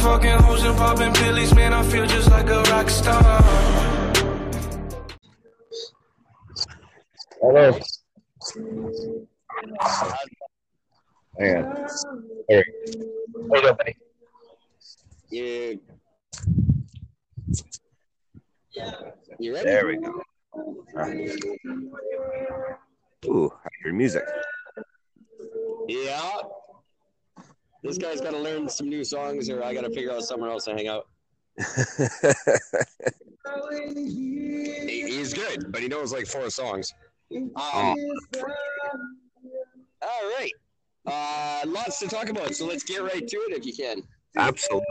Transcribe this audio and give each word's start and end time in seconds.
fucking 0.00 0.30
hoes 0.30 0.64
and 0.64 0.76
popping 0.76 1.12
pillies, 1.12 1.54
man, 1.54 1.72
I 1.72 1.82
feel 1.82 2.06
just 2.06 2.30
like 2.30 2.48
a 2.48 2.62
rock 2.62 2.88
star. 2.88 3.42
Hello. 7.42 7.78
Hang 11.38 11.56
on. 11.56 11.88
Here. 12.48 12.64
Hold 13.50 13.64
on, 13.66 13.76
buddy. 13.76 13.96
You, 15.30 15.80
you 19.38 19.54
ready? 19.54 19.64
There 19.64 19.86
we 19.86 19.96
go. 19.98 20.22
All 20.52 20.74
right. 20.94 21.44
Ooh, 23.26 23.52
I 23.64 23.68
hear 23.82 23.92
music. 23.92 24.24
Yeah. 25.88 26.40
This 27.82 27.96
guy's 27.98 28.20
got 28.20 28.32
to 28.32 28.38
learn 28.38 28.68
some 28.68 28.88
new 28.88 29.04
songs, 29.04 29.48
or 29.48 29.62
I 29.62 29.72
got 29.74 29.82
to 29.82 29.90
figure 29.90 30.12
out 30.12 30.22
somewhere 30.22 30.50
else 30.50 30.64
to 30.66 30.72
hang 30.72 30.88
out. 30.88 31.06
He- 33.96 35.06
He's 35.10 35.32
good, 35.34 35.70
but 35.72 35.80
he 35.82 35.88
knows 35.88 36.12
like 36.12 36.26
four 36.26 36.48
songs. 36.50 36.92
Um, 37.34 37.46
all 37.56 37.96
right. 40.02 40.50
Uh, 41.06 41.62
lots 41.66 41.98
to 42.00 42.08
talk 42.08 42.28
about, 42.28 42.54
so 42.54 42.66
let's 42.66 42.84
get 42.84 43.02
right 43.02 43.26
to 43.26 43.36
it 43.36 43.56
if 43.56 43.64
you 43.66 43.72
can. 43.74 44.02
Absolutely. 44.36 44.84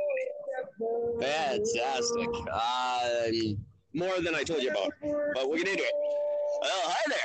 Fantastic. 1.22 2.28
Um, 2.52 3.58
more 3.94 4.20
than 4.22 4.36
I 4.36 4.44
told 4.44 4.62
you 4.62 4.70
about, 4.72 4.94
but 5.34 5.48
we'll 5.50 5.58
get 5.58 5.68
into 5.68 5.84
it. 5.84 5.92
Well, 6.62 6.72
hi 6.84 7.02
there. 7.08 7.18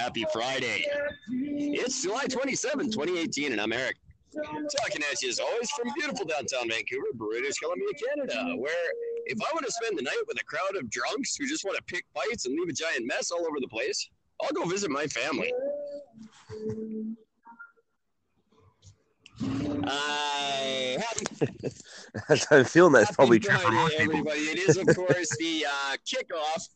Happy 0.00 0.24
Friday. 0.32 0.84
It's 1.30 2.02
July 2.02 2.24
27, 2.26 2.90
2018, 2.90 3.52
and 3.52 3.60
I'm 3.60 3.72
Eric. 3.72 3.96
Talking 4.44 5.02
at 5.10 5.22
you 5.22 5.30
as 5.30 5.38
always 5.38 5.70
from 5.70 5.88
beautiful 5.94 6.26
downtown 6.26 6.68
Vancouver, 6.68 7.06
British 7.14 7.58
Columbia, 7.58 7.88
Canada, 8.08 8.56
where 8.56 8.72
if 9.26 9.38
I 9.40 9.54
want 9.54 9.64
to 9.64 9.72
spend 9.72 9.98
the 9.98 10.02
night 10.02 10.22
with 10.26 10.40
a 10.40 10.44
crowd 10.44 10.76
of 10.76 10.90
drunks 10.90 11.36
who 11.36 11.48
just 11.48 11.64
want 11.64 11.76
to 11.76 11.82
pick 11.84 12.04
fights 12.14 12.46
and 12.46 12.54
leave 12.54 12.68
a 12.68 12.72
giant 12.72 13.06
mess 13.06 13.30
all 13.30 13.40
over 13.46 13.56
the 13.60 13.68
place, 13.68 14.08
I'll 14.42 14.52
go 14.52 14.64
visit 14.64 14.90
my 14.90 15.06
family. 15.06 15.52
I 19.88 20.98
happy 22.28 22.44
I'm 22.50 22.64
feeling 22.64 22.92
that's 22.92 23.12
probably 23.12 23.38
true 23.38 23.56
for 23.56 23.70
most 23.70 23.96
people. 23.96 24.16
everybody. 24.16 24.40
It 24.40 24.58
is, 24.68 24.76
of 24.76 24.86
course, 24.96 25.28
the 25.38 25.66
uh, 25.66 25.96
kickoff 26.06 26.68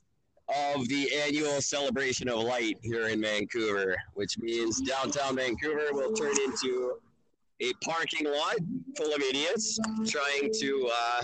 of 0.48 0.88
the 0.88 1.08
annual 1.26 1.60
celebration 1.60 2.28
of 2.28 2.40
light 2.40 2.78
here 2.82 3.08
in 3.08 3.22
Vancouver, 3.22 3.96
which 4.14 4.38
means 4.38 4.80
downtown 4.80 5.36
Vancouver 5.36 5.88
will 5.92 6.12
turn 6.12 6.34
into 6.44 6.94
a 7.60 7.72
parking 7.84 8.26
lot 8.26 8.56
full 8.96 9.12
of 9.12 9.20
idiots 9.20 9.78
trying 10.06 10.50
to 10.60 10.90
uh, 10.92 11.22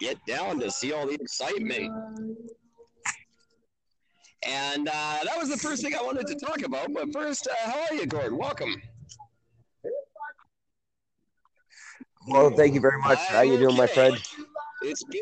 get 0.00 0.18
down 0.26 0.58
to 0.60 0.70
see 0.70 0.92
all 0.92 1.06
the 1.06 1.14
excitement. 1.14 1.92
And 4.46 4.88
uh, 4.88 5.18
that 5.24 5.36
was 5.38 5.48
the 5.48 5.56
first 5.56 5.82
thing 5.82 5.94
I 5.94 6.02
wanted 6.02 6.26
to 6.26 6.34
talk 6.34 6.62
about. 6.62 6.92
But 6.92 7.12
first, 7.12 7.48
uh, 7.48 7.70
how 7.70 7.86
are 7.90 7.94
you, 7.94 8.06
Gordon? 8.06 8.38
Welcome. 8.38 8.74
Well, 12.28 12.50
thank 12.50 12.74
you 12.74 12.80
very 12.80 12.98
much. 13.00 13.18
How 13.18 13.38
are 13.38 13.44
you 13.44 13.56
doing, 13.56 13.76
my 13.76 13.86
friend? 13.86 14.16
It's 14.82 15.04
been 15.04 15.20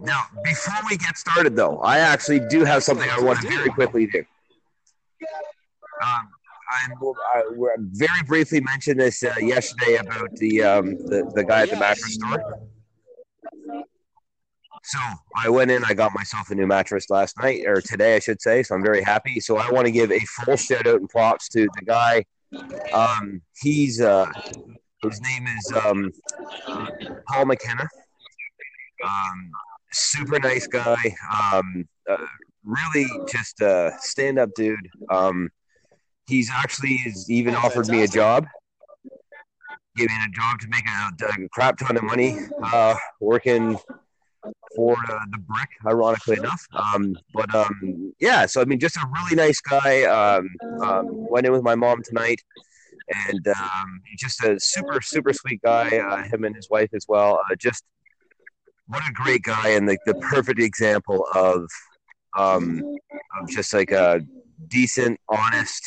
Now, 0.00 0.24
before 0.42 0.74
we 0.90 0.96
get 0.96 1.16
started, 1.16 1.54
though, 1.54 1.78
I 1.78 1.98
actually 1.98 2.40
do 2.48 2.64
have 2.64 2.82
something 2.82 3.08
I 3.08 3.20
want 3.20 3.40
to 3.42 3.48
very 3.48 3.68
quickly 3.70 4.06
do. 4.06 4.24
Um, 6.02 6.28
I 6.72 7.42
we 7.56 7.68
very 7.92 8.22
briefly 8.26 8.60
mentioned 8.60 9.00
this 9.00 9.22
uh, 9.22 9.34
yesterday 9.40 9.96
about 9.96 10.34
the, 10.36 10.62
um, 10.62 10.96
the 11.06 11.30
the 11.34 11.44
guy 11.44 11.62
at 11.62 11.70
the 11.70 11.76
mattress 11.76 12.14
store. 12.14 12.42
So 14.84 14.98
I 15.36 15.48
went 15.48 15.70
in, 15.70 15.84
I 15.84 15.94
got 15.94 16.12
myself 16.12 16.50
a 16.50 16.54
new 16.56 16.66
mattress 16.66 17.08
last 17.08 17.38
night, 17.38 17.64
or 17.66 17.80
today, 17.80 18.16
I 18.16 18.18
should 18.18 18.42
say. 18.42 18.64
So 18.64 18.74
I'm 18.74 18.82
very 18.82 19.02
happy. 19.02 19.38
So 19.38 19.56
I 19.56 19.70
want 19.70 19.86
to 19.86 19.92
give 19.92 20.10
a 20.10 20.18
full 20.20 20.56
shout 20.56 20.86
out 20.86 21.00
and 21.00 21.08
props 21.08 21.48
to 21.50 21.68
the 21.78 21.84
guy. 21.84 22.24
Um, 22.92 23.42
he's 23.60 24.00
uh, 24.00 24.30
his 25.02 25.20
name 25.20 25.46
is 25.46 25.72
um, 25.84 26.12
uh, 26.66 26.86
Paul 27.28 27.46
McKenna. 27.46 27.88
Um, 29.04 29.50
super 29.92 30.38
nice 30.40 30.66
guy. 30.66 31.14
Um, 31.52 31.88
uh, 32.08 32.26
really 32.64 33.06
just 33.30 33.60
a 33.60 33.92
stand 34.00 34.38
up 34.38 34.50
dude. 34.54 34.78
Um, 35.08 35.48
he's 36.26 36.50
actually 36.52 36.96
has 36.98 37.30
even 37.30 37.54
Oh, 37.54 37.58
offered 37.58 37.88
me 37.88 38.02
a 38.02 38.08
job. 38.08 38.46
Me 39.96 40.04
a 40.04 40.30
job 40.30 40.58
to 40.60 40.68
make 40.68 40.84
a, 40.86 41.42
a 41.44 41.48
crap 41.50 41.76
ton 41.78 41.96
of 41.98 42.02
money 42.02 42.38
uh, 42.62 42.94
working 43.20 43.76
for 44.74 44.96
uh, 45.10 45.18
the 45.30 45.38
brick, 45.38 45.68
ironically 45.86 46.38
enough. 46.38 46.66
Um, 46.72 47.14
but 47.34 47.54
um, 47.54 48.14
yeah, 48.18 48.46
so 48.46 48.62
I 48.62 48.64
mean, 48.64 48.80
just 48.80 48.96
a 48.96 49.06
really 49.12 49.36
nice 49.36 49.60
guy. 49.60 50.04
Um, 50.04 50.48
um, 50.82 51.06
went 51.10 51.46
in 51.46 51.52
with 51.52 51.62
my 51.62 51.74
mom 51.74 52.02
tonight, 52.02 52.40
and 53.28 53.46
um, 53.48 54.00
just 54.16 54.42
a 54.42 54.58
super, 54.58 55.02
super 55.02 55.32
sweet 55.34 55.60
guy. 55.62 55.98
Uh, 55.98 56.22
him 56.22 56.44
and 56.44 56.56
his 56.56 56.70
wife 56.70 56.88
as 56.94 57.04
well. 57.06 57.40
Uh, 57.50 57.54
just 57.56 57.84
what 58.86 59.02
a 59.06 59.12
great 59.12 59.42
guy, 59.42 59.70
and 59.70 59.86
like 59.86 60.00
the 60.06 60.14
perfect 60.14 60.58
example 60.58 61.26
of 61.34 61.68
um, 62.36 62.82
of 63.40 63.48
just 63.48 63.74
like 63.74 63.90
a 63.90 64.22
decent, 64.68 65.20
honest, 65.28 65.84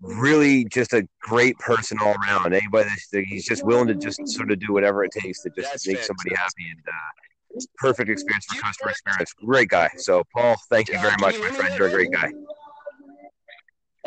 really 0.00 0.64
just 0.66 0.92
a 0.92 1.06
great 1.22 1.58
person 1.58 1.98
all 2.00 2.14
around. 2.14 2.54
Anybody 2.54 2.88
that's 2.88 3.28
he's 3.28 3.44
just 3.44 3.64
willing 3.64 3.88
to 3.88 3.94
just 3.94 4.26
sort 4.28 4.50
of 4.50 4.58
do 4.58 4.72
whatever 4.72 5.04
it 5.04 5.12
takes 5.12 5.42
to 5.42 5.50
just 5.50 5.70
That's 5.70 5.86
make 5.86 5.98
somebody 5.98 6.34
happy 6.34 6.64
and 6.70 6.80
uh, 6.86 7.60
perfect 7.76 8.10
experience 8.10 8.46
for 8.46 8.60
customer 8.60 8.90
experience. 8.90 9.32
Great 9.34 9.68
guy. 9.68 9.90
So 9.96 10.22
Paul, 10.34 10.56
thank 10.70 10.88
you 10.88 10.98
very 11.00 11.16
much, 11.20 11.38
my 11.38 11.50
friend. 11.50 11.74
You're 11.78 11.88
a 11.88 11.90
great 11.90 12.12
guy. 12.12 12.30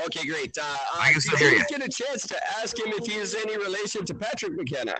Okay, 0.05 0.27
great. 0.27 0.57
Uh, 0.57 0.63
I 0.95 1.09
uh, 1.09 1.11
can 1.11 1.21
still 1.21 1.37
hear 1.37 1.51
you 1.51 1.65
get 1.69 1.83
a 1.83 1.89
chance 1.89 2.25
to 2.27 2.47
ask 2.59 2.77
him 2.79 2.87
if 2.87 3.05
he 3.05 3.15
is 3.15 3.35
any 3.35 3.57
relation 3.57 4.05
to 4.05 4.13
Patrick 4.15 4.53
McKenna? 4.53 4.95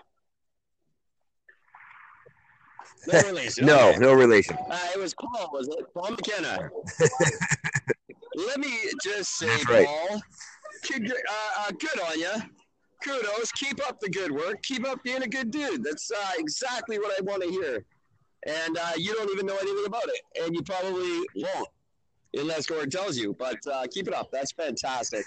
No 3.08 3.22
relation. 3.26 3.66
No, 3.66 3.90
okay. 3.90 4.00
no 4.00 4.14
relation. 4.14 4.58
Uh, 4.70 4.80
it 4.94 5.00
was 5.00 5.14
Paul, 5.16 5.50
was 5.54 5.68
it? 5.70 5.86
Paul 5.94 6.12
McKenna. 6.12 6.70
Let 8.36 8.60
me 8.60 8.78
just 9.04 9.38
say, 9.38 9.48
right. 9.70 9.88
Paul, 9.88 10.22
uh, 10.90 11.60
uh, 11.60 11.72
good 11.72 12.00
on 12.00 12.20
you. 12.20 12.34
Kudos. 13.04 13.52
Keep 13.54 13.88
up 13.88 14.00
the 14.00 14.10
good 14.10 14.32
work. 14.32 14.62
Keep 14.64 14.88
up 14.88 15.04
being 15.04 15.24
a 15.24 15.28
good 15.28 15.52
dude. 15.52 15.84
That's 15.84 16.12
uh, 16.12 16.32
exactly 16.38 17.00
what 17.00 17.18
I 17.18 17.24
want 17.24 17.44
to 17.44 17.50
hear. 17.50 17.86
And 18.48 18.78
uh, 18.78 18.92
you 18.98 19.14
don't 19.14 19.30
even 19.32 19.46
know 19.46 19.58
anything 19.58 19.86
about 19.86 20.06
it, 20.08 20.44
and 20.44 20.56
you 20.56 20.64
probably 20.64 21.20
won't, 21.36 21.68
unless 22.34 22.66
Gordon 22.66 22.90
tells 22.90 23.18
you. 23.18 23.36
But 23.38 23.58
uh, 23.72 23.86
keep 23.92 24.08
it 24.08 24.14
up. 24.14 24.30
That's 24.32 24.52
fantastic. 24.52 25.24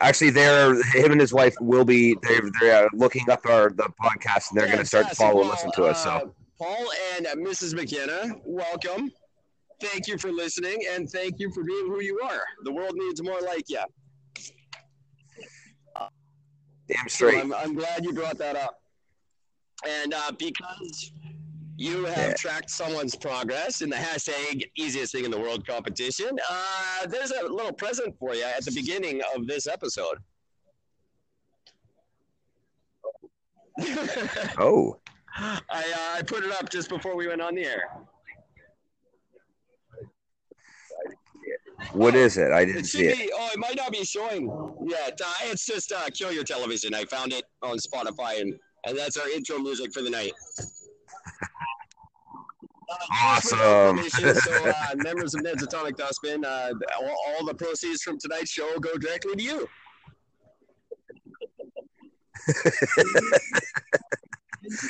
Actually, 0.00 0.30
they're 0.30 0.74
him 0.94 1.12
and 1.12 1.20
his 1.20 1.32
wife 1.32 1.54
will 1.60 1.84
be 1.84 2.16
they're 2.22 2.50
they're 2.60 2.88
looking 2.94 3.28
up 3.30 3.44
our 3.46 3.70
the 3.70 3.88
podcast 4.02 4.50
and 4.50 4.60
they're 4.60 4.66
going 4.66 4.78
to 4.78 4.86
start 4.86 5.08
to 5.10 5.14
follow 5.14 5.42
and 5.42 5.50
listen 5.50 5.70
to 5.72 5.84
us. 5.84 6.02
So 6.02 6.10
uh, 6.10 6.20
Paul 6.58 6.86
and 7.16 7.26
Mrs. 7.46 7.74
McKenna, 7.74 8.34
welcome. 8.44 9.12
Thank 9.82 10.06
you 10.06 10.16
for 10.16 10.30
listening 10.30 10.78
and 10.92 11.10
thank 11.10 11.40
you 11.40 11.50
for 11.52 11.64
being 11.64 11.86
who 11.86 12.00
you 12.00 12.20
are. 12.22 12.42
The 12.62 12.72
world 12.72 12.92
needs 12.94 13.20
more 13.20 13.40
like 13.40 13.64
you. 13.68 13.80
damn 16.88 17.08
So 17.08 17.08
straight. 17.08 17.40
I'm, 17.40 17.52
I'm 17.52 17.74
glad 17.74 18.04
you 18.04 18.12
brought 18.12 18.38
that 18.38 18.54
up. 18.54 18.78
And 19.88 20.14
uh, 20.14 20.30
because 20.38 21.10
you 21.76 22.04
have 22.04 22.16
Yeah. 22.28 22.34
tracked 22.34 22.70
someone's 22.70 23.16
progress 23.16 23.82
in 23.82 23.90
the 23.90 23.96
hashtag 23.96 24.62
easiest 24.76 25.10
thing 25.12 25.24
in 25.24 25.32
the 25.32 25.40
world 25.40 25.66
competition, 25.66 26.30
uh, 26.48 27.06
there's 27.08 27.32
a 27.32 27.42
little 27.48 27.72
present 27.72 28.16
for 28.20 28.34
you 28.36 28.44
at 28.44 28.64
the 28.64 28.70
beginning 28.70 29.20
of 29.34 29.46
this 29.48 29.66
episode. 29.66 30.18
Oh, 34.58 34.98
I, 35.34 35.56
uh, 35.70 36.18
I 36.18 36.22
put 36.26 36.44
it 36.44 36.52
up 36.52 36.68
just 36.70 36.88
before 36.90 37.16
we 37.16 37.26
went 37.26 37.40
on 37.40 37.54
the 37.54 37.64
air. 37.64 37.90
What 41.92 42.14
is 42.14 42.38
it? 42.38 42.52
I 42.52 42.64
didn't 42.64 42.84
see 42.84 43.06
it. 43.06 43.18
be. 43.18 43.30
Oh, 43.34 43.48
it 43.52 43.58
might 43.58 43.76
not 43.76 43.92
be 43.92 44.04
showing 44.04 44.46
yet. 44.86 45.20
Uh, 45.24 45.32
it's 45.44 45.66
just 45.66 45.92
uh, 45.92 46.08
"Kill 46.14 46.32
Your 46.32 46.44
Television." 46.44 46.94
I 46.94 47.04
found 47.04 47.32
it 47.32 47.44
on 47.62 47.76
Spotify, 47.78 48.40
and 48.40 48.54
and 48.86 48.98
that's 48.98 49.16
our 49.16 49.28
intro 49.30 49.58
music 49.58 49.92
for 49.92 50.02
the 50.02 50.10
night. 50.10 50.32
Uh, 52.90 52.96
Awesome. 53.22 54.02
so, 54.10 54.52
uh, 54.68 54.94
members 54.96 55.34
of 55.34 55.42
Ned's 55.42 55.62
Atomic 55.62 55.96
Dustbin, 55.96 56.44
uh, 56.44 56.72
all, 57.00 57.16
all 57.38 57.46
the 57.46 57.54
proceeds 57.54 58.02
from 58.02 58.18
tonight's 58.18 58.50
show 58.50 58.78
go 58.80 58.96
directly 58.98 59.34
to 59.36 59.42
you. 59.42 59.68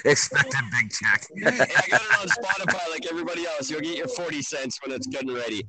Expected 0.05 0.61
big 0.71 0.91
check. 0.91 1.27
Hey, 1.37 1.47
I 1.49 1.89
got 1.91 2.03
it 2.03 2.21
on 2.21 2.29
Spotify 2.29 2.91
like 2.91 3.07
everybody 3.11 3.47
else. 3.47 3.71
You'll 3.71 3.81
get 3.81 3.97
your 3.97 4.09
forty 4.09 4.43
cents 4.43 4.79
when 4.85 4.95
it's 4.95 5.07
good 5.07 5.23
and 5.23 5.33
ready. 5.35 5.67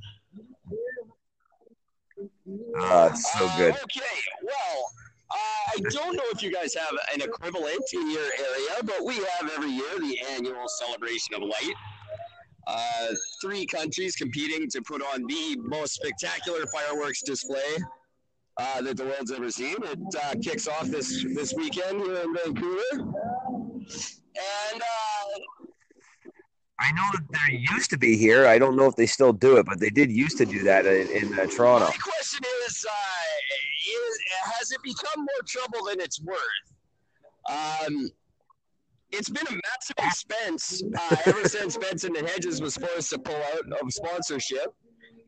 Oh, 2.76 3.06
it's 3.08 3.32
so 3.34 3.46
Uh, 3.46 3.58
good. 3.58 3.74
Okay, 3.84 4.20
well, 4.44 4.92
Uh, 5.32 5.36
I 5.36 5.78
don't 5.90 6.16
know 6.16 6.24
if 6.32 6.44
you 6.44 6.52
guys 6.54 6.76
have 6.76 6.96
an 7.12 7.22
equivalent 7.22 7.82
in 7.94 8.12
your 8.12 8.22
area, 8.38 8.84
but 8.84 9.04
we 9.04 9.16
have 9.16 9.50
every 9.58 9.72
year 9.72 9.98
the 10.00 10.20
annual 10.36 10.68
celebration 10.68 11.34
of 11.34 11.42
light. 11.42 11.74
Uh, 12.68 13.08
three 13.42 13.66
countries 13.66 14.16
competing 14.16 14.70
to 14.70 14.80
put 14.84 15.02
on 15.02 15.26
the 15.26 15.58
most 15.58 15.96
spectacular 15.96 16.68
fireworks 16.68 17.24
display 17.24 17.78
uh, 18.58 18.80
that 18.84 18.96
the 18.96 19.06
world's 19.06 19.32
ever 19.32 19.50
seen. 19.50 19.76
It 19.82 20.00
uh, 20.24 20.36
kicks 20.44 20.68
off 20.68 20.86
this 20.86 21.24
this 21.34 21.52
weekend 21.56 22.02
here 22.04 22.18
in 22.18 22.34
Vancouver, 22.36 22.92
and 22.94 24.82
uh, 24.82 25.63
I 26.84 26.92
know 26.92 27.08
that 27.14 27.24
there 27.32 27.60
used 27.76 27.90
to 27.92 27.98
be 27.98 28.18
here. 28.18 28.46
I 28.46 28.60
don't 28.60 28.76
know 28.76 28.88
if 28.88 28.96
they 28.96 29.06
still 29.06 29.32
do 29.32 29.56
it, 29.58 29.66
but 29.66 29.80
they 29.80 29.90
did 29.90 30.12
used 30.12 30.38
to 30.40 30.46
do 30.46 30.64
that 30.64 30.86
in, 30.86 31.08
in 31.10 31.40
uh, 31.40 31.46
Toronto. 31.46 31.86
My 31.86 31.92
question 31.92 32.42
is, 32.66 32.86
uh, 32.86 32.94
is, 33.90 34.20
has 34.58 34.72
it 34.72 34.84
become 34.84 35.20
more 35.20 35.44
trouble 35.48 35.86
than 35.88 36.02
it's 36.02 36.22
worth? 36.22 36.38
Um, 37.50 38.10
it's 39.12 39.30
been 39.30 39.48
a 39.48 39.52
massive 39.52 39.96
expense 40.00 40.84
uh, 40.98 41.16
ever 41.26 41.48
since 41.48 41.78
Benson 41.78 42.18
and 42.18 42.28
Hedges 42.28 42.62
was 42.62 42.76
forced 42.76 43.12
to 43.12 43.20
pull 43.20 43.42
out 43.54 43.82
of 43.82 43.94
sponsorship 43.94 44.74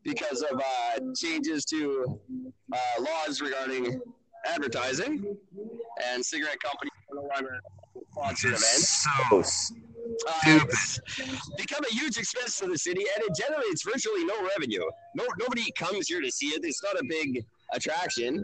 because 0.04 0.42
of 0.42 0.60
uh, 0.60 1.00
changes 1.16 1.63
to 1.66 2.19
uh, 2.74 2.78
laws 3.00 3.40
regarding 3.42 4.02
advertising 4.46 5.38
and 6.06 6.25
cigarette 6.25 6.60
companies 6.60 6.92
no 7.13 7.22
longer 7.22 7.60
sponsor 8.12 8.48
events. 8.50 9.06
So 9.30 9.44
Uh, 10.48 10.66
become 11.57 11.84
a 11.90 11.94
huge 11.94 12.18
expense 12.18 12.60
to 12.60 12.68
the 12.68 12.78
city, 12.78 13.06
and 13.16 13.25
it 13.25 13.36
generates 13.36 13.84
virtually 13.84 14.25
no 14.25 14.36
revenue. 14.57 14.84
No, 15.16 15.25
nobody 15.40 15.72
comes 15.78 16.07
here 16.07 16.22
to 16.22 16.31
see 16.31 16.48
it. 16.48 16.62
It's 16.63 16.84
not 16.84 17.00
a 17.00 17.04
big 17.07 17.44
attraction, 17.74 18.44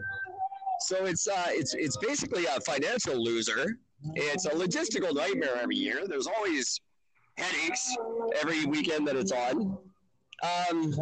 so 0.80 1.04
it's 1.04 1.26
uh, 1.28 1.46
it's 1.48 1.74
it's 1.74 1.96
basically 1.98 2.46
a 2.46 2.60
financial 2.60 3.14
loser. 3.14 3.78
It's 4.14 4.46
a 4.46 4.50
logistical 4.50 5.14
nightmare 5.14 5.56
every 5.60 5.76
year. 5.76 6.02
There's 6.06 6.26
always 6.26 6.80
headaches 7.36 7.96
every 8.40 8.64
weekend 8.66 9.06
that 9.08 9.16
it's 9.16 9.32
on. 9.32 9.78
Um, 10.42 10.92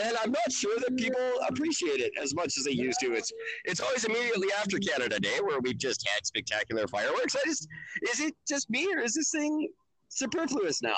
and 0.00 0.16
I'm 0.20 0.32
not 0.32 0.50
sure 0.50 0.80
that 0.80 0.96
people 0.96 1.20
appreciate 1.48 2.00
it 2.00 2.12
as 2.20 2.34
much 2.34 2.58
as 2.58 2.64
they 2.64 2.72
used 2.72 2.98
to. 3.00 3.12
It's 3.12 3.32
it's 3.64 3.80
always 3.80 4.04
immediately 4.04 4.48
after 4.58 4.78
Canada 4.78 5.20
Day 5.20 5.38
where 5.42 5.60
we've 5.60 5.78
just 5.78 6.06
had 6.08 6.26
spectacular 6.26 6.88
fireworks. 6.88 7.36
I 7.36 7.40
just 7.46 7.68
is 8.10 8.20
it 8.20 8.34
just 8.48 8.68
me 8.70 8.92
or 8.92 8.98
is 8.98 9.14
this 9.14 9.30
thing 9.30 9.68
superfluous 10.14 10.82
now? 10.82 10.96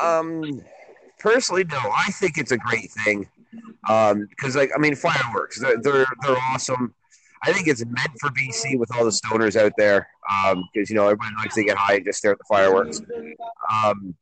Um, 0.00 0.62
personally, 1.18 1.64
no. 1.64 1.78
I 1.78 2.10
think 2.12 2.38
it's 2.38 2.52
a 2.52 2.58
great 2.58 2.90
thing. 2.90 3.28
Um, 3.88 4.26
because 4.28 4.56
like 4.56 4.70
I 4.74 4.78
mean, 4.78 4.94
fireworks, 4.94 5.60
they're, 5.60 5.80
they're 5.82 6.06
they're 6.22 6.38
awesome. 6.52 6.94
I 7.42 7.52
think 7.52 7.68
it's 7.68 7.84
meant 7.84 8.10
for 8.20 8.28
BC 8.30 8.78
with 8.78 8.94
all 8.94 9.04
the 9.04 9.10
stoners 9.10 9.56
out 9.56 9.72
there. 9.76 10.08
Um, 10.30 10.62
because 10.72 10.90
you 10.90 10.96
know 10.96 11.04
everybody 11.04 11.34
likes 11.36 11.54
to 11.56 11.64
get 11.64 11.76
high 11.76 11.94
and 11.94 12.04
just 12.04 12.18
stare 12.18 12.32
at 12.32 12.38
the 12.38 12.44
fireworks. 12.48 13.00
Um, 13.72 14.14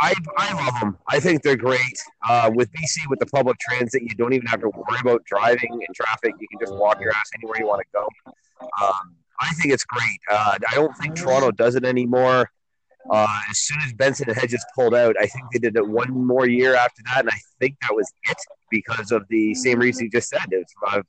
I 0.00 0.14
I 0.38 0.64
love 0.64 0.80
them. 0.80 0.98
I 1.08 1.20
think 1.20 1.42
they're 1.42 1.56
great. 1.56 1.98
Uh, 2.26 2.50
with 2.54 2.70
BC 2.72 3.08
with 3.08 3.18
the 3.18 3.26
public 3.26 3.58
transit, 3.58 4.02
you 4.02 4.14
don't 4.14 4.32
even 4.32 4.46
have 4.46 4.60
to 4.60 4.68
worry 4.68 5.00
about 5.00 5.24
driving 5.24 5.72
and 5.72 5.94
traffic. 5.94 6.34
You 6.38 6.46
can 6.48 6.60
just 6.60 6.74
walk 6.74 7.00
your 7.00 7.12
ass 7.12 7.30
anywhere 7.36 7.58
you 7.58 7.66
want 7.66 7.82
to 7.82 7.86
go. 7.92 8.08
Um, 8.82 9.16
I 9.40 9.52
think 9.54 9.72
it's 9.72 9.84
great. 9.84 10.20
Uh, 10.30 10.58
I 10.68 10.74
don't 10.74 10.96
think 10.96 11.16
Toronto 11.16 11.50
does 11.50 11.74
it 11.74 11.84
anymore. 11.84 12.50
Uh, 13.10 13.40
as 13.48 13.58
soon 13.58 13.78
as 13.84 13.92
Benson 13.94 14.28
and 14.28 14.36
Hedges 14.36 14.64
pulled 14.74 14.94
out, 14.94 15.16
I 15.18 15.26
think 15.26 15.46
they 15.52 15.58
did 15.58 15.74
it 15.76 15.86
one 15.86 16.10
more 16.10 16.46
year 16.46 16.74
after 16.74 17.02
that, 17.06 17.20
and 17.20 17.30
I 17.30 17.38
think 17.58 17.76
that 17.80 17.94
was 17.94 18.12
it 18.28 18.36
because 18.70 19.10
of 19.10 19.26
the 19.28 19.54
same 19.54 19.78
reason 19.78 20.04
you 20.04 20.10
just 20.10 20.28
said. 20.28 20.46
It 20.50 20.66
was 20.82 20.94
uh, 20.94 21.02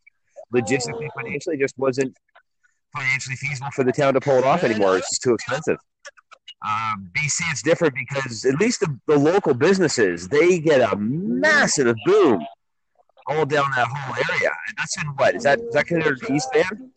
logistically, 0.55 1.09
financially, 1.13 1.57
just 1.57 1.77
wasn't 1.77 2.15
financially 2.95 3.35
feasible 3.35 3.71
for 3.71 3.83
the 3.83 3.91
town 3.91 4.13
to 4.13 4.21
pull 4.21 4.37
it 4.37 4.45
off 4.45 4.63
anymore. 4.63 4.97
It's 4.97 5.09
just 5.09 5.21
too 5.21 5.33
expensive. 5.33 5.77
Um, 6.65 7.09
BC, 7.13 7.41
it's 7.51 7.61
different 7.61 7.95
because 7.95 8.45
at 8.45 8.55
least 8.55 8.81
the, 8.81 8.99
the 9.07 9.17
local 9.17 9.53
businesses 9.53 10.27
they 10.27 10.59
get 10.59 10.93
a 10.93 10.95
massive 10.95 11.95
boom 12.05 12.45
all 13.27 13.45
down 13.45 13.65
that 13.75 13.87
whole 13.87 14.15
area. 14.29 14.51
And 14.67 14.77
that's 14.77 15.01
in 15.01 15.07
what 15.15 15.35
is 15.35 15.43
that? 15.43 15.59
Is 15.59 15.73
that 15.73 15.87
considered 15.87 16.19
East 16.29 16.49
Van? 16.53 16.91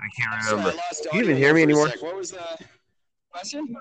I 0.00 0.08
can't 0.16 0.42
Sorry, 0.42 0.42
I 0.42 0.50
remember. 0.50 0.72
Do 0.72 1.08
you 1.12 1.22
even 1.22 1.34
audio 1.34 1.36
hear 1.36 1.54
me 1.54 1.62
anymore? 1.62 1.88
What 2.00 2.16
was 2.16 2.30
the 2.30 2.58
question? 3.30 3.74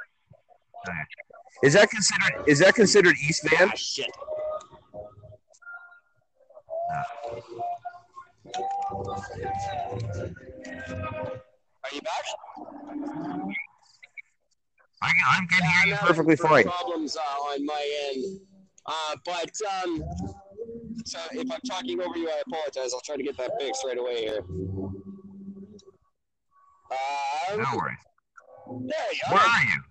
Is 1.63 1.73
that 1.73 1.89
considered 1.89 2.43
is 2.47 2.59
that 2.59 2.75
considered 2.75 3.15
East 3.27 3.47
Van? 3.49 3.69
Ah, 3.69 3.75
shit. 3.75 4.09
Are 11.83 11.93
you 11.93 12.01
back? 12.01 12.23
I 15.01 15.09
can, 15.09 15.23
I 15.25 15.45
can 15.49 15.63
hear 15.63 15.93
you 15.93 15.95
perfectly 15.97 16.35
fine. 16.35 16.63
Problems 16.65 17.15
uh, 17.15 17.19
on 17.21 17.65
my 17.65 18.09
end, 18.09 18.39
uh, 18.85 19.15
but 19.25 19.51
um, 19.83 20.03
so 21.05 21.19
if 21.31 21.51
I'm 21.51 21.59
talking 21.67 21.99
over 22.01 22.17
you, 22.17 22.29
I 22.29 22.41
apologize. 22.47 22.93
I'll 22.93 23.01
try 23.01 23.15
to 23.17 23.23
get 23.23 23.37
that 23.37 23.51
fixed 23.59 23.83
right 23.85 23.97
away 23.97 24.21
here. 24.21 24.41
Um, 26.91 27.57
No 27.57 27.65
worries. 27.75 27.97
there 28.87 29.11
you 29.13 29.19
Where 29.29 29.41
are. 29.41 29.63
you? 29.63 29.81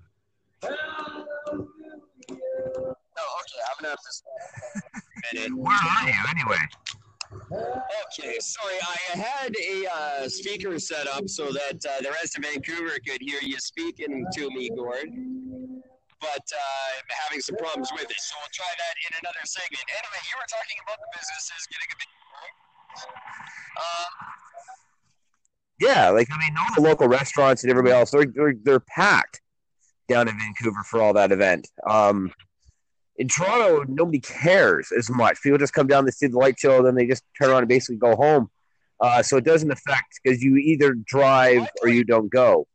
Oh, 3.19 3.40
okay. 3.40 3.62
I'm 3.69 3.76
gonna 3.81 3.90
have 3.90 3.99
to. 3.99 4.11
minute. 5.34 5.52
Where 5.56 5.75
are 5.75 6.08
you 6.08 6.14
anyway? 6.31 6.64
Okay, 8.19 8.37
sorry. 8.40 8.75
I 8.82 9.17
had 9.19 9.55
a 9.56 9.87
uh, 9.94 10.28
speaker 10.28 10.78
set 10.78 11.06
up 11.06 11.28
so 11.28 11.52
that 11.52 11.84
uh, 11.87 12.00
the 12.02 12.11
rest 12.11 12.37
of 12.38 12.44
Vancouver 12.44 12.96
could 13.06 13.20
hear 13.20 13.40
you 13.43 13.58
speaking 13.58 14.26
to 14.34 14.49
me, 14.50 14.70
Gord. 14.76 15.11
But 16.21 16.45
uh, 16.49 16.97
I'm 16.97 17.11
having 17.29 17.41
some 17.41 17.57
problems 17.57 17.91
with 17.93 18.09
it, 18.09 18.17
so 18.19 18.35
we'll 18.41 18.53
try 18.53 18.73
that 18.73 18.95
in 19.05 19.13
another 19.21 19.45
segment. 19.45 19.85
Anyway, 19.93 20.21
you 20.25 20.37
were 20.41 20.49
talking 20.49 20.79
about 20.83 20.97
the 20.97 21.11
businesses 21.13 21.61
getting 21.69 21.91
a 21.93 21.97
bit. 22.01 22.09
Uh, 23.77 24.09
Yeah, 25.81 26.09
like 26.11 26.29
I 26.33 26.39
mean, 26.39 26.57
all 26.59 26.75
the 26.75 26.89
local 26.89 27.09
restaurants 27.09 27.63
and 27.63 27.71
everybody 27.71 27.95
else, 27.95 28.11
they're 28.11 28.25
they're, 28.27 28.55
they're 28.63 28.81
packed 28.81 29.43
down 30.09 30.29
in 30.29 30.38
Vancouver 30.38 30.83
for 30.85 31.02
all 31.02 31.12
that 31.14 31.33
event. 31.33 31.69
Um, 31.87 32.33
in 33.19 33.29
Toronto, 33.29 33.85
nobody 33.88 34.21
cares 34.21 34.93
as 34.97 35.11
much. 35.11 35.43
People 35.43 35.59
just 35.59 35.73
come 35.73 35.87
down 35.87 36.05
to 36.07 36.12
see 36.12 36.26
the 36.26 36.38
light 36.38 36.59
show, 36.59 36.83
then 36.83 36.95
they 36.95 37.07
just 37.07 37.25
turn 37.38 37.50
around 37.50 37.61
and 37.61 37.69
basically 37.69 37.97
go 37.97 38.14
home. 38.14 38.49
Uh, 39.00 39.23
so 39.23 39.37
it 39.37 39.45
doesn't 39.45 39.71
affect 39.71 40.21
because 40.23 40.43
you 40.43 40.57
either 40.57 40.95
drive 40.95 41.69
or 41.83 41.88
you 41.88 42.05
don't 42.05 42.31
go. 42.31 42.67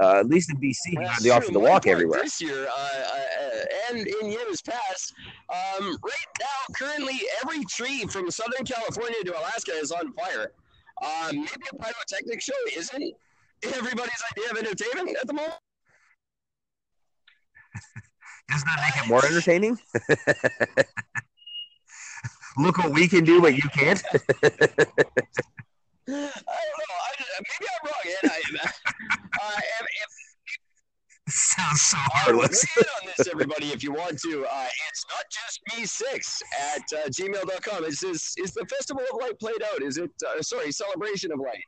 Uh, 0.00 0.20
at 0.20 0.28
least 0.28 0.50
in 0.50 0.56
BC, 0.58 0.92
you 0.92 1.00
have 1.00 1.22
the 1.22 1.30
option 1.30 1.52
to 1.52 1.58
walk 1.58 1.88
everywhere. 1.88 2.22
This 2.22 2.40
year, 2.40 2.68
uh, 2.68 2.72
uh, 2.72 3.64
and 3.90 4.06
in 4.06 4.30
years 4.30 4.62
past, 4.62 5.12
um, 5.48 5.98
right 6.04 6.28
now, 6.38 6.74
currently, 6.76 7.20
every 7.42 7.64
tree 7.64 8.04
from 8.06 8.30
Southern 8.30 8.64
California 8.64 9.24
to 9.24 9.36
Alaska 9.36 9.72
is 9.72 9.90
on 9.90 10.12
fire. 10.12 10.52
Um, 11.02 11.36
maybe 11.36 11.66
a 11.72 11.76
pyrotechnic 11.76 12.40
show 12.40 12.52
isn't 12.76 13.14
everybody's 13.64 14.22
idea 14.32 14.50
of 14.52 14.58
entertainment 14.58 15.16
at 15.20 15.26
the 15.26 15.32
moment. 15.32 15.54
Doesn't 18.48 18.66
that 18.66 18.80
make 18.94 19.04
it 19.04 19.08
more 19.08 19.26
entertaining? 19.26 19.78
Look 22.56 22.78
what 22.78 22.92
we 22.92 23.08
can 23.08 23.24
do, 23.24 23.40
but 23.40 23.54
you 23.54 23.68
can't. 23.72 24.02
I 26.08 26.12
don't 26.12 26.78
know. 26.82 26.96
I, 27.04 27.12
maybe 27.38 27.68
I'm 27.70 27.82
wrong. 27.84 28.04
And 28.22 28.32
I, 28.32 28.40
uh, 29.42 29.56
if, 29.80 29.86
if 29.86 30.10
Sounds 31.28 31.82
so 31.82 31.96
heartless. 31.98 32.64
on 32.78 33.06
this, 33.06 33.28
everybody, 33.28 33.66
if 33.66 33.82
you 33.82 33.92
want 33.92 34.18
to. 34.20 34.46
Uh, 34.50 34.66
it's 34.88 35.04
not 35.10 35.24
just 35.30 35.60
me 35.76 35.84
six 35.84 36.42
at 36.74 36.80
uh, 36.98 37.08
gmail.com. 37.08 37.84
Is 37.84 38.00
this 38.00 38.34
is 38.38 38.54
the 38.54 38.64
Festival 38.66 39.02
of 39.12 39.20
Light 39.20 39.38
played 39.38 39.62
out? 39.72 39.82
Is 39.82 39.98
it 39.98 40.10
uh, 40.26 40.40
sorry, 40.40 40.72
Celebration 40.72 41.30
of 41.30 41.40
Light? 41.40 41.52
Is 41.52 41.62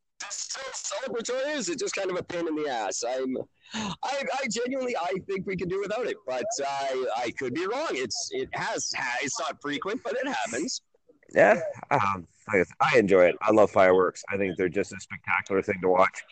it 0.00 0.16
still 0.30 0.72
celebratory? 0.72 1.56
Is 1.56 1.68
it 1.68 1.78
just 1.78 1.94
kind 1.94 2.10
of 2.10 2.16
a 2.16 2.22
pain 2.22 2.46
in 2.46 2.54
the 2.54 2.68
ass? 2.68 3.02
I'm, 3.08 3.36
I, 3.74 4.22
I 4.40 4.46
genuinely, 4.50 4.96
I 4.96 5.14
think 5.26 5.46
we 5.46 5.56
could 5.56 5.68
do 5.68 5.80
without 5.80 6.06
it, 6.06 6.16
but 6.26 6.44
I, 6.66 7.06
I 7.16 7.30
could 7.38 7.54
be 7.54 7.66
wrong. 7.66 7.90
It's, 7.92 8.30
it 8.32 8.48
has, 8.52 8.92
it's 9.22 9.38
not 9.40 9.60
frequent, 9.60 10.02
but 10.02 10.14
it 10.14 10.26
happens. 10.26 10.82
Yeah, 11.34 11.60
um, 11.90 12.26
I, 12.48 12.64
I 12.80 12.98
enjoy 12.98 13.26
it. 13.26 13.36
I 13.42 13.52
love 13.52 13.70
fireworks. 13.70 14.22
I 14.30 14.36
think 14.36 14.56
they're 14.56 14.68
just 14.68 14.92
a 14.92 15.00
spectacular 15.00 15.60
thing 15.62 15.80
to 15.82 15.88
watch. 15.88 16.22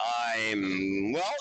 I'm 0.00 1.12
well. 1.12 1.34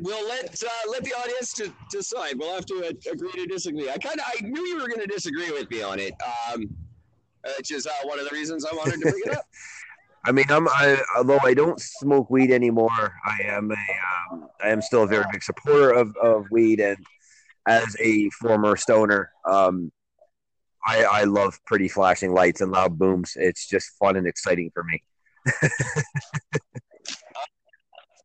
We'll 0.00 0.28
let 0.28 0.62
uh, 0.62 0.90
let 0.90 1.02
the 1.02 1.12
audience 1.12 1.52
to, 1.54 1.72
decide. 1.90 2.38
We'll 2.38 2.54
have 2.54 2.66
to 2.66 2.86
uh, 2.86 3.12
agree 3.12 3.32
to 3.32 3.46
disagree. 3.46 3.90
I 3.90 3.98
kind 3.98 4.20
of 4.20 4.26
I 4.26 4.40
knew 4.42 4.64
you 4.64 4.76
were 4.76 4.86
going 4.86 5.00
to 5.00 5.06
disagree 5.06 5.50
with 5.50 5.68
me 5.70 5.82
on 5.82 5.98
it, 5.98 6.14
um, 6.52 6.68
which 7.56 7.72
is 7.72 7.86
uh, 7.86 7.90
one 8.04 8.18
of 8.18 8.28
the 8.28 8.34
reasons 8.34 8.64
I 8.64 8.74
wanted 8.74 9.00
to 9.00 9.10
bring 9.10 9.22
it 9.26 9.36
up. 9.36 9.44
I 10.24 10.32
mean, 10.32 10.46
I'm 10.50 10.68
I, 10.68 11.00
although 11.16 11.38
I 11.42 11.54
don't 11.54 11.80
smoke 11.80 12.28
weed 12.28 12.50
anymore, 12.50 13.14
I 13.24 13.38
am 13.44 13.70
a 13.70 14.34
um, 14.34 14.48
I 14.62 14.68
am 14.68 14.82
still 14.82 15.04
a 15.04 15.06
very 15.06 15.24
big 15.32 15.42
supporter 15.42 15.90
of, 15.92 16.14
of 16.16 16.46
weed, 16.50 16.80
and 16.80 16.98
as 17.66 17.96
a 18.00 18.28
former 18.30 18.76
stoner, 18.76 19.30
um, 19.48 19.92
I 20.84 21.04
I 21.04 21.24
love 21.24 21.58
pretty 21.66 21.88
flashing 21.88 22.32
lights 22.32 22.60
and 22.60 22.72
loud 22.72 22.98
booms. 22.98 23.32
It's 23.36 23.66
just 23.66 23.90
fun 23.98 24.16
and 24.16 24.26
exciting 24.26 24.70
for 24.74 24.84
me. 24.84 25.02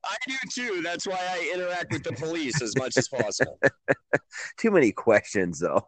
I 0.06 0.15
do 0.27 0.36
too. 0.51 0.82
That's 0.82 1.08
why 1.08 1.20
I 1.20 1.51
interact 1.53 1.92
with 1.92 2.03
the 2.03 2.13
police 2.13 2.62
as 2.62 2.75
much 2.77 2.98
as 2.98 3.08
possible. 3.08 3.58
Too 4.58 4.72
many 4.72 4.92
questions 4.92 5.60
though. 5.60 5.88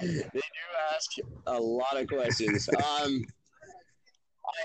They 0.00 0.22
do 0.22 0.40
ask 0.94 1.10
a 1.46 1.60
lot 1.60 1.96
of 1.96 2.06
questions. 2.06 2.68
Um, 3.02 3.24
I, 4.44 4.60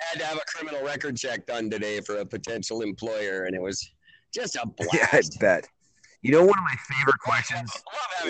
had 0.00 0.20
to 0.20 0.26
have 0.26 0.36
a 0.36 0.44
criminal 0.46 0.84
record 0.84 1.16
check 1.16 1.46
done 1.46 1.70
today 1.70 2.00
for 2.00 2.18
a 2.18 2.26
potential 2.26 2.82
employer, 2.82 3.44
and 3.44 3.54
it 3.54 3.62
was 3.62 3.90
just 4.34 4.56
a 4.56 4.66
blast. 4.66 4.92
Yeah, 4.94 5.06
I 5.12 5.20
bet. 5.40 5.68
You 6.22 6.32
know, 6.32 6.40
one 6.40 6.58
of 6.58 6.64
my 6.64 6.76
favorite 6.96 7.18
questions. 7.20 7.72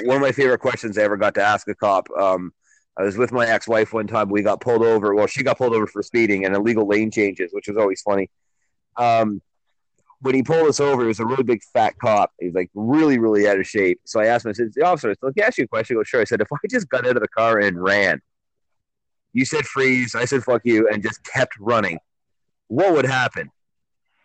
One 0.04 0.16
of 0.16 0.22
my 0.22 0.32
favorite 0.32 0.60
questions 0.60 0.98
I 0.98 1.02
ever 1.02 1.16
got 1.16 1.34
to 1.34 1.42
ask 1.42 1.68
a 1.68 1.75
cop. 1.75 2.08
Um, 2.18 2.52
I 2.98 3.02
was 3.02 3.16
with 3.16 3.32
my 3.32 3.46
ex-wife 3.46 3.92
one 3.92 4.06
time. 4.06 4.28
We 4.28 4.42
got 4.42 4.60
pulled 4.60 4.82
over. 4.82 5.14
Well, 5.14 5.26
she 5.26 5.42
got 5.42 5.56
pulled 5.56 5.72
over 5.72 5.87
for 5.87 6.02
speeding 6.02 6.44
and 6.44 6.54
illegal 6.54 6.87
lane 6.87 7.10
changes, 7.10 7.52
which 7.52 7.68
was 7.68 7.76
always 7.76 8.02
funny. 8.02 8.28
Um, 8.96 9.40
when 10.20 10.34
he 10.34 10.42
pulled 10.42 10.68
us 10.68 10.80
over, 10.80 11.02
he 11.02 11.08
was 11.08 11.20
a 11.20 11.26
really 11.26 11.44
big 11.44 11.62
fat 11.72 11.94
cop. 11.98 12.32
He 12.40 12.46
was 12.46 12.54
like 12.54 12.70
really, 12.75 13.18
really 13.18 13.48
out 13.48 13.58
of 13.58 13.66
shape. 13.66 14.00
So 14.04 14.20
I 14.20 14.26
asked 14.26 14.44
him, 14.44 14.50
I 14.50 14.52
said, 14.52 14.72
the 14.75 14.82
officer, 14.82 15.14
let 15.22 15.37
me 15.37 15.42
ask 15.42 15.58
you 15.58 15.64
a 15.64 15.68
question. 15.68 15.94
He 15.94 15.98
goes, 15.98 16.08
sure. 16.08 16.20
I 16.20 16.25
said, 16.25 16.40
if 16.40 16.48
I 16.52 16.56
just 16.68 16.88
got 16.88 17.06
out 17.06 17.16
of 17.16 17.22
the 17.22 17.28
car 17.28 17.58
and 17.58 17.80
ran, 17.80 18.20
you 19.32 19.44
said 19.44 19.64
freeze, 19.64 20.14
I 20.14 20.25
said 20.25 20.42
fuck 20.42 20.62
you, 20.64 20.88
and 20.88 21.02
just 21.02 21.22
kept 21.25 21.52
running, 21.60 21.98
what 22.68 22.92
would 22.94 23.06
happen? 23.06 23.50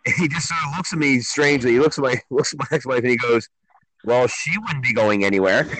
And 0.06 0.14
he 0.18 0.28
just 0.28 0.48
sort 0.48 0.60
of 0.66 0.76
looks 0.76 0.92
at 0.92 0.98
me 0.98 1.20
strangely. 1.20 1.72
He 1.72 1.80
looks 1.80 1.98
at 1.98 2.02
my 2.02 2.20
looks 2.30 2.52
at 2.52 2.58
my 2.58 2.66
ex-wife 2.72 2.98
and 2.98 3.08
he 3.08 3.16
goes, 3.16 3.48
Well, 4.04 4.26
she 4.26 4.58
wouldn't 4.58 4.82
be 4.82 4.92
going 4.92 5.24
anywhere. 5.24 5.66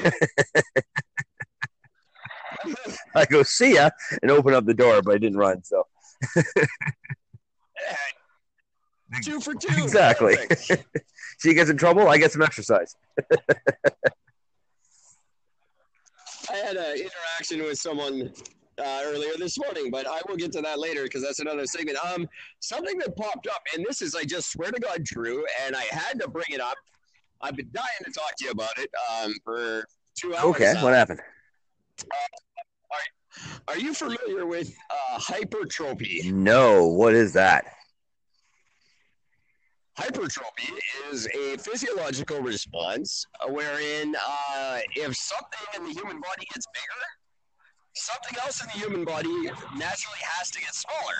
I 3.15 3.27
go, 3.27 3.43
see 3.43 3.75
ya, 3.75 3.91
and 4.23 4.31
open 4.31 4.55
up 4.55 4.65
the 4.65 4.73
door, 4.73 5.03
but 5.03 5.15
I 5.15 5.19
didn't 5.19 5.37
run. 5.37 5.63
So 5.65 5.87
two 9.23 9.41
for 9.41 9.55
two. 9.55 9.83
Exactly. 9.83 10.37
Perfect. 10.37 10.87
she 11.43 11.55
gets 11.55 11.71
in 11.71 11.77
trouble, 11.77 12.09
I 12.09 12.19
get 12.19 12.33
some 12.33 12.43
exercise. 12.43 12.97
I 16.51 16.57
had 16.57 16.77
an 16.77 16.97
interaction 16.99 17.63
with 17.65 17.79
someone 17.79 18.33
uh, 18.79 19.01
earlier 19.05 19.33
this 19.39 19.59
morning, 19.59 19.91
but 19.91 20.07
I 20.07 20.21
will 20.29 20.37
get 20.37 20.53
to 20.53 20.61
that 20.63 20.79
later 20.79 21.05
because 21.05 21.23
that's 21.23 21.39
another 21.39 21.67
segment. 21.67 21.99
Um, 22.05 22.29
something 22.61 22.99
that 22.99 23.17
popped 23.17 23.47
up, 23.47 23.63
and 23.75 23.85
this 23.89 24.03
is, 24.03 24.15
I 24.15 24.25
just 24.25 24.53
swear 24.53 24.71
to 24.71 24.81
God, 24.81 25.05
true, 25.07 25.45
and 25.65 25.75
I 25.75 25.83
had 25.91 26.21
to 26.21 26.29
bring 26.29 26.47
it 26.51 26.61
up. 26.61 26.77
I've 27.41 27.57
been 27.57 27.71
dying 27.73 27.87
to 28.05 28.11
talk 28.11 28.33
to 28.39 28.45
you 28.45 28.51
about 28.51 28.79
it 28.79 28.91
um, 29.23 29.35
for 29.45 29.85
two 30.19 30.35
hours. 30.35 30.45
Okay, 30.45 30.73
now. 30.75 30.85
what 30.85 30.95
happened? 30.95 31.21
Are 33.69 33.79
you 33.79 33.95
familiar 33.95 34.47
with 34.47 34.75
uh, 34.91 35.19
hypertrophy? 35.19 36.31
No, 36.33 36.87
what 36.87 37.15
is 37.15 37.33
that? 37.33 37.65
Hypertrophy 39.97 40.73
is 41.13 41.29
a 41.29 41.57
physiological 41.57 42.41
response 42.41 43.27
wherein 43.49 44.17
uh, 44.17 44.79
if 44.97 45.17
something 45.17 45.67
in 45.77 45.85
the 45.85 45.93
human 45.93 46.21
body 46.21 46.47
gets 46.53 46.67
bigger, 46.75 47.05
something 47.95 48.37
else 48.43 48.61
in 48.61 48.67
the 48.67 48.85
human 48.85 49.05
body 49.05 49.29
naturally 49.77 50.19
has 50.21 50.51
to 50.51 50.61
get 50.61 50.75
smaller. 50.75 51.15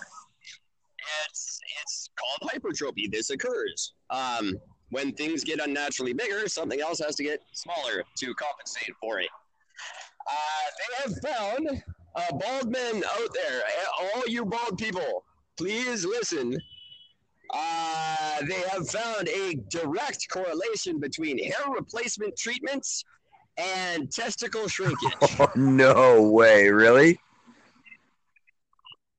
It's 1.27 1.61
it's 1.83 2.11
called 2.19 2.51
hypertrophy. 2.51 3.09
This 3.09 3.31
occurs 3.31 3.93
um, 4.11 4.55
when 4.91 5.13
things 5.13 5.45
get 5.45 5.61
unnaturally 5.61 6.13
bigger. 6.13 6.49
Something 6.49 6.81
else 6.81 6.99
has 6.99 7.15
to 7.17 7.23
get 7.23 7.41
smaller 7.53 8.03
to 8.19 8.35
compensate 8.35 8.95
for 9.01 9.21
it. 9.21 9.29
Uh, 10.29 10.67
they 10.79 11.13
have 11.13 11.35
found 11.35 11.83
uh, 12.17 12.33
bald 12.33 12.73
men 12.73 13.05
out 13.05 13.29
there. 13.35 13.63
All 14.01 14.23
you 14.27 14.45
bald 14.45 14.79
people, 14.79 15.25
please 15.57 16.05
listen. 16.05 16.59
Uh, 17.57 18.43
they 18.49 18.61
have 18.71 18.89
found 18.89 19.29
a 19.29 19.55
direct 19.69 20.29
correlation 20.29 20.99
between 20.99 21.39
hair 21.39 21.71
replacement 21.73 22.37
treatments 22.37 23.05
and 23.57 24.11
testicle 24.11 24.69
shrinkage. 24.69 25.13
Oh, 25.39 25.51
no 25.55 26.23
way, 26.23 26.69
really? 26.69 27.19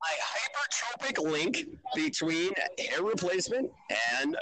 a 0.05 1.07
hypertrophic 1.07 1.31
link 1.31 1.65
between 1.95 2.51
hair 2.77 3.03
replacement 3.03 3.71
and 4.19 4.37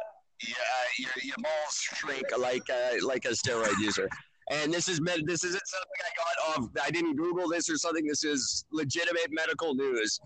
yeah, 0.45 0.55
your, 0.99 1.11
your 1.23 1.35
balls 1.37 1.79
shrink 1.79 2.25
like 2.37 2.63
a, 2.69 2.99
like 3.01 3.25
a 3.25 3.29
steroid 3.29 3.77
user. 3.79 4.09
And 4.51 4.73
this 4.73 4.89
is 4.89 4.99
med- 4.99 5.25
this 5.25 5.45
isn't 5.45 5.61
something 5.65 5.89
I 6.01 6.11
got 6.17 6.63
off. 6.63 6.69
I 6.85 6.91
didn't 6.91 7.15
Google 7.15 7.47
this 7.47 7.69
or 7.69 7.77
something. 7.77 8.05
This 8.05 8.25
is 8.25 8.65
legitimate 8.73 9.27
medical 9.29 9.73
news. 9.73 10.19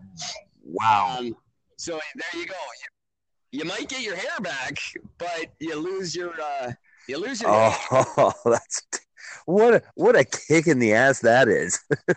Wow. 0.63 1.17
Um, 1.19 1.35
so 1.77 1.99
there 2.15 2.41
you 2.41 2.47
go. 2.47 2.55
You, 3.57 3.65
might 3.65 3.89
get 3.89 4.01
your 4.01 4.15
hair 4.15 4.39
back, 4.41 4.77
but 5.17 5.47
you 5.59 5.75
lose 5.75 6.15
your 6.15 6.33
uh, 6.39 6.71
you 7.07 7.17
lose 7.17 7.41
your. 7.41 7.49
hair. 7.49 7.75
Oh, 7.91 8.33
that's 8.45 8.83
what 9.45 9.73
a, 9.73 9.81
what 9.95 10.15
a 10.15 10.23
kick 10.23 10.67
in 10.67 10.77
the 10.77 10.93
ass 10.93 11.19
that 11.21 11.47
is. 11.47 11.79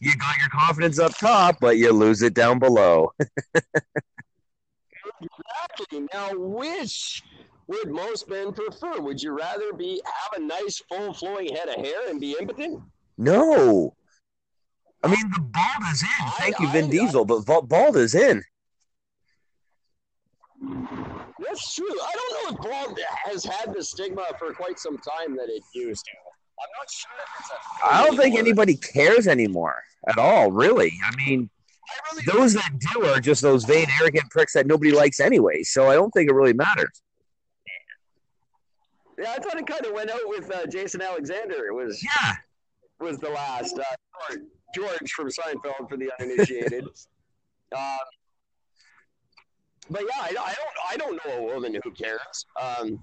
you 0.00 0.16
got 0.16 0.38
your 0.38 0.48
confidence 0.50 0.98
up 0.98 1.16
top, 1.18 1.58
but 1.60 1.76
you 1.76 1.92
lose 1.92 2.22
it 2.22 2.32
down 2.32 2.58
below. 2.58 3.12
Exactly. 5.20 6.06
Now, 6.14 6.30
which 6.32 7.22
would 7.66 7.90
most 7.90 8.28
men 8.28 8.52
prefer? 8.52 9.00
Would 9.00 9.22
you 9.22 9.36
rather 9.36 9.74
be 9.74 10.00
have 10.04 10.40
a 10.40 10.44
nice 10.44 10.82
full 10.88 11.12
flowing 11.12 11.54
head 11.54 11.68
of 11.68 11.76
hair 11.76 12.08
and 12.08 12.18
be 12.20 12.36
impotent? 12.40 12.80
No. 13.18 13.94
I 15.02 15.08
mean, 15.08 15.30
the 15.30 15.40
bald 15.40 15.92
is 15.92 16.02
in. 16.02 16.28
Thank 16.38 16.58
you, 16.58 16.68
Vin 16.70 16.84
I- 16.84 16.88
I- 16.88 16.90
Diesel, 16.90 17.24
but 17.24 17.44
va- 17.46 17.62
bald 17.62 17.96
is 17.96 18.14
in. 18.14 18.42
That's 20.62 21.74
true. 21.74 21.86
I 21.88 22.12
don't 22.14 22.32
know 22.32 22.56
if 22.56 22.70
bald 22.86 22.98
has 23.24 23.44
had 23.44 23.74
the 23.74 23.82
stigma 23.82 24.24
for 24.38 24.52
quite 24.52 24.78
some 24.78 24.98
time 24.98 25.36
that 25.36 25.48
it 25.48 25.62
used 25.74 26.04
to. 26.04 26.10
I'm 26.60 26.68
not 26.78 26.90
sure 26.90 27.10
if 27.18 27.40
it's 27.40 27.50
a. 27.50 27.94
I 27.94 28.04
don't 28.06 28.16
think 28.16 28.36
anybody 28.38 28.76
cares 28.76 29.26
anymore 29.26 29.82
at 30.08 30.18
all, 30.18 30.50
really. 30.52 30.92
I 31.02 31.16
mean, 31.16 31.48
I 31.88 32.14
really 32.14 32.24
those 32.26 32.52
that 32.54 32.70
do 32.92 33.06
are 33.06 33.20
just 33.20 33.40
those 33.40 33.64
vain, 33.64 33.86
arrogant 34.00 34.30
pricks 34.30 34.52
that 34.52 34.66
nobody 34.66 34.92
likes 34.92 35.20
anyway. 35.20 35.62
So 35.62 35.88
I 35.88 35.94
don't 35.94 36.10
think 36.10 36.28
it 36.28 36.34
really 36.34 36.52
matters. 36.52 37.02
Yeah, 39.18 39.32
I 39.32 39.38
thought 39.38 39.58
it 39.58 39.66
kind 39.66 39.84
of 39.86 39.92
went 39.92 40.10
out 40.10 40.20
with 40.26 40.50
uh, 40.50 40.66
Jason 40.66 41.00
Alexander. 41.02 41.66
It 41.66 41.74
was 41.74 42.02
Yeah. 42.02 42.34
was 43.00 43.18
the 43.18 43.30
last 43.30 43.78
uh, 43.78 43.84
George- 44.28 44.44
George 44.74 45.12
from 45.12 45.28
Seinfeld 45.28 45.88
for 45.88 45.96
the 45.96 46.10
uninitiated. 46.20 46.84
um, 47.76 47.98
but 49.90 50.02
yeah, 50.02 50.22
I, 50.22 50.28
I 50.28 50.54
don't 50.54 50.76
I 50.92 50.96
don't 50.96 51.20
know 51.26 51.48
a 51.48 51.54
woman 51.54 51.76
who 51.82 51.90
cares. 51.90 52.46
Um, 52.60 53.02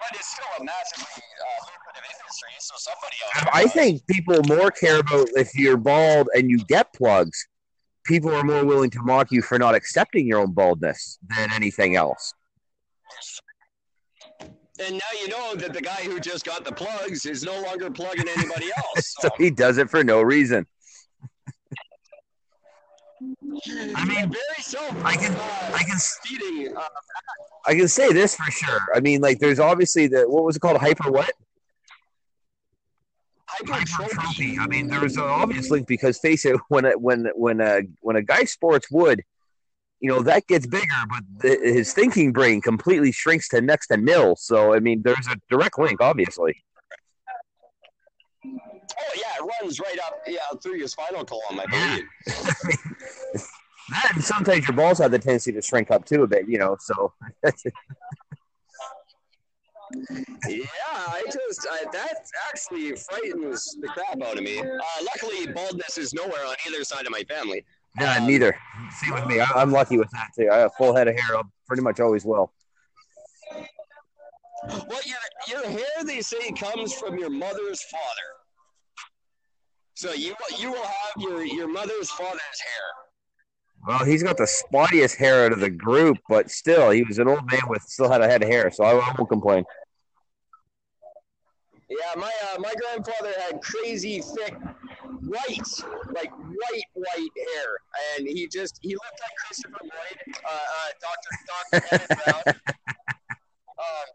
but 0.00 0.18
it's 0.18 0.32
still 0.32 0.46
a 0.60 0.64
massively 0.64 1.06
uh, 1.06 1.66
lucrative 1.66 2.10
industry, 2.20 2.48
so 2.58 2.74
somebody 2.76 3.16
else. 3.24 3.48
I 3.52 3.66
think 3.66 4.06
people 4.06 4.42
more 4.48 4.70
care 4.70 5.00
about 5.00 5.28
if 5.34 5.54
you're 5.54 5.76
bald 5.76 6.28
and 6.34 6.50
you 6.50 6.58
get 6.66 6.92
plugs. 6.92 7.46
People 8.04 8.34
are 8.34 8.44
more 8.44 8.66
willing 8.66 8.90
to 8.90 9.02
mock 9.02 9.32
you 9.32 9.40
for 9.40 9.58
not 9.58 9.74
accepting 9.74 10.26
your 10.26 10.40
own 10.40 10.52
baldness 10.52 11.18
than 11.34 11.50
anything 11.54 11.96
else. 11.96 12.34
And 14.84 14.94
now 14.94 15.20
you 15.22 15.28
know 15.28 15.54
that 15.54 15.72
the 15.72 15.80
guy 15.80 16.02
who 16.02 16.20
just 16.20 16.44
got 16.44 16.64
the 16.64 16.72
plugs 16.72 17.24
is 17.24 17.44
no 17.44 17.62
longer 17.62 17.90
plugging 17.90 18.28
anybody 18.28 18.66
else. 18.76 19.14
So 19.20 19.28
So, 19.28 19.30
he 19.38 19.50
does 19.50 19.78
it 19.78 19.88
for 19.88 20.04
no 20.04 20.20
reason. 20.20 20.66
I 23.96 24.04
mean, 24.04 24.30
very 24.30 24.60
self. 24.60 25.04
I 25.04 25.16
can- 25.16 25.34
uh, 25.34 25.72
I 25.74 25.82
can 25.84 25.98
feeding. 26.22 26.76
Uh, 26.76 26.82
I 27.66 27.74
can 27.74 27.88
say 27.88 28.12
this 28.12 28.34
for 28.36 28.50
sure. 28.50 28.80
I 28.94 29.00
mean, 29.00 29.20
like, 29.20 29.38
there's 29.38 29.58
obviously 29.58 30.06
the 30.06 30.28
what 30.28 30.44
was 30.44 30.56
it 30.56 30.60
called? 30.60 30.78
Hyper 30.78 31.10
what? 31.10 31.32
Hypertrophy. 33.46 34.58
I 34.58 34.66
mean, 34.66 34.88
there's 34.88 35.16
an 35.16 35.22
obvious 35.22 35.70
link 35.70 35.86
because 35.86 36.18
face 36.18 36.44
it, 36.44 36.56
when 36.68 36.84
a, 36.84 36.92
when 36.92 37.26
when 37.34 37.60
a 37.60 37.82
when 38.00 38.16
a 38.16 38.22
guy 38.22 38.44
sports 38.44 38.90
wood, 38.90 39.22
you 40.00 40.10
know 40.10 40.22
that 40.22 40.46
gets 40.46 40.66
bigger, 40.66 40.86
but 41.08 41.22
the, 41.38 41.48
his 41.48 41.92
thinking 41.92 42.32
brain 42.32 42.60
completely 42.60 43.12
shrinks 43.12 43.48
to 43.50 43.60
next 43.60 43.88
to 43.88 43.96
nil. 43.96 44.36
So 44.36 44.74
I 44.74 44.80
mean, 44.80 45.02
there's 45.02 45.26
a 45.28 45.36
direct 45.48 45.78
link, 45.78 46.00
obviously. 46.00 46.62
Oh 48.98 49.12
yeah, 49.16 49.44
it 49.44 49.50
runs 49.62 49.80
right 49.80 49.98
up 50.06 50.20
yeah 50.26 50.38
through 50.62 50.76
your 50.76 50.88
spinal 50.88 51.24
column, 51.24 51.60
I 51.60 51.64
Yeah. 51.72 51.96
believe. 51.96 53.44
That 53.90 54.12
and 54.14 54.24
sometimes 54.24 54.66
your 54.66 54.74
balls 54.74 54.96
have 54.98 55.10
the 55.10 55.18
tendency 55.18 55.52
to 55.52 55.60
shrink 55.60 55.90
up 55.90 56.06
too 56.06 56.22
a 56.22 56.26
bit, 56.26 56.48
you 56.48 56.56
know. 56.58 56.74
So 56.80 57.12
Yeah, 60.48 60.64
I 60.88 61.22
just 61.30 61.66
I, 61.70 61.84
that 61.92 62.14
actually 62.48 62.96
frightens 62.96 63.76
the 63.80 63.88
crap 63.88 64.20
out 64.22 64.38
of 64.38 64.42
me. 64.42 64.58
Uh, 64.60 64.78
luckily, 65.02 65.46
baldness 65.52 65.98
is 65.98 66.14
nowhere 66.14 66.44
on 66.46 66.54
either 66.66 66.82
side 66.82 67.04
of 67.04 67.12
my 67.12 67.22
family. 67.24 67.64
Yeah, 68.00 68.16
Um, 68.16 68.26
neither. 68.26 68.56
Same 69.02 69.12
with 69.14 69.26
me. 69.26 69.40
I, 69.40 69.46
I'm 69.54 69.70
lucky 69.70 69.98
with 69.98 70.10
that 70.12 70.28
too. 70.36 70.48
I 70.50 70.56
have 70.58 70.72
full 70.78 70.96
head 70.96 71.06
of 71.06 71.14
hair. 71.14 71.36
I 71.36 71.42
pretty 71.68 71.82
much 71.82 72.00
always 72.00 72.24
will. 72.24 72.52
Well, 74.66 75.00
your 75.04 75.18
your 75.48 75.68
hair 75.68 76.04
they 76.04 76.22
say 76.22 76.50
comes 76.52 76.94
from 76.94 77.18
your 77.18 77.30
mother's 77.30 77.82
father. 77.82 78.43
So 79.94 80.12
you 80.12 80.34
you 80.58 80.72
will 80.72 80.84
have 80.84 81.12
your 81.18 81.44
your 81.44 81.68
mother's 81.68 82.10
father's 82.10 82.40
hair. 82.40 83.04
Well, 83.86 84.04
he's 84.04 84.22
got 84.22 84.36
the 84.36 84.46
spottiest 84.46 85.16
hair 85.16 85.44
out 85.44 85.52
of 85.52 85.60
the 85.60 85.70
group, 85.70 86.18
but 86.28 86.50
still, 86.50 86.90
he 86.90 87.02
was 87.02 87.18
an 87.18 87.28
old 87.28 87.46
man 87.50 87.60
with 87.68 87.82
still 87.82 88.10
had 88.10 88.22
a 88.22 88.26
head 88.26 88.42
of 88.42 88.48
hair, 88.48 88.70
so 88.70 88.82
I, 88.82 88.92
I 88.92 89.14
won't 89.16 89.28
complain. 89.28 89.64
Yeah, 91.88 91.96
my 92.16 92.32
uh, 92.52 92.58
my 92.58 92.72
grandfather 92.74 93.32
had 93.46 93.60
crazy 93.60 94.20
thick 94.20 94.56
white, 95.22 95.84
like 96.14 96.30
white 96.32 96.90
white 96.94 97.30
hair, 97.36 97.78
and 98.16 98.26
he 98.26 98.48
just 98.48 98.78
he 98.82 98.94
looked 98.94 99.20
like 99.20 99.36
Christopher 99.46 99.78
Lloyd, 99.82 100.36
uh, 100.44 100.50
uh, 100.50 100.90
Doctor 101.70 102.00
Doctor 102.00 102.14
Brown. 102.24 102.54
Um, 103.76 104.06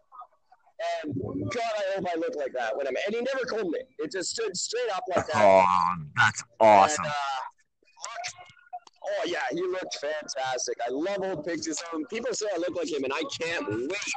and 1.03 1.13
God, 1.51 1.61
I 1.63 1.95
hope 1.95 2.07
I 2.13 2.17
look 2.17 2.35
like 2.35 2.53
that 2.53 2.75
when 2.75 2.87
I'm. 2.87 2.95
And 3.05 3.15
he 3.15 3.21
never 3.21 3.45
combed 3.45 3.75
it; 3.75 3.87
it 3.97 4.11
just 4.11 4.31
stood 4.31 4.55
straight 4.55 4.89
up 4.93 5.03
like 5.15 5.27
that. 5.27 5.35
Oh, 5.35 5.95
that's 6.15 6.43
awesome. 6.59 7.05
And, 7.05 7.11
uh, 7.11 7.41
oh 9.05 9.23
yeah, 9.25 9.39
he 9.51 9.61
looked 9.61 9.97
fantastic. 9.99 10.77
I 10.85 10.91
love 10.91 11.19
old 11.21 11.45
pictures 11.45 11.81
of 11.81 11.99
him. 11.99 12.05
People 12.07 12.33
say 12.33 12.47
I 12.53 12.57
look 12.57 12.75
like 12.75 12.91
him, 12.91 13.03
and 13.03 13.13
I 13.13 13.21
can't 13.41 13.67
wait 13.67 14.13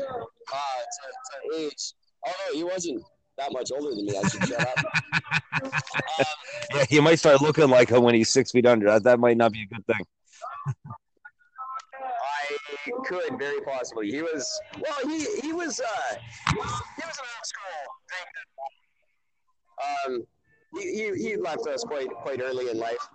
uh, 0.00 0.04
to, 0.04 1.56
to 1.56 1.64
age. 1.64 1.92
Although 2.24 2.56
he 2.56 2.64
wasn't 2.64 3.02
that 3.38 3.52
much 3.52 3.70
older 3.72 3.94
than 3.94 4.04
me, 4.06 4.16
I 4.16 4.28
should 4.28 4.46
shut 4.46 4.60
up. 4.60 4.84
Um, 5.60 6.24
Yeah, 6.74 6.84
he 6.88 7.00
might 7.00 7.18
start 7.18 7.40
looking 7.40 7.68
like 7.68 7.90
him 7.90 8.02
when 8.02 8.14
he's 8.14 8.28
six 8.28 8.50
feet 8.52 8.66
under. 8.66 8.86
That, 8.86 9.02
that 9.04 9.18
might 9.18 9.36
not 9.36 9.52
be 9.52 9.62
a 9.62 9.66
good 9.66 9.84
thing. 9.86 10.04
I 12.50 12.90
could 13.04 13.38
very 13.38 13.60
possibly. 13.62 14.10
He 14.10 14.22
was 14.22 14.60
well. 14.80 15.08
He 15.08 15.24
he 15.40 15.52
was 15.52 15.80
uh 15.80 16.14
he 16.50 16.56
was 16.56 16.70
an 16.96 17.26
old 17.36 17.44
school 17.44 17.84
drinker. 18.08 18.44
Um, 19.86 20.26
he, 20.74 21.12
he 21.14 21.28
he 21.28 21.36
left 21.36 21.66
us 21.66 21.84
quite 21.84 22.08
quite 22.10 22.40
early 22.40 22.70
in 22.70 22.78
life. 22.78 23.08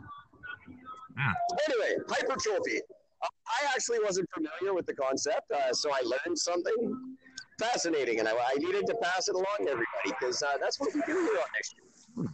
Yeah. 1.18 1.34
Anyway, 1.68 2.04
hypertrophy. 2.10 2.82
Uh, 3.22 3.28
I 3.48 3.76
actually 3.76 4.00
wasn't 4.04 4.28
familiar 4.34 4.74
with 4.74 4.86
the 4.86 4.96
concept, 4.96 5.52
uh, 5.52 5.74
so 5.74 5.92
I 5.92 6.02
learned 6.02 6.38
something 6.38 7.18
fascinating, 7.60 8.20
and 8.20 8.28
I, 8.28 8.32
I 8.34 8.56
needed 8.58 8.86
to 8.88 8.96
pass 9.02 9.28
it 9.28 9.36
along 9.36 9.58
to 9.60 9.70
everybody 9.72 9.86
because 10.20 10.42
uh, 10.42 10.58
that's 10.60 10.80
what 10.80 10.94
we 10.94 11.02
do 11.06 11.14
here 11.14 11.38
on 11.38 11.48
Next 11.54 11.76
Year. 11.76 11.84
More 12.16 12.26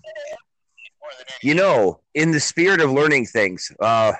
than 1.17 1.25
anything. 1.27 1.49
You 1.49 1.55
know, 1.55 1.99
in 2.15 2.31
the 2.31 2.39
spirit 2.39 2.81
of 2.81 2.91
learning 2.91 3.25
things, 3.25 3.71
uh, 3.79 4.13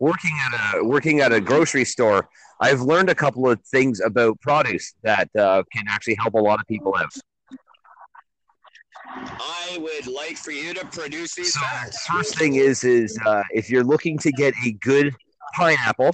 working 0.00 0.32
at 0.40 0.74
a 0.76 0.84
working 0.84 1.20
at 1.20 1.32
a 1.32 1.40
grocery 1.40 1.84
store, 1.84 2.28
I've 2.60 2.80
learned 2.80 3.10
a 3.10 3.14
couple 3.14 3.48
of 3.48 3.60
things 3.62 4.00
about 4.00 4.40
produce 4.40 4.94
that 5.02 5.28
uh, 5.36 5.62
can 5.72 5.84
actually 5.88 6.16
help 6.16 6.34
a 6.34 6.38
lot 6.38 6.60
of 6.60 6.66
people 6.66 6.94
out. 6.96 7.10
I 9.16 9.78
would 9.80 10.06
like 10.06 10.36
for 10.36 10.50
you 10.50 10.74
to 10.74 10.84
produce 10.86 11.34
these 11.34 11.54
So 11.54 11.60
facts. 11.60 12.06
first 12.06 12.36
thing 12.38 12.56
is 12.56 12.84
is 12.84 13.18
uh, 13.24 13.42
if 13.52 13.70
you're 13.70 13.84
looking 13.84 14.18
to 14.18 14.32
get 14.32 14.54
a 14.64 14.72
good 14.72 15.14
pineapple. 15.54 16.12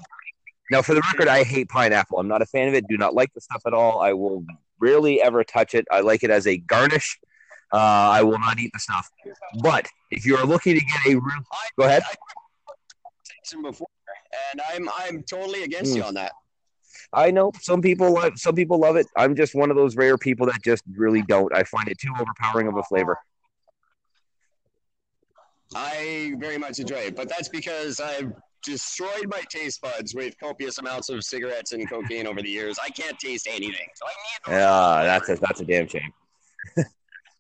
Now, 0.70 0.82
for 0.82 0.94
the 0.94 1.00
record, 1.00 1.26
I 1.26 1.42
hate 1.42 1.68
pineapple. 1.68 2.20
I'm 2.20 2.28
not 2.28 2.42
a 2.42 2.46
fan 2.46 2.68
of 2.68 2.75
it. 2.75 2.87
Do 2.88 2.96
not 2.96 3.12
like 3.12 3.32
the 3.34 3.40
stuff 3.40 3.62
at 3.66 3.75
all. 3.75 4.00
I 4.00 4.12
will 4.12 4.44
rarely 4.78 5.20
ever 5.20 5.42
touch 5.42 5.75
it. 5.75 5.84
I 5.90 6.00
like 6.00 6.22
it 6.22 6.30
as 6.30 6.46
a 6.46 6.58
garnish. 6.58 7.18
Uh, 7.72 7.76
I 7.78 8.22
will 8.22 8.38
not 8.38 8.60
eat 8.60 8.70
the 8.72 8.78
stuff. 8.78 9.08
But 9.62 9.88
if 10.12 10.25
you 10.25 10.37
are 10.37 10.46
looking 10.46 10.78
to 10.78 10.84
get 10.84 11.06
a 11.06 11.14
real, 11.16 11.42
Go 11.76 11.87
ahead. 11.87 12.04
Before, 13.62 13.88
and 14.52 14.60
I'm 14.72 14.88
I'm 14.96 15.22
totally 15.22 15.64
against 15.64 15.92
Hmm. 15.92 15.98
you 15.98 16.04
on 16.04 16.14
that. 16.14 16.32
I 17.12 17.30
know 17.30 17.50
some 17.60 17.80
people 17.80 18.12
love 18.12 18.32
some 18.36 18.54
people 18.54 18.78
love 18.78 18.96
it. 18.96 19.06
I'm 19.16 19.34
just 19.34 19.54
one 19.54 19.70
of 19.70 19.76
those 19.76 19.96
rare 19.96 20.16
people 20.16 20.46
that 20.46 20.62
just 20.62 20.82
really 20.96 21.22
don't. 21.22 21.54
I 21.54 21.64
find 21.64 21.88
it 21.88 21.98
too 21.98 22.12
overpowering 22.18 22.68
of 22.68 22.76
a 22.76 22.82
flavor. 22.84 23.18
I 25.74 26.34
very 26.38 26.58
much 26.58 26.78
enjoy 26.78 26.96
it, 26.96 27.16
but 27.16 27.28
that's 27.28 27.48
because 27.48 28.00
I've 28.00 28.32
destroyed 28.64 29.28
my 29.28 29.42
taste 29.48 29.80
buds 29.80 30.14
with 30.14 30.36
copious 30.38 30.78
amounts 30.78 31.08
of 31.08 31.22
cigarettes 31.24 31.72
and 31.72 31.88
cocaine 31.88 32.26
over 32.26 32.42
the 32.42 32.48
years. 32.50 32.76
I 32.82 32.90
can't 32.90 33.18
taste 33.18 33.46
anything, 33.48 33.86
so 33.94 34.06
I 34.06 34.52
need. 34.52 34.58
Yeah, 34.58 35.04
that's 35.04 35.28
a 35.28 35.36
that's 35.36 35.60
a 35.60 35.64
damn 35.64 35.86
shame. 35.86 36.12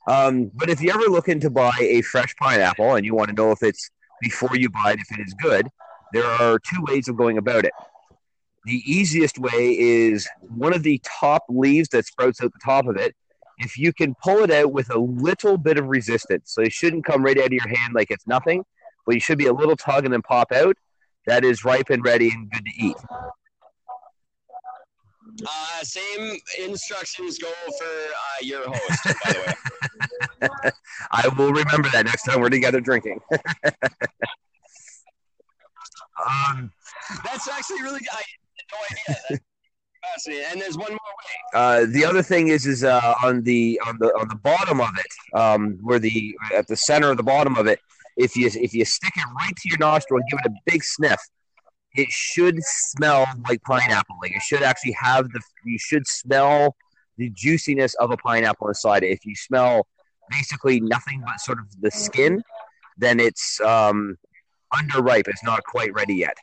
um, 0.06 0.50
but 0.54 0.70
if 0.70 0.80
you're 0.80 0.94
ever 0.94 1.10
looking 1.10 1.40
to 1.40 1.50
buy 1.50 1.76
a 1.80 2.02
fresh 2.02 2.34
pineapple 2.36 2.94
and 2.94 3.04
you 3.04 3.14
want 3.14 3.28
to 3.30 3.34
know 3.34 3.50
if 3.50 3.62
it's 3.62 3.90
before 4.20 4.54
you 4.54 4.70
buy 4.70 4.92
it 4.92 5.00
if 5.00 5.18
it 5.18 5.22
is 5.26 5.34
good, 5.34 5.68
there 6.12 6.24
are 6.24 6.58
two 6.58 6.82
ways 6.88 7.08
of 7.08 7.16
going 7.16 7.38
about 7.38 7.64
it. 7.64 7.72
The 8.64 8.82
easiest 8.84 9.38
way 9.38 9.78
is 9.78 10.28
one 10.40 10.74
of 10.74 10.82
the 10.82 11.00
top 11.04 11.44
leaves 11.48 11.88
that 11.90 12.06
sprouts 12.06 12.42
out 12.42 12.52
the 12.52 12.60
top 12.64 12.86
of 12.86 12.96
it. 12.96 13.14
If 13.58 13.78
you 13.78 13.92
can 13.92 14.14
pull 14.22 14.38
it 14.38 14.50
out 14.50 14.72
with 14.72 14.94
a 14.94 14.98
little 14.98 15.56
bit 15.56 15.78
of 15.78 15.86
resistance, 15.86 16.52
so 16.52 16.62
it 16.62 16.72
shouldn't 16.72 17.04
come 17.04 17.22
right 17.22 17.38
out 17.38 17.46
of 17.46 17.52
your 17.52 17.68
hand 17.68 17.94
like 17.94 18.10
it's 18.10 18.26
nothing, 18.26 18.64
but 19.06 19.14
you 19.14 19.20
should 19.20 19.38
be 19.38 19.46
a 19.46 19.52
little 19.52 19.76
tug 19.76 20.04
and 20.04 20.12
then 20.12 20.22
pop 20.22 20.52
out. 20.52 20.76
That 21.26 21.44
is 21.44 21.64
ripe 21.64 21.90
and 21.90 22.04
ready 22.04 22.30
and 22.30 22.50
good 22.50 22.64
to 22.64 22.72
eat. 22.78 22.96
Uh, 25.46 25.82
same 25.82 26.38
instructions 26.58 27.38
go 27.38 27.50
for 27.78 27.84
uh, 27.84 28.42
your 28.42 28.62
host, 28.66 29.04
by 29.24 29.32
the 29.32 29.54
way. 30.42 30.70
I 31.12 31.28
will 31.28 31.52
remember 31.52 31.88
that 31.90 32.04
next 32.06 32.24
time 32.24 32.40
we're 32.40 32.50
together 32.50 32.80
drinking. 32.80 33.20
um, 36.26 36.70
That's 37.24 37.48
actually 37.48 37.82
really. 37.82 38.00
I 38.12 38.16
had 38.16 38.66
no 38.72 39.24
idea. 39.34 39.40
And 40.50 40.60
there's 40.60 40.78
one 40.78 40.90
more 40.90 40.98
way. 40.98 41.54
uh, 41.54 41.86
the 41.86 42.06
other 42.06 42.22
thing 42.22 42.48
is, 42.48 42.66
is 42.66 42.84
uh, 42.84 43.14
on 43.22 43.42
the 43.42 43.78
on 43.86 43.98
the 44.00 44.06
on 44.18 44.28
the 44.28 44.34
bottom 44.34 44.80
of 44.80 44.88
it, 44.98 45.38
um, 45.38 45.78
where 45.82 45.98
the 45.98 46.34
at 46.56 46.66
the 46.66 46.74
center 46.74 47.10
of 47.10 47.18
the 47.18 47.22
bottom 47.22 47.56
of 47.56 47.66
it, 47.66 47.78
if 48.16 48.34
you 48.34 48.46
if 48.46 48.72
you 48.72 48.84
stick 48.86 49.12
it 49.14 49.24
right 49.36 49.54
to 49.54 49.68
your 49.68 49.78
nostril 49.78 50.18
and 50.18 50.28
give 50.30 50.40
it 50.42 50.50
a 50.50 50.70
big 50.70 50.82
sniff, 50.82 51.20
it 51.94 52.08
should 52.10 52.56
smell 52.62 53.26
like 53.48 53.62
pineapple. 53.62 54.16
Like 54.22 54.34
it 54.34 54.42
should 54.42 54.62
actually 54.62 54.96
have 54.98 55.30
the 55.32 55.40
you 55.66 55.78
should 55.78 56.06
smell 56.06 56.74
the 57.18 57.30
juiciness 57.34 57.94
of 57.96 58.10
a 58.10 58.16
pineapple 58.16 58.68
inside 58.68 59.04
it. 59.04 59.10
If 59.10 59.26
you 59.26 59.34
smell 59.36 59.86
basically 60.30 60.80
nothing 60.80 61.22
but 61.26 61.40
sort 61.40 61.58
of 61.58 61.66
the 61.80 61.90
skin, 61.90 62.42
then 62.96 63.20
it's 63.20 63.60
um, 63.60 64.16
underripe. 64.74 65.28
It's 65.28 65.44
not 65.44 65.62
quite 65.64 65.92
ready 65.92 66.14
yet. 66.14 66.36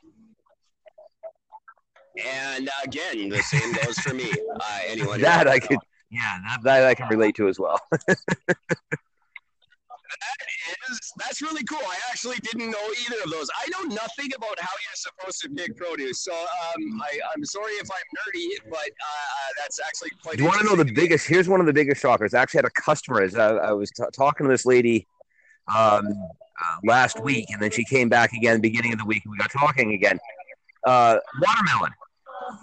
And 2.26 2.68
uh, 2.68 2.72
again, 2.84 3.30
the 3.30 3.40
same 3.40 3.74
goes 3.74 4.00
for 4.00 4.14
me. 4.14 4.32
Uh, 4.60 4.80
anyone 4.88 5.22
That 5.22 5.48
I 5.48 5.60
to 5.60 5.68
could, 5.68 5.78
yeah, 6.10 6.40
that, 6.48 6.64
that 6.64 6.84
I 6.84 6.96
can 6.96 7.08
relate 7.10 7.36
to 7.36 7.48
as 7.48 7.60
well. 7.60 7.80
is 10.90 11.14
that's 11.18 11.42
really 11.42 11.64
cool. 11.64 11.80
I 11.82 11.98
actually 12.10 12.38
didn't 12.38 12.72
know 12.72 12.88
either 13.06 13.18
of 13.26 13.32
those. 13.32 13.50
I 13.56 13.68
know 13.70 13.94
nothing 13.94 14.30
about 14.36 14.60
how 14.60 14.72
you're 14.72 14.96
supposed 14.96 15.42
to 15.42 15.50
pick 15.50 15.76
produce, 15.76 16.24
so 16.24 16.34
um, 16.34 17.02
I, 17.02 17.20
I'm 17.36 17.46
sorry 17.46 17.74
if 17.74 17.90
I'm 17.92 18.34
nerdy, 18.34 18.70
but 18.70 18.80
uh, 18.80 18.82
uh, 18.82 19.52
that's 19.60 19.80
actually 19.86 20.12
quite. 20.22 20.38
Do 20.38 20.44
you 20.44 20.50
want 20.50 20.62
to 20.62 20.66
know 20.66 20.76
the 20.76 20.86
me. 20.86 20.92
biggest? 20.92 21.28
Here's 21.28 21.48
one 21.48 21.60
of 21.60 21.66
the 21.66 21.74
biggest 21.74 22.02
shockers. 22.02 22.34
I 22.34 22.42
actually 22.42 22.60
had 22.60 22.66
a 22.66 22.82
customer. 22.82 23.22
As 23.22 23.36
I, 23.36 23.56
I 23.56 23.72
was 23.74 23.92
t- 23.92 24.04
talking 24.14 24.46
to 24.46 24.52
this 24.52 24.66
lady 24.66 25.08
um, 25.76 26.08
uh, 26.64 26.78
last 26.84 27.22
week, 27.24 27.46
and 27.50 27.62
then 27.62 27.72
she 27.72 27.84
came 27.86 28.10
back 28.10 28.34
again 28.34 28.62
beginning 28.62 28.94
of 28.94 29.00
the 29.00 29.06
week, 29.06 29.24
and 29.26 29.32
we 29.32 29.38
got 29.38 29.52
talking 29.52 29.94
again. 29.94 30.20
Uh, 30.86 31.18
watermelon. 31.42 31.92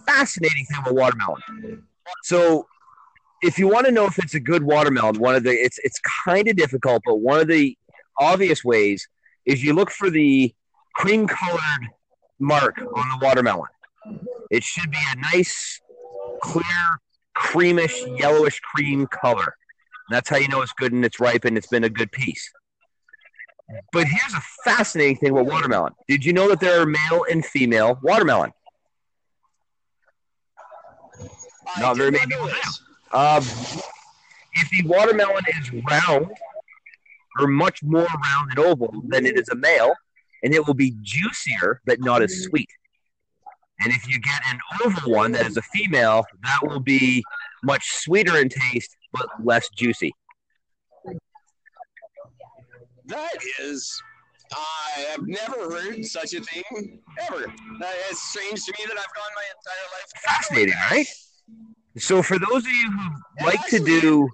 Fascinating 0.07 0.65
thing 0.67 0.79
about 0.81 0.95
watermelon. 0.95 1.83
So, 2.23 2.67
if 3.43 3.59
you 3.59 3.69
want 3.69 3.87
to 3.87 3.93
know 3.93 4.07
if 4.07 4.19
it's 4.19 4.35
a 4.35 4.41
good 4.41 4.63
watermelon, 4.63 5.19
one 5.19 5.35
of 5.35 5.43
the 5.43 5.51
it's 5.51 5.79
it's 5.85 6.01
kind 6.25 6.49
of 6.49 6.57
difficult, 6.57 7.03
but 7.05 7.17
one 7.17 7.41
of 7.41 7.49
the 7.49 7.77
obvious 8.19 8.65
ways 8.65 9.07
is 9.45 9.63
you 9.63 9.75
look 9.75 9.91
for 9.91 10.11
the 10.11 10.55
cream 10.95 11.27
colored 11.27 11.89
mark 12.39 12.79
on 12.79 13.09
the 13.09 13.25
watermelon. 13.25 13.69
It 14.51 14.63
should 14.63 14.91
be 14.91 14.99
a 15.13 15.37
nice, 15.37 15.81
clear, 16.43 16.65
creamish, 17.37 18.19
yellowish 18.19 18.61
cream 18.61 19.07
color. 19.07 19.57
That's 20.11 20.29
how 20.29 20.37
you 20.37 20.49
know 20.49 20.63
it's 20.63 20.73
good 20.73 20.93
and 20.93 21.05
it's 21.05 21.19
ripe 21.21 21.45
and 21.45 21.57
it's 21.57 21.67
been 21.67 21.85
a 21.85 21.91
good 21.91 22.13
piece. 22.13 22.51
But 23.93 24.07
here's 24.07 24.35
a 24.35 24.43
fascinating 24.65 25.17
thing 25.17 25.31
about 25.31 25.47
watermelon. 25.47 25.95
Did 26.07 26.25
you 26.25 26.33
know 26.33 26.49
that 26.49 26.61
there 26.61 26.81
are 26.81 26.87
male 26.87 27.25
and 27.31 27.45
female 27.45 27.99
watermelon? 28.03 28.53
I 31.77 31.81
not 31.81 31.97
very 31.97 32.11
many 32.11 32.27
people. 32.27 32.51
Um, 33.13 33.43
if 34.53 34.71
the 34.71 34.83
watermelon 34.85 35.45
is 35.59 35.73
round 35.73 36.29
or 37.39 37.47
much 37.47 37.83
more 37.83 38.07
round 38.07 38.51
and 38.51 38.59
oval 38.59 39.03
than 39.09 39.27
it 39.27 39.39
is 39.39 39.49
a 39.49 39.57
male, 39.57 39.95
and 40.43 40.55
it 40.55 40.67
will 40.67 40.75
be 40.75 40.95
juicier 41.03 41.81
but 41.87 42.01
not 42.01 42.23
as 42.23 42.45
sweet. 42.45 42.69
And 43.81 43.93
if 43.93 44.07
you 44.09 44.21
get 44.21 44.41
an 44.47 44.59
oval 44.85 45.13
one 45.13 45.33
that 45.33 45.47
is 45.47 45.57
a 45.57 45.63
female, 45.63 46.25
that 46.43 46.61
will 46.63 46.81
be 46.81 47.25
much 47.63 47.93
sweeter 47.93 48.39
in 48.39 48.49
taste, 48.49 48.97
but 49.13 49.27
less 49.43 49.69
juicy. 49.71 50.15
That 53.07 53.37
is, 53.61 54.03
I 54.53 55.01
have 55.11 55.27
never 55.27 55.71
heard 55.71 56.05
such 56.05 56.35
a 56.35 56.41
thing 56.41 57.01
ever. 57.21 57.45
Uh, 57.45 57.93
it's 58.11 58.23
strange 58.31 58.65
to 58.65 58.73
me 58.73 58.85
that 58.87 58.97
I've 58.99 59.15
gone 59.15 59.31
my 59.35 59.45
entire 59.57 59.87
life. 59.93 60.13
Fascinating, 60.25 60.75
right? 60.91 61.07
So, 61.99 62.23
for 62.23 62.39
those 62.39 62.65
of 62.65 62.73
you 62.73 62.91
who 62.91 63.47
like 63.47 63.67
to 63.67 63.79
do 63.79 64.29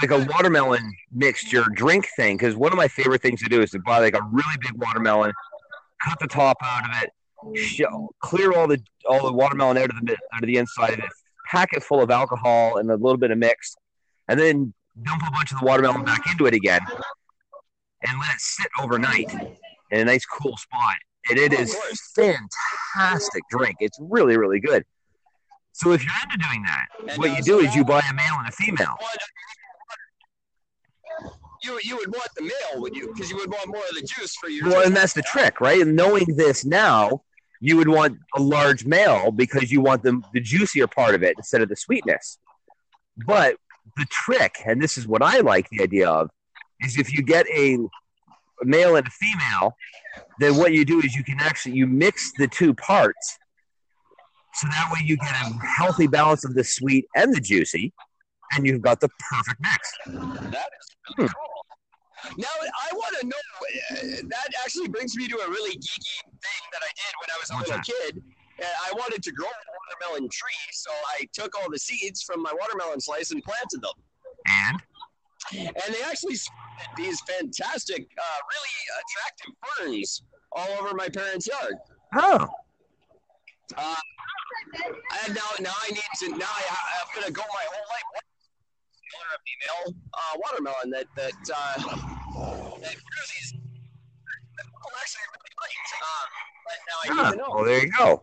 like 0.00 0.10
a 0.10 0.24
watermelon 0.30 0.92
mixture 1.12 1.64
drink 1.74 2.06
thing, 2.16 2.36
because 2.36 2.54
one 2.54 2.72
of 2.72 2.78
my 2.78 2.88
favorite 2.88 3.20
things 3.20 3.42
to 3.42 3.48
do 3.48 3.60
is 3.60 3.70
to 3.72 3.80
buy 3.80 3.98
like 3.98 4.14
a 4.14 4.22
really 4.30 4.56
big 4.60 4.72
watermelon, 4.76 5.32
cut 6.02 6.18
the 6.20 6.28
top 6.28 6.56
out 6.62 6.84
of 6.84 7.02
it, 7.02 7.58
sh- 7.58 7.82
clear 8.20 8.52
all 8.52 8.68
the 8.68 8.80
all 9.08 9.26
the 9.26 9.32
watermelon 9.32 9.76
out 9.76 9.90
of 9.90 10.06
the 10.06 10.12
out 10.32 10.42
of 10.42 10.46
the 10.46 10.56
inside 10.56 10.92
of 10.92 11.00
it, 11.00 11.10
pack 11.50 11.70
it 11.72 11.82
full 11.82 12.00
of 12.00 12.10
alcohol 12.10 12.76
and 12.76 12.90
a 12.90 12.94
little 12.94 13.18
bit 13.18 13.30
of 13.30 13.38
mix, 13.38 13.74
and 14.28 14.38
then 14.38 14.72
dump 15.02 15.22
a 15.26 15.30
bunch 15.32 15.52
of 15.52 15.58
the 15.60 15.66
watermelon 15.66 16.04
back 16.04 16.22
into 16.30 16.46
it 16.46 16.54
again, 16.54 16.80
and 18.06 18.18
let 18.18 18.34
it 18.34 18.40
sit 18.40 18.68
overnight 18.80 19.32
in 19.90 20.00
a 20.00 20.04
nice 20.04 20.24
cool 20.24 20.56
spot. 20.56 20.96
And 21.28 21.38
it 21.38 21.52
is 21.52 21.76
fantastic 22.14 23.42
drink. 23.50 23.76
It's 23.80 23.98
really 24.00 24.36
really 24.36 24.60
good. 24.60 24.84
So 25.72 25.92
if 25.92 26.02
you're 26.02 26.12
into 26.24 26.38
doing 26.38 26.64
that, 26.64 27.18
what 27.18 27.30
you 27.30 27.36
uh, 27.36 27.42
do 27.42 27.58
is 27.60 27.74
you 27.74 27.84
buy 27.84 28.02
a 28.10 28.14
male 28.14 28.34
and 28.38 28.48
a 28.48 28.52
female. 28.52 28.96
You, 31.62 31.78
you 31.82 31.96
would 31.96 32.12
want 32.12 32.28
the 32.36 32.42
male, 32.42 32.80
would 32.80 32.96
you? 32.96 33.12
Because 33.12 33.30
you 33.30 33.36
would 33.36 33.50
want 33.50 33.68
more 33.68 33.82
of 33.88 33.94
the 33.94 34.02
juice 34.02 34.34
for 34.36 34.48
your. 34.48 34.68
Well, 34.68 34.86
and 34.86 34.96
that's 34.96 35.12
the 35.12 35.22
trick, 35.22 35.60
right? 35.60 35.80
And 35.80 35.96
knowing 35.96 36.36
this 36.36 36.64
now, 36.64 37.22
you 37.60 37.76
would 37.76 37.88
want 37.88 38.18
a 38.36 38.40
large 38.40 38.84
male 38.84 39.30
because 39.30 39.70
you 39.70 39.80
want 39.80 40.02
the, 40.02 40.20
the 40.32 40.40
juicier 40.40 40.86
part 40.86 41.14
of 41.14 41.22
it 41.22 41.34
instead 41.36 41.60
of 41.60 41.68
the 41.68 41.76
sweetness. 41.76 42.38
But 43.26 43.56
the 43.96 44.06
trick, 44.10 44.56
and 44.64 44.80
this 44.80 44.96
is 44.96 45.08
what 45.08 45.22
I 45.22 45.40
like 45.40 45.68
the 45.70 45.82
idea 45.82 46.08
of, 46.08 46.30
is 46.80 46.98
if 46.98 47.12
you 47.12 47.22
get 47.22 47.46
a 47.48 47.78
male 48.62 48.96
and 48.96 49.06
a 49.06 49.10
female, 49.10 49.74
then 50.40 50.56
what 50.56 50.72
you 50.72 50.84
do 50.84 51.00
is 51.00 51.14
you 51.14 51.24
can 51.24 51.38
actually 51.40 51.74
you 51.74 51.86
mix 51.86 52.32
the 52.38 52.48
two 52.48 52.74
parts, 52.74 53.38
so 54.54 54.66
that 54.68 54.90
way 54.92 55.00
you 55.04 55.16
get 55.16 55.30
a 55.30 55.66
healthy 55.66 56.06
balance 56.06 56.44
of 56.44 56.54
the 56.54 56.64
sweet 56.64 57.06
and 57.14 57.34
the 57.34 57.40
juicy, 57.40 57.92
and 58.52 58.66
you've 58.66 58.82
got 58.82 59.00
the 59.00 59.08
perfect 59.30 59.60
mix. 59.60 59.92
That 60.50 60.70
is 60.80 60.96
really 61.16 61.28
cool. 61.28 62.34
Now 62.36 62.48
I 62.50 62.94
want 62.94 63.16
to 63.20 63.26
know. 63.26 63.36
Uh, 63.92 63.94
that 64.28 64.48
actually 64.64 64.88
brings 64.88 65.14
me 65.16 65.28
to 65.28 65.36
a 65.36 65.48
really 65.48 65.76
geeky 65.76 66.20
thing 66.24 66.64
that 66.72 66.82
I 66.82 66.90
did 66.94 67.12
when 67.20 67.30
I 67.30 67.38
was 67.40 67.50
a 67.50 67.54
What's 67.54 67.68
little 67.68 67.76
that? 67.76 68.14
kid. 68.14 68.22
Uh, 68.60 68.64
I 68.88 68.92
wanted 68.94 69.22
to 69.22 69.30
grow 69.30 69.46
a 69.46 69.52
watermelon 70.02 70.28
tree, 70.32 70.66
so 70.72 70.90
I 71.16 71.28
took 71.32 71.56
all 71.56 71.70
the 71.70 71.78
seeds 71.78 72.22
from 72.22 72.42
my 72.42 72.52
watermelon 72.60 73.00
slice 73.00 73.30
and 73.30 73.40
planted 73.44 73.80
them. 73.82 73.92
And 74.46 74.82
And 75.52 75.94
they 75.94 76.02
actually 76.02 76.34
these 76.96 77.20
fantastic, 77.22 78.06
uh, 78.18 78.38
really 78.52 78.76
attractive 79.02 79.54
ferns 79.64 80.22
all 80.52 80.68
over 80.80 80.94
my 80.94 81.08
parents' 81.08 81.46
yard. 81.46 81.74
oh, 82.16 82.48
And 83.76 85.34
now, 85.34 85.42
now 85.60 85.74
I 85.82 85.90
need 85.90 86.02
to. 86.20 86.28
Now 86.30 86.46
I, 86.48 86.62
I'm 87.00 87.20
gonna 87.20 87.30
go 87.32 87.42
my 87.42 87.64
whole 87.68 87.86
life. 87.90 88.02
What 88.12 88.24
color 89.12 89.30
of 89.34 89.40
female 89.44 89.94
uh, 90.14 90.34
watermelon 90.38 90.90
that 90.90 91.06
that 91.16 91.32
uh, 91.54 91.74
that 92.80 92.94
grew 92.94 93.24
these? 93.34 93.54
Well, 93.54 94.94
actually, 95.00 95.26
really. 95.32 95.76
Um, 96.02 96.28
but 96.64 96.78
now 96.88 96.96
I 97.02 97.30
need 97.30 97.30
to 97.32 97.36
know. 97.38 97.54
well 97.54 97.64
there 97.64 97.82
you 97.84 97.90
go. 97.92 98.22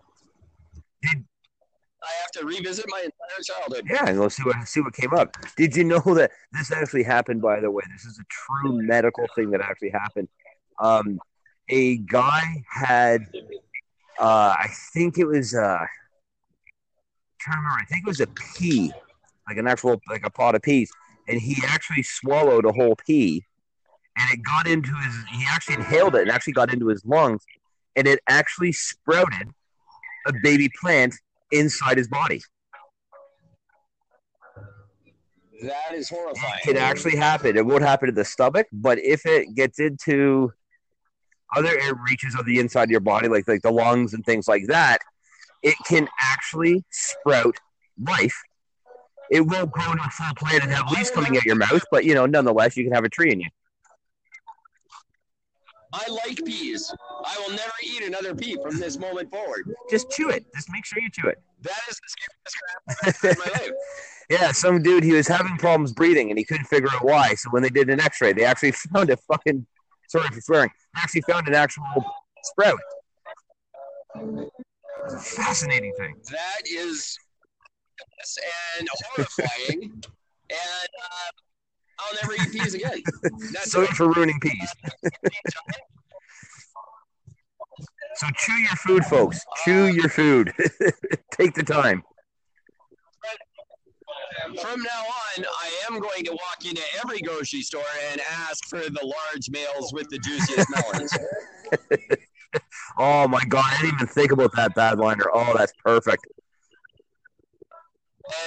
I 2.06 2.22
have 2.22 2.32
to 2.34 2.46
revisit 2.46 2.86
my 2.88 3.00
entire 3.00 3.44
childhood. 3.44 3.88
Yeah, 3.89 4.10
and 4.10 4.20
let's 4.20 4.36
see 4.38 4.44
what 4.44 4.68
see 4.68 4.82
what 4.82 4.94
came 4.94 5.13
up. 5.13 5.36
Did 5.58 5.76
you 5.76 5.84
know 5.84 6.02
that 6.06 6.32
this 6.52 6.72
actually 6.72 7.04
happened? 7.04 7.41
By 7.41 7.60
the 7.60 7.72
way, 7.72 7.84
this 7.91 8.06
is 8.06 8.20
a 8.20 8.26
true 8.30 8.82
medical 8.82 9.26
thing 9.36 9.50
that 9.52 9.62
actually 9.62 9.89
happened. 9.89 10.28
Um, 10.80 11.20
a 11.70 11.98
guy 11.98 12.63
had, 12.70 13.22
uh, 14.20 14.56
I 14.60 14.68
think 14.94 15.18
it 15.18 15.26
was, 15.26 15.56
uh, 15.56 15.80
trying 17.39 17.58
to 17.58 17.62
remember. 17.62 17.82
I 17.82 17.86
think 17.86 18.04
it 18.06 18.08
was 18.08 18.20
a 18.20 18.28
pea, 18.28 18.91
like 19.48 19.58
an 19.58 19.68
actual 19.68 20.00
like 20.10 20.26
a 20.26 20.30
pot 20.30 20.56
of 20.56 20.62
peas, 20.62 20.91
and 21.28 21.39
he 21.39 21.58
actually 21.65 22.04
swallowed 22.04 22.65
a 22.65 22.72
whole 22.72 22.96
pea, 22.96 23.44
and 24.18 24.32
it 24.32 24.44
got 24.44 24.68
into 24.68 24.94
his. 24.96 25.15
He 25.32 25.46
actually 25.50 25.76
inhaled 25.76 26.15
it 26.15 26.24
and 26.24 26.32
actually 26.32 26.54
got 26.54 26.72
into 26.72 26.88
his 26.88 27.04
lungs, 27.06 27.44
and 27.96 28.08
it 28.08 28.20
actually 28.28 28.74
sprouted 28.74 29.50
a 30.28 30.34
baby 30.44 30.70
plant 30.82 31.15
inside 31.51 31.97
his 31.97 32.08
body. 32.08 32.41
That 35.62 35.93
is 35.93 36.10
horrifying. 36.10 36.53
It 36.60 36.63
can 36.63 36.77
actually 36.77 37.15
happen. 37.15 37.55
It 37.55 37.65
won't 37.65 37.81
happen 37.81 38.08
to 38.08 38.13
the 38.13 38.25
stomach, 38.25 38.67
but 38.71 38.99
if 38.99 39.25
it 39.25 39.55
gets 39.55 39.79
into 39.79 40.51
other 41.55 41.69
air 41.79 41.93
reaches 42.08 42.36
of 42.36 42.45
the 42.45 42.60
inside 42.60 42.84
of 42.84 42.91
your 42.91 42.99
body, 42.99 43.27
like 43.27 43.47
like 43.47 43.62
the 43.62 43.71
lungs 43.71 44.13
and 44.13 44.25
things 44.25 44.47
like 44.47 44.67
that, 44.67 44.99
it 45.63 45.75
can 45.88 46.08
actually 46.19 46.84
sprout 46.91 47.55
life. 47.99 48.36
It 49.31 49.41
won't 49.41 49.71
grow 49.71 49.91
into 49.91 50.03
a 50.03 50.10
full 50.10 50.36
plant 50.36 50.63
and 50.63 50.71
have 50.71 50.91
leaves 50.91 51.10
coming 51.10 51.36
out 51.38 51.45
your 51.45 51.55
mouth, 51.55 51.84
but 51.89 52.05
you 52.05 52.13
know, 52.13 52.25
nonetheless, 52.25 52.77
you 52.77 52.84
can 52.84 52.93
have 52.93 53.05
a 53.05 53.10
tree 53.10 53.31
in 53.31 53.39
you. 53.39 53.49
I 55.97 56.10
like 56.10 56.43
peas. 56.43 56.93
I 57.25 57.38
will 57.39 57.55
never 57.55 57.71
eat 57.81 58.03
another 58.03 58.36
pea 58.36 58.58
from 58.62 58.77
this 58.77 58.99
moment 58.99 59.31
forward. 59.31 59.73
Just 59.89 60.12
chew 60.12 60.29
it. 60.29 60.45
Just 60.53 60.69
make 60.69 60.86
sure 60.86 61.01
you 61.01 61.10
chew 61.10 61.27
it. 61.27 61.41
That 61.62 61.79
is 61.89 61.99
the 61.99 62.10
scariest 62.10 62.58
crap 62.60 62.81
I've 62.89 63.08
ever 63.08 63.41
heard 63.41 63.47
in 63.47 63.53
my 63.53 63.60
life. 63.60 63.75
Yeah, 64.27 64.51
some 64.53 64.81
dude 64.81 65.03
he 65.03 65.13
was 65.13 65.27
having 65.27 65.55
problems 65.58 65.93
breathing 65.93 66.31
and 66.31 66.39
he 66.39 66.43
couldn't 66.43 66.65
figure 66.65 66.89
out 66.91 67.05
why. 67.05 67.36
So 67.36 67.51
when 67.51 67.62
they 67.62 67.69
did 67.69 67.91
an 67.91 67.99
X-ray, 67.99 68.34
they 68.34 68.43
actually 68.43 68.71
found 68.93 69.12
a 69.12 69.17
fucking 69.17 69.67
sorry 70.08 70.27
for 70.29 70.41
swearing. 70.41 70.71
They 70.95 71.01
actually 71.01 71.21
found 71.29 71.47
an 71.47 71.53
actual 71.53 71.84
sprout. 72.43 72.79
Fascinating 75.21 75.93
thing. 75.99 76.15
That 76.31 76.62
is 76.67 77.19
and 78.79 78.88
horrifying. 79.15 79.81
and 80.49 80.89
uh, 81.03 81.31
I'll 81.99 82.15
never 82.21 82.34
eat 82.34 82.51
peas 82.51 82.73
again. 82.73 83.01
That's 83.53 83.71
Sorry 83.71 83.88
for 83.88 84.12
ruining 84.12 84.39
peas. 84.39 84.73
So 88.15 88.27
chew 88.38 88.53
your 88.53 88.75
food, 88.77 89.05
folks. 89.05 89.39
Chew 89.63 89.84
uh, 89.84 89.88
your 89.88 90.10
food. 90.10 90.53
Take 91.31 91.53
the 91.53 91.63
time. 91.63 92.03
From 94.62 94.81
now 94.81 95.03
on, 95.38 95.45
I 95.45 95.71
am 95.89 95.99
going 95.99 96.23
to 96.25 96.31
walk 96.31 96.65
into 96.65 96.81
every 97.03 97.19
grocery 97.19 97.62
store 97.62 97.84
and 98.12 98.21
ask 98.21 98.65
for 98.69 98.79
the 98.79 99.01
large 99.03 99.49
males 99.49 99.91
with 99.93 100.08
the 100.10 100.19
juiciest 100.19 100.69
melons. 100.69 101.12
Oh 102.97 103.27
my 103.27 103.43
god, 103.49 103.65
I 103.67 103.81
didn't 103.81 103.95
even 103.95 104.08
think 104.08 104.31
about 104.31 104.55
that 104.55 104.75
bad 104.75 104.97
liner. 104.97 105.25
Oh, 105.34 105.53
that's 105.58 105.73
perfect. 105.84 106.25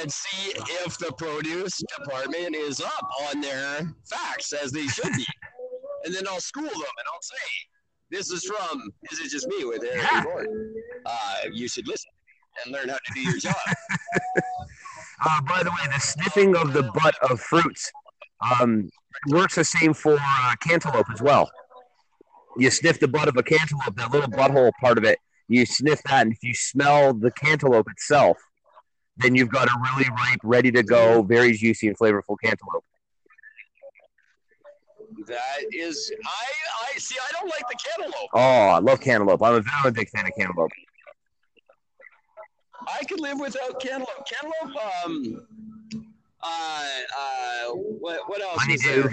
And 0.00 0.10
see 0.10 0.52
if 0.84 0.98
the 0.98 1.12
produce 1.12 1.80
department 1.98 2.54
is 2.54 2.80
up 2.80 3.08
on 3.28 3.40
their 3.40 3.92
facts 4.08 4.52
as 4.52 4.72
they 4.72 4.86
should 4.86 5.12
be. 5.12 5.26
And 6.04 6.14
then 6.14 6.28
I'll 6.28 6.40
school 6.40 6.62
them 6.62 6.72
and 6.72 7.06
I'll 7.12 7.22
say, 7.22 7.36
this 8.08 8.30
is 8.30 8.44
from, 8.44 8.88
is 9.10 9.18
it 9.18 9.30
just 9.30 9.48
me 9.48 9.64
with 9.64 9.82
Eric 9.82 10.00
Yeah. 10.00 10.24
Uh, 11.04 11.48
you 11.52 11.68
should 11.68 11.88
listen 11.88 12.08
and 12.64 12.72
learn 12.72 12.88
how 12.88 12.94
to 12.94 13.14
do 13.14 13.20
your 13.20 13.38
job. 13.38 13.56
Uh, 15.20 15.40
by 15.42 15.64
the 15.64 15.70
way, 15.70 15.92
the 15.92 15.98
sniffing 15.98 16.54
of 16.54 16.72
the 16.72 16.84
butt 16.94 17.16
of 17.28 17.40
fruits 17.40 17.90
um, 18.60 18.88
works 19.28 19.56
the 19.56 19.64
same 19.64 19.92
for 19.92 20.16
uh, 20.20 20.54
cantaloupe 20.60 21.10
as 21.12 21.20
well. 21.20 21.50
You 22.56 22.70
sniff 22.70 23.00
the 23.00 23.08
butt 23.08 23.26
of 23.26 23.36
a 23.36 23.42
cantaloupe, 23.42 23.96
that 23.96 24.12
little 24.12 24.30
butthole 24.30 24.70
part 24.80 24.96
of 24.96 25.02
it. 25.02 25.18
You 25.48 25.66
sniff 25.66 26.00
that, 26.04 26.22
and 26.22 26.32
if 26.32 26.38
you 26.42 26.54
smell 26.54 27.14
the 27.14 27.32
cantaloupe 27.32 27.90
itself, 27.90 28.36
then 29.18 29.34
you've 29.34 29.50
got 29.50 29.68
a 29.68 29.76
really 29.82 30.08
ripe, 30.10 30.40
ready 30.42 30.70
to 30.72 30.82
go, 30.82 31.22
very 31.22 31.52
juicy 31.52 31.88
and 31.88 31.98
flavorful 31.98 32.36
cantaloupe. 32.42 32.84
that 35.26 35.64
is, 35.72 36.12
I, 36.24 36.46
I 36.94 36.98
see, 36.98 37.16
I 37.20 37.32
don't 37.32 37.48
like 37.48 37.64
the 37.68 37.76
cantaloupe. 37.76 38.30
Oh, 38.32 38.40
I 38.40 38.78
love 38.78 39.00
cantaloupe. 39.00 39.42
I'm 39.42 39.54
a, 39.54 39.62
I'm 39.80 39.86
a 39.86 39.92
big 39.92 40.08
fan 40.10 40.26
of 40.26 40.32
cantaloupe. 40.38 40.70
I 42.86 43.04
could 43.04 43.20
live 43.20 43.40
without 43.40 43.80
cantaloupe. 43.80 44.26
Cantaloupe, 44.26 44.76
um, 45.04 45.46
uh, 46.42 46.86
uh, 47.18 47.72
what, 47.72 48.20
what 48.28 48.40
else 48.40 48.56
Honeydew. 48.60 49.08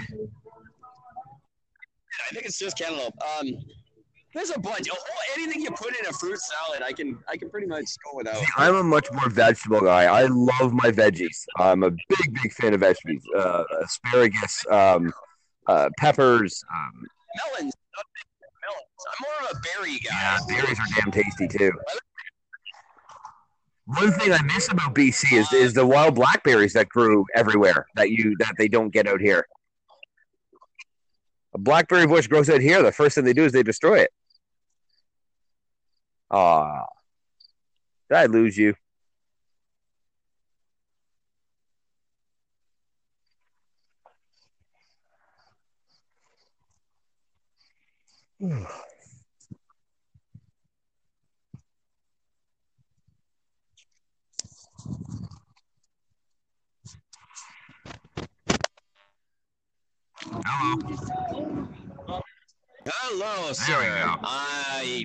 I 2.28 2.34
think 2.34 2.46
it's 2.46 2.58
just 2.58 2.78
cantaloupe. 2.78 3.14
Um, 3.40 3.56
there's 4.36 4.50
a 4.50 4.58
bunch. 4.58 4.88
Oh, 4.92 4.96
anything 5.36 5.62
you 5.62 5.70
put 5.70 5.98
in 5.98 6.06
a 6.06 6.12
fruit 6.12 6.38
salad, 6.38 6.82
I 6.82 6.92
can 6.92 7.18
I 7.26 7.36
can 7.38 7.48
pretty 7.48 7.66
much 7.66 7.86
go 8.04 8.18
without. 8.18 8.36
See, 8.36 8.46
I'm 8.56 8.74
a 8.76 8.82
much 8.82 9.10
more 9.12 9.30
vegetable 9.30 9.80
guy. 9.80 10.04
I 10.04 10.26
love 10.26 10.74
my 10.74 10.90
veggies. 10.90 11.44
I'm 11.58 11.82
a 11.82 11.90
big, 11.90 12.42
big 12.42 12.52
fan 12.52 12.74
of 12.74 12.80
veggies. 12.80 13.22
Uh, 13.34 13.64
asparagus, 13.82 14.64
um, 14.70 15.12
uh, 15.66 15.88
peppers. 15.98 16.62
Um, 16.72 17.06
Melons, 17.36 17.74
melons. 18.62 19.06
I'm 19.08 19.24
more 19.24 19.50
of 19.50 19.56
a 19.56 19.60
berry 19.60 19.98
guy. 19.98 20.10
yeah, 20.12 20.38
berries 20.48 20.78
are 20.78 21.00
damn 21.00 21.10
tasty 21.10 21.48
too. 21.48 21.72
One 23.86 24.12
thing 24.12 24.32
I 24.32 24.42
miss 24.42 24.70
about 24.70 24.94
BC 24.94 25.32
is 25.32 25.52
is 25.52 25.72
the 25.72 25.86
wild 25.86 26.14
blackberries 26.14 26.74
that 26.74 26.90
grew 26.90 27.24
everywhere 27.34 27.86
that 27.94 28.10
you 28.10 28.36
that 28.40 28.54
they 28.58 28.68
don't 28.68 28.90
get 28.90 29.06
out 29.06 29.20
here. 29.20 29.46
A 31.54 31.58
blackberry 31.58 32.06
bush 32.06 32.26
grows 32.26 32.50
out 32.50 32.60
here. 32.60 32.82
The 32.82 32.92
first 32.92 33.14
thing 33.14 33.24
they 33.24 33.32
do 33.32 33.44
is 33.44 33.52
they 33.52 33.62
destroy 33.62 34.00
it. 34.00 34.10
Ah, 36.30 36.86
did 38.10 38.16
I 38.18 38.26
lose 38.26 38.56
you? 38.58 38.74
Hello. 60.44 62.16
Hello, 62.86 63.46
There 63.46 63.54
sir. 63.54 63.78
we 63.78 63.86
go. 63.86 64.16
I 64.22 65.04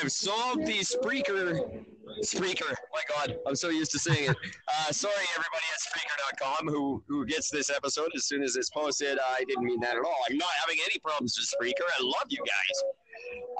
have 0.00 0.12
solved 0.12 0.66
the 0.66 0.80
Spreaker. 0.80 1.84
Spreaker. 2.22 2.74
My 2.92 3.02
God, 3.08 3.36
I'm 3.46 3.56
so 3.56 3.68
used 3.68 3.90
to 3.92 3.98
saying 3.98 4.30
it. 4.30 4.36
Uh, 4.68 4.92
sorry, 4.92 5.14
everybody 5.36 5.64
at 5.72 5.80
Spreaker.com 5.80 6.68
who 6.68 7.02
who 7.08 7.26
gets 7.26 7.50
this 7.50 7.70
episode 7.70 8.10
as 8.14 8.26
soon 8.26 8.42
as 8.42 8.56
it's 8.56 8.70
posted. 8.70 9.18
I 9.18 9.44
didn't 9.44 9.64
mean 9.64 9.80
that 9.80 9.96
at 9.96 10.04
all. 10.04 10.16
I'm 10.30 10.36
not 10.36 10.50
having 10.60 10.78
any 10.84 10.98
problems 11.00 11.36
with 11.38 11.48
Spreaker. 11.48 11.86
I 11.98 12.02
love 12.02 12.26
you 12.28 12.38
guys. 12.38 12.82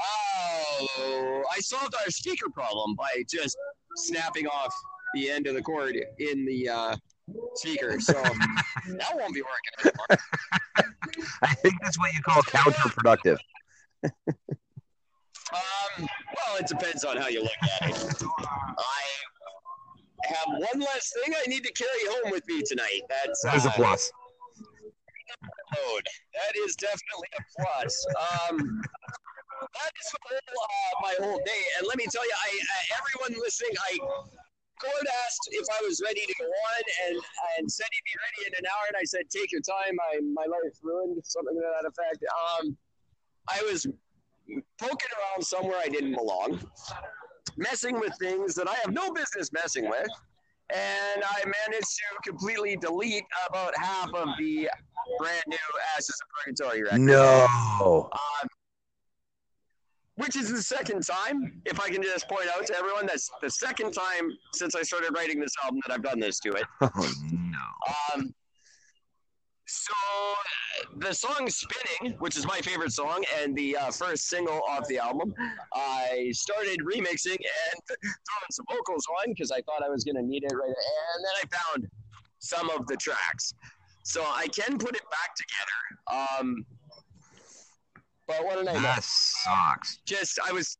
Oh, 0.00 1.42
I 1.54 1.60
solved 1.60 1.94
our 1.94 2.10
speaker 2.10 2.50
problem 2.50 2.94
by 2.96 3.24
just 3.28 3.56
snapping 3.96 4.46
off 4.46 4.74
the 5.14 5.30
end 5.30 5.46
of 5.46 5.54
the 5.54 5.62
cord 5.62 5.96
in 6.18 6.44
the 6.44 6.68
uh, 6.68 6.96
speaker. 7.54 7.98
So 8.00 8.12
that 8.22 9.12
won't 9.14 9.34
be 9.34 9.42
working 9.42 9.92
anymore. 9.92 10.18
I 11.42 11.54
think 11.54 11.74
that's 11.82 11.98
what 11.98 12.12
you 12.12 12.20
call 12.22 12.42
counterproductive. 12.42 13.38
Um, 15.52 16.06
well, 16.36 16.56
it 16.58 16.66
depends 16.66 17.04
on 17.04 17.16
how 17.16 17.28
you 17.28 17.42
look 17.42 17.52
at 17.80 17.90
it. 17.90 18.22
I 18.78 19.02
have 20.26 20.48
one 20.48 20.80
last 20.80 21.14
thing 21.22 21.34
I 21.34 21.48
need 21.48 21.64
to 21.64 21.72
carry 21.72 22.06
home 22.06 22.32
with 22.32 22.46
me 22.48 22.62
tonight. 22.62 23.02
That's 23.08 23.42
There's 23.42 23.66
a 23.66 23.70
uh, 23.70 23.72
plus. 23.74 24.10
That 26.34 26.56
is 26.66 26.76
definitely 26.76 27.28
a 27.38 27.42
plus. 27.58 28.06
Um, 28.16 28.82
that 29.60 29.92
is 30.00 30.08
whole, 30.22 30.38
uh, 30.38 30.94
my 31.02 31.14
whole 31.18 31.38
day. 31.38 31.62
And 31.78 31.86
let 31.86 31.96
me 31.96 32.06
tell 32.10 32.24
you, 32.24 32.34
I 32.34 32.50
uh, 32.50 32.98
everyone 32.98 33.42
listening, 33.42 33.74
I 33.90 33.98
Gord 34.82 35.06
asked 35.24 35.48
if 35.52 35.66
I 35.72 35.80
was 35.86 36.02
ready 36.04 36.20
to 36.20 36.34
go 36.38 36.46
on, 36.46 36.82
and 37.06 37.16
and 37.58 37.70
said 37.70 37.86
he'd 37.90 38.04
be 38.04 38.16
ready 38.18 38.50
in 38.50 38.64
an 38.64 38.70
hour. 38.70 38.84
And 38.88 38.96
I 39.00 39.04
said, 39.04 39.30
"Take 39.30 39.52
your 39.52 39.62
time. 39.62 39.96
I 40.12 40.20
my 40.20 40.44
life 40.44 40.76
ruined." 40.82 41.20
Something 41.24 41.54
to 41.54 41.62
that 41.62 41.88
effect. 41.88 42.24
Um, 42.28 42.76
I 43.48 43.62
was 43.62 43.86
poking 44.78 45.10
around 45.18 45.44
somewhere 45.44 45.78
I 45.82 45.88
didn't 45.88 46.14
belong, 46.14 46.60
messing 47.56 47.98
with 48.00 48.12
things 48.20 48.54
that 48.54 48.68
I 48.68 48.74
have 48.74 48.92
no 48.92 49.12
business 49.12 49.52
messing 49.52 49.88
with. 49.88 50.08
And 50.74 51.22
I 51.22 51.44
managed 51.44 51.86
to 51.86 52.30
completely 52.30 52.76
delete 52.76 53.24
about 53.48 53.76
half 53.76 54.08
of 54.14 54.28
the 54.38 54.68
brand 55.18 55.42
new 55.46 55.56
Ashes 55.94 56.08
of 56.22 56.28
Purgatory 56.44 56.82
record. 56.82 57.00
No. 57.00 58.08
Um, 58.12 58.48
which 60.16 60.36
is 60.36 60.50
the 60.50 60.62
second 60.62 61.04
time, 61.04 61.60
if 61.64 61.80
I 61.80 61.90
can 61.90 62.02
just 62.02 62.28
point 62.28 62.46
out 62.56 62.66
to 62.66 62.76
everyone, 62.76 63.06
that's 63.06 63.30
the 63.42 63.50
second 63.50 63.92
time 63.92 64.30
since 64.52 64.74
I 64.74 64.82
started 64.82 65.12
writing 65.14 65.40
this 65.40 65.52
album 65.62 65.80
that 65.86 65.92
I've 65.92 66.02
done 66.02 66.20
this 66.20 66.38
to 66.40 66.52
it. 66.52 66.64
Oh 66.82 67.12
no. 67.30 68.14
Um, 68.14 68.34
so 69.74 69.92
uh, 70.32 70.98
the 70.98 71.12
song 71.12 71.48
"Spinning," 71.48 72.14
which 72.18 72.36
is 72.36 72.46
my 72.46 72.60
favorite 72.60 72.92
song 72.92 73.24
and 73.40 73.56
the 73.56 73.76
uh, 73.76 73.90
first 73.90 74.28
single 74.28 74.60
off 74.68 74.86
the 74.88 74.98
album, 74.98 75.34
I 75.74 76.30
started 76.32 76.78
remixing 76.80 77.36
and 77.36 77.80
throwing 77.88 78.50
some 78.50 78.66
vocals 78.70 79.04
on 79.20 79.32
because 79.32 79.50
I 79.50 79.60
thought 79.62 79.82
I 79.84 79.88
was 79.88 80.04
going 80.04 80.16
to 80.16 80.22
need 80.22 80.44
it 80.44 80.54
right, 80.54 80.66
and 80.66 81.24
then 81.24 81.32
I 81.42 81.56
found 81.56 81.88
some 82.38 82.70
of 82.70 82.86
the 82.86 82.96
tracks, 82.96 83.54
so 84.04 84.22
I 84.22 84.46
can 84.48 84.78
put 84.78 84.94
it 84.94 85.02
back 85.10 85.34
together. 85.34 86.38
Um, 86.40 86.64
but 88.26 88.44
what 88.44 88.58
did 88.58 88.68
I? 88.68 88.80
That 88.80 89.02
sucks. 89.02 89.98
just 90.06 90.38
I 90.46 90.52
was 90.52 90.78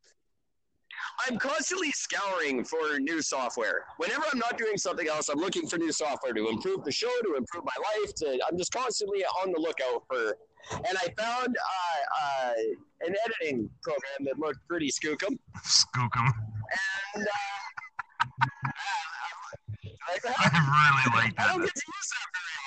I'm 1.27 1.37
constantly 1.37 1.91
scouring 1.91 2.63
for 2.63 2.99
new 2.99 3.21
software. 3.21 3.85
Whenever 3.97 4.23
I'm 4.31 4.39
not 4.39 4.57
doing 4.57 4.77
something 4.77 5.07
else, 5.07 5.29
I'm 5.29 5.39
looking 5.39 5.67
for 5.67 5.77
new 5.77 5.91
software 5.91 6.33
to 6.33 6.49
improve 6.49 6.83
the 6.83 6.91
show, 6.91 7.11
to 7.23 7.35
improve 7.35 7.63
my 7.63 7.75
life. 7.77 8.13
To 8.15 8.39
I'm 8.49 8.57
just 8.57 8.71
constantly 8.71 9.23
on 9.43 9.51
the 9.51 9.59
lookout 9.59 10.03
for. 10.07 10.35
And 10.71 10.97
I 10.97 11.13
found 11.21 11.55
uh, 11.55 12.25
uh, 12.25 12.53
an 13.01 13.15
editing 13.25 13.69
program 13.83 14.25
that 14.25 14.39
looked 14.39 14.59
pretty 14.67 14.89
skookum. 14.89 15.37
Skookum. 15.63 16.33
And 17.15 17.27
uh. 17.27 18.45
I 20.07 20.11
really 20.13 21.23
like 21.23 21.35
that. 21.35 21.45
I 21.45 21.51
don't 21.51 21.61
get 21.61 21.73
to 21.73 21.81
use 21.87 22.09
that 22.09 22.27
very 22.33 22.55
often. 22.59 22.64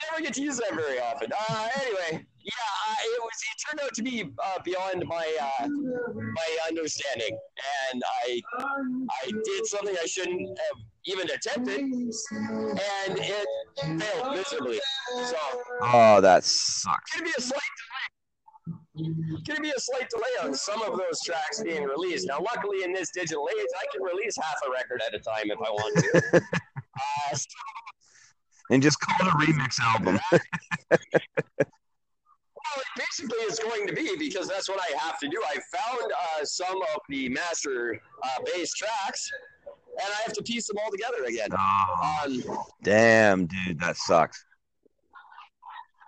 I 0.00 0.12
never 0.12 0.22
get 0.22 0.34
to 0.34 0.42
use 0.42 0.56
that 0.58 0.74
very 0.74 1.00
often. 1.00 1.30
Uh, 1.32 1.68
anyway, 1.80 2.24
yeah, 2.38 2.52
uh, 2.88 2.94
it 3.02 3.20
was. 3.20 3.32
It 3.32 3.68
turned 3.68 3.80
out 3.84 3.94
to 3.94 4.02
be 4.02 4.30
uh, 4.44 4.58
beyond 4.64 5.04
my 5.06 5.36
uh, 5.40 5.68
my 5.68 6.58
understanding, 6.68 7.36
and 7.90 8.02
I 8.24 8.40
I 8.60 9.26
did 9.26 9.66
something 9.66 9.96
I 10.00 10.06
shouldn't 10.06 10.48
have 10.48 10.78
even 11.06 11.28
attempted, 11.30 11.80
and 11.80 13.18
it 13.18 13.46
failed 13.76 14.36
miserably. 14.36 14.80
So 15.26 15.36
Oh, 15.82 16.20
that 16.20 16.44
sucks. 16.44 17.12
gonna 17.14 17.24
be 17.24 17.32
a 17.36 17.40
slight 17.40 17.60
delay. 18.96 19.40
Gonna 19.46 19.60
be 19.60 19.70
a 19.70 19.80
slight 19.80 20.08
delay 20.10 20.48
on 20.48 20.54
some 20.54 20.82
of 20.82 20.98
those 20.98 21.20
tracks 21.24 21.62
being 21.62 21.84
released. 21.84 22.26
Now, 22.28 22.40
luckily, 22.40 22.84
in 22.84 22.92
this 22.92 23.10
digital 23.12 23.48
age, 23.58 23.66
I 23.80 23.84
can 23.92 24.02
release 24.02 24.36
half 24.40 24.56
a 24.66 24.70
record 24.70 25.02
at 25.06 25.14
a 25.14 25.18
time 25.18 25.50
if 25.50 25.58
I 25.58 25.70
want 25.70 25.96
to. 25.98 26.42
uh, 26.42 27.34
so 27.34 27.46
And 28.70 28.82
just 28.82 29.00
call 29.00 29.26
it 29.26 29.32
a 29.32 29.36
remix 29.36 29.80
album. 29.80 30.18
Well, 32.76 32.84
it 32.96 33.02
basically 33.06 33.38
is 33.44 33.58
going 33.58 33.86
to 33.86 33.94
be 33.94 34.14
because 34.18 34.46
that's 34.46 34.68
what 34.68 34.78
I 34.78 34.94
have 34.98 35.18
to 35.20 35.28
do. 35.28 35.42
I 35.48 35.54
found 35.74 36.12
uh, 36.12 36.44
some 36.44 36.76
of 36.76 37.00
the 37.08 37.28
master 37.30 37.98
uh, 38.22 38.28
bass 38.44 38.74
tracks, 38.74 39.30
and 39.66 40.06
I 40.06 40.22
have 40.26 40.34
to 40.34 40.42
piece 40.42 40.66
them 40.66 40.76
all 40.84 40.90
together 40.90 41.24
again. 41.24 41.48
Oh, 41.58 42.18
Um, 42.26 42.42
damn, 42.82 43.46
dude, 43.46 43.80
that 43.80 43.96
sucks. 43.96 44.44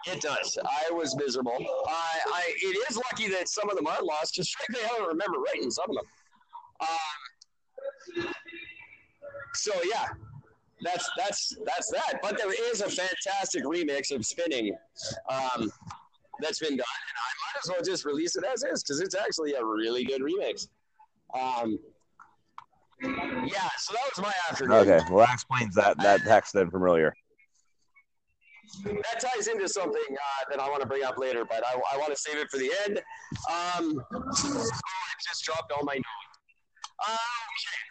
it 0.07 0.20
does. 0.20 0.59
I 0.62 0.90
was 0.90 1.16
miserable. 1.16 1.57
I, 1.88 2.18
I, 2.27 2.55
it 2.61 2.90
is 2.90 2.96
lucky 2.96 3.29
that 3.31 3.49
some 3.49 3.70
of 3.70 3.77
them 3.77 3.87
are 3.87 4.03
lost. 4.03 4.35
Just 4.35 4.55
frankly, 4.57 4.85
I 4.85 4.99
don't 4.99 5.09
remember 5.09 5.38
writing 5.38 5.70
some 5.70 5.87
of 5.88 5.96
them. 5.96 6.05
Um, 8.20 8.27
so 9.55 9.73
yeah, 9.90 10.09
that's 10.83 11.11
that's 11.16 11.57
that's 11.64 11.90
that. 11.90 12.21
But 12.23 12.38
there 12.38 12.53
is 12.71 12.81
a 12.81 12.88
fantastic 12.88 13.64
remix 13.64 14.14
of 14.14 14.25
"Spinning." 14.25 14.75
Um, 15.29 15.71
that's 16.40 16.59
been 16.59 16.71
done, 16.71 16.79
and 16.79 17.16
I 17.19 17.31
might 17.43 17.62
as 17.62 17.69
well 17.69 17.83
just 17.85 18.05
release 18.05 18.37
it 18.37 18.45
as 18.45 18.64
is 18.64 18.83
because 18.83 19.01
it's 19.01 19.14
actually 19.14 19.55
a 19.55 19.64
really 19.64 20.05
good 20.05 20.23
remix. 20.23 20.69
Um, 21.38 21.79
yeah, 23.03 23.69
so 23.79 23.95
that 23.95 24.11
was 24.16 24.23
my 24.23 24.33
afternoon. 24.51 24.73
Okay, 24.79 25.01
well 25.11 25.27
that 25.27 25.35
explains 25.35 25.75
that 25.75 25.99
that 25.99 26.23
text 26.23 26.55
then 26.55 26.71
from 26.71 26.83
earlier. 26.83 27.14
That 28.85 29.21
ties 29.21 29.49
into 29.49 29.69
something 29.69 30.01
uh, 30.11 30.45
that 30.51 30.61
I 30.61 30.69
want 30.69 30.81
to 30.81 30.87
bring 30.87 31.03
up 31.03 31.19
later, 31.19 31.45
but 31.45 31.64
I, 31.66 31.75
I 31.93 31.97
want 31.99 32.11
to 32.11 32.16
save 32.16 32.37
it 32.37 32.49
for 32.51 32.59
the 32.59 32.71
end. 32.87 32.99
Um, 33.51 34.01
oh, 34.14 34.23
I 34.23 35.14
just 35.29 35.45
dropped 35.45 35.73
all 35.73 35.85
my 35.85 35.95
notes. 35.95 36.31
Okay. 37.03 37.89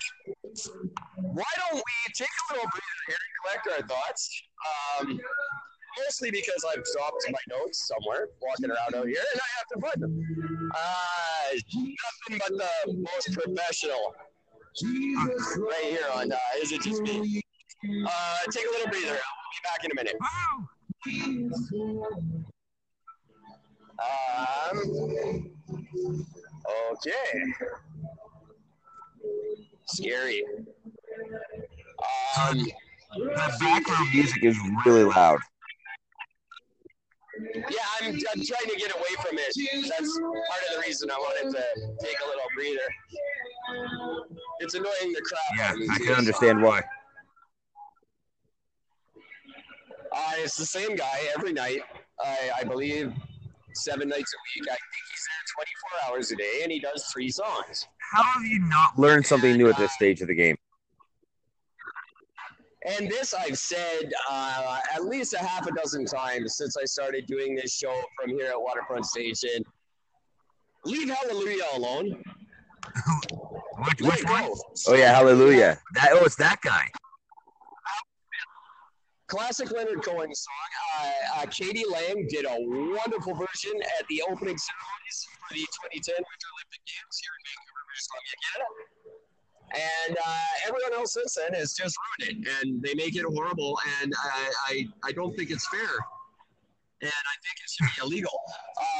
Why 1.15 1.43
don't 1.57 1.75
we 1.75 2.13
take 2.13 2.27
a 2.27 2.53
little 2.53 2.69
breather 2.69 3.03
here 3.07 3.17
and 3.25 3.31
collect 3.41 3.67
our 3.81 3.87
thoughts? 3.87 4.41
Um, 4.99 5.19
mostly 6.05 6.31
because 6.31 6.65
I've 6.67 6.83
dropped 6.93 7.25
my 7.29 7.39
notes 7.57 7.87
somewhere, 7.87 8.29
walking 8.41 8.69
around 8.69 8.95
out 8.95 9.07
here, 9.07 9.23
and 9.31 9.41
I 9.41 9.49
have 9.57 9.67
to 9.73 9.79
find 9.81 10.01
them. 10.01 10.71
Uh, 10.75 11.51
nothing 11.75 12.39
but 12.39 12.51
the 12.57 12.93
most 12.93 13.33
professional 13.33 14.15
right 14.83 15.85
here 15.85 16.07
on 16.13 16.31
uh, 16.31 16.37
Is 16.61 16.71
It 16.71 16.81
Just 16.81 17.01
Me? 17.01 17.41
Uh, 18.07 18.37
take 18.51 18.65
a 18.65 18.71
little 18.71 18.89
breather. 18.89 19.11
I'll 19.11 19.49
be 19.51 19.59
back 19.63 19.83
in 19.83 19.91
a 19.91 19.95
minute. 19.95 20.15
Um, 23.99 25.09
okay. 26.93 27.29
Scary. 29.89 30.43
Um, 32.39 32.57
The 33.17 33.57
background 33.59 34.09
music 34.13 34.43
is 34.43 34.57
really 34.85 35.03
loud. 35.03 35.39
yeah, 37.55 37.77
I'm, 38.01 38.13
I'm 38.13 38.19
trying 38.45 38.69
to 38.69 38.75
get 38.77 38.93
away 38.95 39.13
from 39.21 39.37
it. 39.37 39.53
That's 39.89 40.19
part 40.19 40.61
of 40.69 40.75
the 40.75 40.81
reason 40.85 41.09
I 41.09 41.15
wanted 41.15 41.51
to 41.57 41.63
take 42.05 42.17
a 42.23 42.27
little 42.27 42.43
breather. 42.55 42.89
It's 44.59 44.73
annoying 44.75 45.13
the 45.13 45.21
crap. 45.21 45.41
Yeah, 45.57 45.67
out 45.69 45.73
of 45.73 45.79
me, 45.79 45.87
I 45.91 45.97
can 45.97 46.13
understand 46.13 46.61
why. 46.61 46.81
Uh, 50.11 50.31
it's 50.37 50.57
the 50.57 50.65
same 50.65 50.95
guy 50.95 51.21
every 51.35 51.53
night. 51.53 51.81
I, 52.23 52.51
I 52.59 52.63
believe 52.63 53.13
seven 53.75 54.09
nights 54.09 54.33
a 54.33 54.39
week. 54.59 54.67
I 54.67 54.75
think 54.75 55.03
he's 55.11 55.27
there 55.27 56.07
24 56.07 56.15
hours 56.15 56.31
a 56.31 56.35
day, 56.35 56.59
and 56.63 56.71
he 56.71 56.79
does 56.79 57.05
three 57.13 57.29
songs. 57.29 57.87
How 58.11 58.23
have 58.23 58.43
you 58.43 58.59
not 58.59 58.97
learned 58.97 59.25
something 59.25 59.55
new 59.57 59.69
at 59.69 59.77
this 59.77 59.93
stage 59.93 60.21
of 60.21 60.27
the 60.27 60.35
game? 60.35 60.55
And 62.85 63.09
this 63.09 63.33
I've 63.33 63.57
said 63.57 64.13
uh, 64.29 64.79
at 64.95 65.03
least 65.03 65.33
a 65.33 65.39
half 65.39 65.67
a 65.67 65.71
dozen 65.73 66.05
times 66.05 66.55
since 66.55 66.77
I 66.77 66.85
started 66.85 67.27
doing 67.27 67.53
this 67.55 67.75
show 67.75 68.01
from 68.19 68.31
here 68.31 68.47
at 68.47 68.59
Waterfront 68.59 69.05
Station. 69.05 69.63
Leave 70.85 71.09
Hallelujah 71.09 71.65
alone. 71.73 72.23
Which, 73.85 74.01
which 74.01 74.23
one? 74.25 74.51
Oh 74.87 74.95
yeah, 74.95 75.13
hallelujah. 75.13 75.79
That 75.93 76.09
oh, 76.11 76.25
it's 76.25 76.35
that 76.35 76.59
guy. 76.61 76.89
Classic 79.29 79.69
Leonard 79.71 80.01
Cohen 80.03 80.33
song. 80.33 80.69
Uh, 80.99 81.41
uh, 81.41 81.45
k.d. 81.47 81.85
lang 81.89 82.25
did 82.27 82.45
a 82.45 82.57
wonderful 82.59 83.33
version 83.37 83.73
at 83.99 84.05
the 84.09 84.21
opening 84.25 84.57
ceremonies 84.57 85.17
for 85.37 85.53
the 85.53 85.61
2010 85.61 86.17
Winter 86.17 86.49
Olympic 86.57 86.81
Games 86.89 87.15
here 87.21 87.33
in 87.37 87.41
Vancouver, 87.45 87.81
British 87.85 88.05
Columbia, 88.09 88.35
Canada. 88.49 88.69
And 89.69 90.17
uh, 90.17 90.67
everyone 90.67 90.93
else 90.99 91.13
since 91.13 91.35
then 91.37 91.53
has 91.53 91.73
just 91.73 91.93
ruined 92.01 92.41
it, 92.41 92.49
and 92.57 92.81
they 92.81 92.95
make 92.95 93.15
it 93.15 93.23
horrible. 93.23 93.77
And 94.01 94.11
I, 94.17 94.51
I, 94.67 94.73
I 95.05 95.11
don't 95.11 95.35
think 95.37 95.51
it's 95.51 95.67
fair, 95.69 95.93
and 97.05 97.13
I 97.13 97.35
think 97.45 97.55
it 97.61 97.69
should 97.69 97.85
be 97.85 98.01
illegal. 98.01 98.33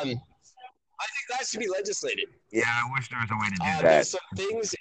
Um, 0.05 0.09
I 0.13 1.07
think 1.09 1.25
that 1.39 1.47
should 1.47 1.59
be 1.59 1.69
legislated. 1.69 2.25
Yeah, 2.51 2.65
I 2.69 2.85
wish 2.93 3.09
there 3.09 3.17
was 3.19 3.31
a 3.31 3.37
way 3.41 3.49
to 3.49 3.55
do 3.55 3.63
Uh, 3.65 3.65
that. 3.65 3.81
there's 3.81 4.09
some 4.11 4.19
things. 4.35 4.75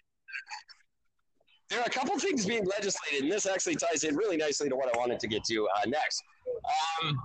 There 1.70 1.80
are 1.80 1.84
a 1.86 1.90
couple 1.90 2.18
things 2.18 2.46
being 2.46 2.64
legislated, 2.64 3.24
and 3.24 3.32
this 3.32 3.46
actually 3.46 3.76
ties 3.76 4.04
in 4.04 4.16
really 4.16 4.36
nicely 4.36 4.68
to 4.68 4.76
what 4.76 4.94
I 4.94 4.98
wanted 4.98 5.20
to 5.20 5.28
get 5.28 5.44
to 5.44 5.68
uh, 5.76 5.86
next. 5.86 6.22
Um, 7.02 7.20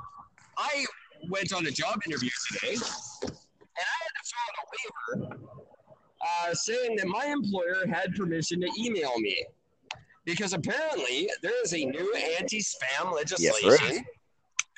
I 0.57 0.85
went 1.29 1.53
on 1.53 1.65
a 1.65 1.71
job 1.71 2.01
interview 2.05 2.29
today, 2.51 2.73
and 2.73 2.81
I 2.81 3.97
had 4.01 4.13
to 4.15 4.23
fill 4.25 4.43
out 4.47 4.55
a 4.59 5.25
waiver 5.31 5.53
uh, 6.23 6.53
saying 6.53 6.95
that 6.97 7.07
my 7.07 7.25
employer 7.25 7.85
had 7.87 8.13
permission 8.15 8.61
to 8.61 8.69
email 8.77 9.17
me. 9.19 9.45
Because 10.25 10.53
apparently 10.53 11.29
there 11.41 11.61
is 11.63 11.73
a 11.73 11.83
new 11.83 12.15
anti-spam 12.39 13.13
legislation 13.13 13.97
is. 13.97 14.01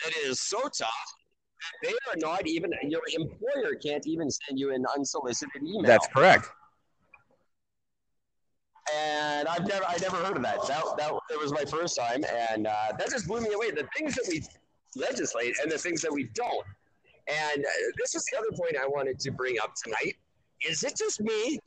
that 0.03 0.13
is 0.25 0.39
so 0.41 0.59
tough 0.61 0.89
that 1.61 1.89
they 1.89 1.93
are 2.11 2.15
not 2.17 2.47
even 2.47 2.71
your 2.87 3.01
employer 3.15 3.75
can't 3.75 4.07
even 4.07 4.29
send 4.31 4.59
you 4.59 4.73
an 4.73 4.85
unsolicited 4.95 5.61
email 5.61 5.83
That's 5.83 6.07
correct. 6.07 6.49
And 8.93 9.47
I've 9.47 9.67
never 9.67 9.85
I 9.85 9.97
never 10.01 10.17
heard 10.17 10.37
of 10.37 10.43
that. 10.43 10.67
That 10.67 10.83
that 10.97 11.11
it 11.31 11.39
was 11.39 11.51
my 11.51 11.65
first 11.65 11.97
time, 11.97 12.23
and 12.51 12.67
uh, 12.67 12.93
that 12.97 13.09
just 13.09 13.27
blew 13.27 13.41
me 13.41 13.53
away. 13.53 13.71
The 13.71 13.87
things 13.97 14.15
that 14.15 14.25
we 14.29 14.43
legislate 14.95 15.55
and 15.61 15.71
the 15.71 15.77
things 15.77 16.01
that 16.01 16.11
we 16.11 16.25
don't. 16.33 16.65
And 17.27 17.65
uh, 17.65 17.69
this 17.97 18.15
is 18.15 18.23
the 18.31 18.37
other 18.37 18.51
point 18.55 18.75
I 18.81 18.87
wanted 18.87 19.19
to 19.19 19.31
bring 19.31 19.57
up 19.61 19.73
tonight. 19.83 20.15
Is 20.67 20.83
it 20.83 20.95
just 20.97 21.21
me, 21.21 21.59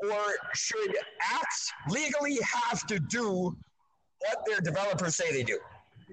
or 0.00 0.20
should 0.54 0.96
apps 1.32 1.70
legally 1.88 2.38
have 2.42 2.86
to 2.88 2.98
do 2.98 3.56
what 4.18 4.38
their 4.46 4.60
developers 4.60 5.16
say 5.16 5.32
they 5.32 5.44
do? 5.44 5.58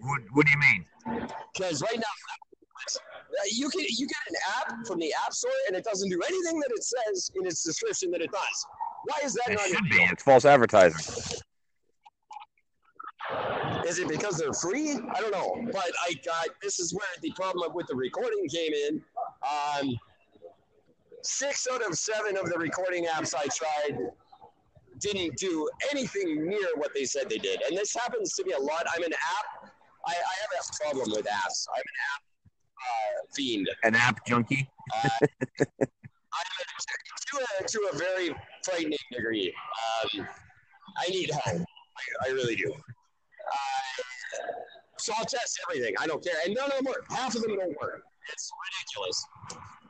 What, 0.02 0.22
what 0.34 0.46
do 0.46 0.52
you 0.52 0.60
mean? 0.60 1.28
Because 1.54 1.82
right 1.82 1.98
now, 1.98 2.04
you 3.52 3.70
can 3.70 3.82
you 3.82 4.08
get 4.08 4.18
an 4.30 4.36
app 4.58 4.86
from 4.86 5.00
the 5.00 5.14
App 5.26 5.34
Store 5.34 5.52
and 5.68 5.76
it 5.76 5.84
doesn't 5.84 6.10
do 6.10 6.22
anything 6.22 6.60
that 6.60 6.72
it 6.72 6.84
says 6.84 7.32
in 7.36 7.46
its 7.46 7.64
description 7.64 8.12
that 8.12 8.22
it 8.22 8.32
does. 8.32 8.66
Why 9.06 9.20
is 9.24 9.34
that 9.34 9.52
It 9.52 9.56
not 9.56 9.68
should 9.68 9.90
be. 9.90 9.98
It's 9.98 10.24
false 10.24 10.46
advertising. 10.46 11.42
Is 13.86 14.00
it 14.00 14.08
because 14.08 14.38
they're 14.38 14.54
free? 14.54 14.94
I 14.94 15.22
don't 15.22 15.32
know. 15.32 15.72
But 15.72 15.92
I 16.08 16.14
got 16.26 16.48
this 16.62 16.80
is 16.80 16.94
where 16.94 17.08
the 17.22 17.32
problem 17.32 17.72
with 17.74 17.88
the 17.88 17.96
recording 17.96 18.48
came 18.48 18.74
in. 18.74 19.02
Um, 19.44 19.96
six 21.22 21.68
out 21.72 21.88
of 21.88 21.96
seven 21.96 22.38
of 22.38 22.50
the 22.50 22.58
recording 22.58 23.06
apps 23.06 23.34
I 23.36 23.46
tried 23.46 24.10
didn't 25.00 25.38
do 25.38 25.70
anything 25.92 26.48
near 26.48 26.68
what 26.76 26.94
they 26.94 27.06
said 27.06 27.30
they 27.30 27.38
did. 27.38 27.62
And 27.68 27.78
this 27.78 27.94
happens 27.94 28.34
to 28.36 28.46
me 28.46 28.54
a 28.54 28.60
lot. 28.60 28.86
I'm 28.96 29.04
an 29.04 29.14
app. 29.14 29.72
I, 30.08 30.12
I 30.12 30.14
have 30.14 30.50
a 30.60 30.84
problem 30.84 31.12
with 31.12 31.26
apps. 31.26 31.68
I'm 31.74 31.80
an 31.80 32.00
app 32.14 32.24
uh, 32.80 33.26
fiend. 33.36 33.70
An 33.84 33.96
app 33.96 34.26
junkie. 34.26 34.70
Uh, 35.04 35.86
to, 37.32 37.38
a, 37.38 37.68
to 37.68 37.90
a 37.94 37.98
very 37.98 38.36
frightening 38.64 38.98
degree. 39.12 39.54
Um, 40.18 40.28
I 40.98 41.10
need 41.10 41.32
help. 41.32 41.62
I, 41.62 42.30
I 42.30 42.32
really 42.32 42.56
do. 42.56 42.72
Uh, 42.72 44.44
so 44.98 45.14
I'll 45.18 45.26
test 45.26 45.60
everything. 45.70 45.94
I 46.00 46.08
don't 46.08 46.24
care. 46.24 46.36
And 46.46 46.56
none 46.56 46.72
of 46.72 46.78
them 46.78 46.86
work. 46.86 47.06
Half 47.10 47.36
of 47.36 47.42
them 47.42 47.56
don't 47.56 47.76
work. 47.82 48.02
It's 48.32 48.52
ridiculous. 48.66 49.26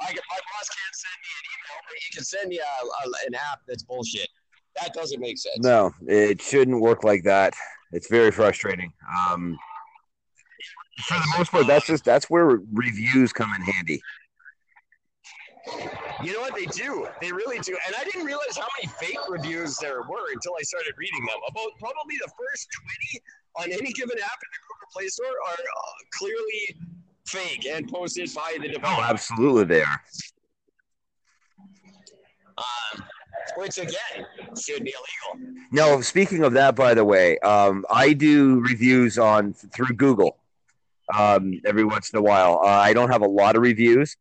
I 0.01 0.11
my 0.11 0.11
boss 0.11 0.69
can't 0.69 0.95
send 0.95 1.17
me 1.21 1.29
an 1.39 1.45
email, 1.53 1.79
but 1.87 1.95
he 1.99 2.15
can 2.15 2.23
send 2.23 2.49
me 2.49 2.59
a, 2.59 2.61
a, 2.63 3.27
an 3.27 3.35
app 3.35 3.61
that's 3.67 3.83
bullshit. 3.83 4.27
That 4.81 4.93
doesn't 4.93 5.21
make 5.21 5.37
sense. 5.37 5.59
No, 5.59 5.93
it 6.05 6.41
shouldn't 6.41 6.81
work 6.81 7.05
like 7.05 7.23
that. 7.23 7.53
It's 7.93 8.09
very 8.09 8.31
frustrating. 8.31 8.91
Um, 9.17 9.57
for 11.05 11.13
the 11.13 11.33
most 11.37 11.51
part, 11.51 11.67
that's 11.67 11.87
just 11.87 12.03
that's 12.03 12.29
where 12.29 12.59
reviews 12.73 13.31
come 13.31 13.53
in 13.53 13.61
handy. 13.61 14.01
You 16.23 16.33
know 16.33 16.41
what 16.41 16.55
they 16.55 16.65
do? 16.67 17.07
They 17.21 17.31
really 17.31 17.59
do. 17.59 17.77
And 17.85 17.95
I 17.99 18.03
didn't 18.03 18.25
realize 18.25 18.55
how 18.57 18.67
many 18.81 18.91
fake 18.99 19.19
reviews 19.29 19.77
there 19.77 20.01
were 20.03 20.31
until 20.33 20.53
I 20.57 20.63
started 20.63 20.93
reading 20.97 21.25
them. 21.25 21.37
About 21.49 21.71
probably 21.79 22.15
the 22.25 22.31
first 22.37 22.67
20 23.57 23.71
on 23.73 23.79
any 23.81 23.91
given 23.93 24.17
app 24.19 24.39
in 24.39 24.49
the 24.51 24.59
Google 24.67 24.87
Play 24.93 25.07
Store 25.07 25.25
are 25.25 25.53
uh, 25.53 25.91
clearly 26.13 26.77
fake 27.27 27.65
and 27.65 27.89
posted 27.91 28.33
by 28.33 28.57
the 28.61 28.69
Oh, 28.69 28.73
developer. 28.73 29.01
absolutely, 29.03 29.63
they 29.65 29.81
are. 29.81 30.01
Um, 32.57 33.03
which 33.57 33.77
again 33.77 34.25
should 34.57 34.83
be 34.83 34.93
illegal. 34.93 35.51
No, 35.71 36.01
speaking 36.01 36.43
of 36.43 36.53
that, 36.53 36.75
by 36.75 36.93
the 36.93 37.03
way, 37.03 37.37
um, 37.39 37.85
I 37.91 38.13
do 38.13 38.61
reviews 38.61 39.17
on 39.17 39.53
through 39.53 39.95
Google 39.97 40.37
um, 41.17 41.59
every 41.65 41.83
once 41.83 42.11
in 42.11 42.19
a 42.19 42.21
while. 42.21 42.61
Uh, 42.63 42.67
I 42.67 42.93
don't 42.93 43.11
have 43.11 43.21
a 43.21 43.27
lot 43.27 43.55
of 43.55 43.61
reviews, 43.61 44.15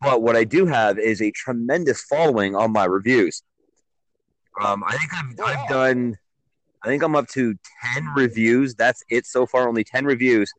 but 0.00 0.22
what 0.22 0.36
I 0.36 0.44
do 0.44 0.66
have 0.66 0.98
is 0.98 1.20
a 1.20 1.30
tremendous 1.30 2.02
following 2.02 2.54
on 2.54 2.72
my 2.72 2.84
reviews. 2.84 3.42
Um, 4.62 4.84
I 4.86 4.96
think 4.96 5.10
I've, 5.14 5.56
I've 5.56 5.68
done, 5.68 6.16
I 6.84 6.88
think 6.88 7.02
I'm 7.02 7.16
up 7.16 7.28
to 7.28 7.56
10 7.94 8.06
reviews. 8.14 8.74
That's 8.74 9.02
it 9.08 9.26
so 9.26 9.46
far, 9.46 9.68
only 9.68 9.84
10 9.84 10.04
reviews. 10.04 10.52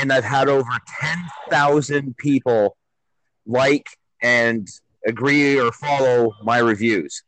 And 0.00 0.12
I've 0.12 0.24
had 0.24 0.48
over 0.48 0.70
10,000 1.00 2.16
people 2.16 2.76
like 3.46 3.86
and 4.22 4.68
agree 5.06 5.58
or 5.60 5.72
follow 5.72 6.34
my 6.42 6.58
reviews. 6.58 7.22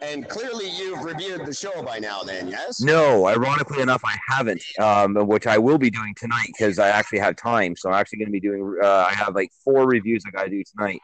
And 0.00 0.28
clearly 0.28 0.70
you've 0.70 1.02
reviewed 1.02 1.44
the 1.44 1.52
show 1.52 1.82
by 1.82 1.98
now, 1.98 2.22
then, 2.22 2.48
yes? 2.48 2.80
No, 2.80 3.26
ironically 3.26 3.82
enough, 3.82 4.02
I 4.04 4.16
haven't, 4.28 4.62
um, 4.78 5.14
which 5.26 5.48
I 5.48 5.58
will 5.58 5.78
be 5.78 5.90
doing 5.90 6.14
tonight 6.16 6.46
because 6.46 6.78
I 6.78 6.88
actually 6.88 7.18
have 7.18 7.34
time. 7.34 7.74
So 7.74 7.88
I'm 7.88 7.96
actually 7.96 8.18
going 8.18 8.28
to 8.28 8.32
be 8.32 8.40
doing. 8.40 8.76
Uh, 8.82 9.06
I 9.10 9.14
have 9.14 9.34
like 9.34 9.50
four 9.64 9.88
reviews 9.88 10.22
I 10.26 10.30
got 10.30 10.44
to 10.44 10.50
do 10.50 10.62
tonight, 10.76 11.00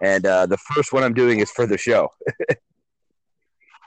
and 0.00 0.24
uh, 0.26 0.46
the 0.46 0.58
first 0.58 0.92
one 0.92 1.02
I'm 1.02 1.14
doing 1.14 1.40
is 1.40 1.50
for 1.50 1.66
the 1.66 1.78
show. 1.78 2.08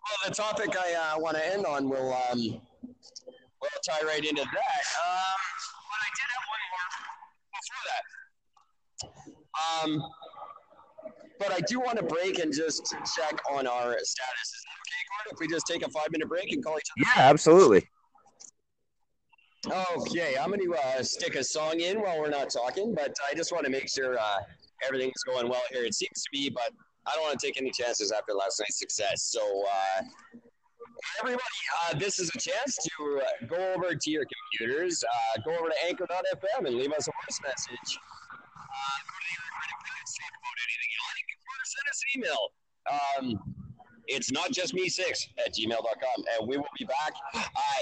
Well, 0.04 0.30
the 0.30 0.36
topic 0.36 0.76
I 0.78 1.14
uh, 1.16 1.20
want 1.20 1.38
to 1.38 1.54
end 1.54 1.66
on 1.66 1.88
will 1.88 2.14
um, 2.14 2.40
will 2.42 3.70
tie 3.88 4.06
right 4.06 4.24
into 4.24 4.42
that. 4.42 4.84
Um, 5.00 5.40
but 5.88 6.00
I 6.04 6.10
did 6.12 6.28
have 6.34 6.44
one 6.52 6.64
more 6.74 6.90
before 7.56 7.84
that. 7.88 8.04
Um, 9.84 10.12
but 11.44 11.54
I 11.54 11.60
do 11.60 11.80
want 11.80 11.98
to 11.98 12.04
break 12.04 12.40
and 12.40 12.54
just 12.54 12.96
check 13.16 13.40
on 13.52 13.68
our 13.68 13.92
status. 13.92 14.48
Is 14.48 14.64
that 14.64 14.78
okay, 14.80 15.04
Gordon? 15.10 15.34
If 15.34 15.40
we 15.40 15.48
just 15.48 15.68
take 15.68 15.86
a 15.86 15.90
five 15.90 16.08
minute 16.12 16.30
break 16.30 16.52
and 16.52 16.64
call 16.64 16.78
each 16.78 16.90
other? 16.98 17.12
Yeah, 17.16 17.30
absolutely. 17.30 17.88
Okay, 19.98 20.36
I'm 20.38 20.50
going 20.50 20.60
to 20.60 20.76
uh, 20.76 21.04
stick 21.04 21.36
a 21.36 21.44
song 21.44 21.80
in 21.80 22.02
while 22.02 22.20
we're 22.20 22.30
not 22.30 22.50
talking, 22.50 22.94
but 22.94 23.14
I 23.30 23.34
just 23.34 23.52
want 23.52 23.66
to 23.66 23.72
make 23.72 23.90
sure 23.90 24.18
uh, 24.20 24.38
everything's 24.86 25.24
going 25.26 25.48
well 25.48 25.62
here. 25.72 25.86
It 25.86 25.94
seems 25.94 26.22
to 26.24 26.30
be, 26.34 26.50
but 26.50 26.72
I 27.06 27.16
don't 27.16 27.24
want 27.24 27.40
to 27.40 27.46
take 27.46 27.58
any 27.58 27.72
chances 27.72 28.12
after 28.12 28.34
last 28.34 28.60
night's 28.60 28.80
success. 28.80 29.24
So, 29.24 29.64
uh, 29.66 30.02
everybody, 31.22 31.44
uh, 31.88 31.98
this 31.98 32.20
is 32.20 32.30
a 32.36 32.40
chance 32.40 32.78
to 32.78 33.22
uh, 33.22 33.46
go 33.48 33.74
over 33.74 33.96
to 33.96 34.12
your 34.12 34.26
computers, 34.26 35.04
uh, 35.04 35.42
go 35.46 35.58
over 35.58 35.70
to 35.70 35.76
anchor.fm 35.88 36.66
and 36.66 36.76
leave 36.76 36.92
us 36.92 37.08
a 37.08 37.12
voice 37.12 37.40
message. 37.46 38.00
Uh, 38.74 38.98
go 39.06 39.14
to 39.14 39.30
the 39.30 39.44
recording 39.46 39.80
page, 39.86 40.10
talk 40.18 40.34
about 40.34 40.56
anything 40.66 40.90
you 40.90 41.02
like, 41.14 41.30
or 41.46 41.58
send 41.70 41.86
us 41.94 42.00
an 42.02 42.10
email. 42.18 42.42
Um, 42.90 43.26
it's 44.08 44.32
not 44.32 44.52
just 44.52 44.74
me 44.74 44.90
six 44.90 45.30
at 45.46 45.54
gmail.com, 45.54 46.26
and 46.34 46.48
we 46.48 46.58
will 46.58 46.66
be 46.78 46.86
back. 46.86 47.14
Uh, 47.36 47.42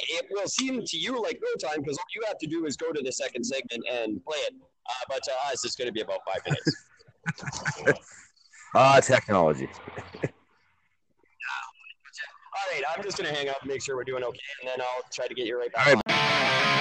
it 0.09 0.27
will 0.29 0.47
seem 0.47 0.83
to 0.83 0.97
you 0.97 1.21
like 1.21 1.39
no 1.41 1.69
time 1.69 1.81
because 1.81 1.97
all 1.97 2.11
you 2.15 2.21
have 2.27 2.37
to 2.39 2.47
do 2.47 2.65
is 2.65 2.75
go 2.77 2.91
to 2.91 3.01
the 3.01 3.11
second 3.11 3.43
segment 3.43 3.83
and 3.91 4.23
play 4.25 4.37
it. 4.39 4.53
Uh, 4.53 5.03
but 5.09 5.23
to 5.23 5.31
us, 5.49 5.63
it's 5.65 5.75
going 5.75 5.87
to 5.87 5.93
be 5.93 6.01
about 6.01 6.19
five 6.27 6.41
minutes. 6.45 6.75
Ah, 8.73 9.01
technology. 9.01 9.67
All 12.53 12.67
right, 12.71 12.83
I'm 12.95 13.03
just 13.03 13.17
gonna 13.17 13.33
hang 13.33 13.49
up, 13.49 13.57
and 13.61 13.69
make 13.69 13.81
sure 13.81 13.95
we're 13.95 14.03
doing 14.03 14.23
okay, 14.23 14.39
and 14.61 14.69
then 14.69 14.79
I'll 14.81 15.03
try 15.11 15.27
to 15.27 15.33
get 15.33 15.45
you 15.45 15.59
right 15.59 15.71
back. 15.73 15.87
All 15.87 15.93
right. 16.07 16.77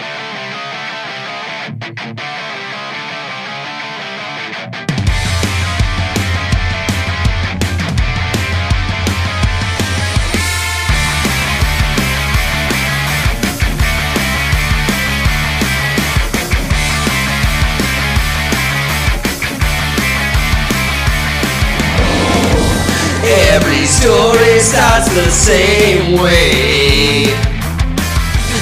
Story 23.91 24.61
starts 24.61 25.09
the 25.14 25.30
same 25.30 26.12
way. 26.22 27.26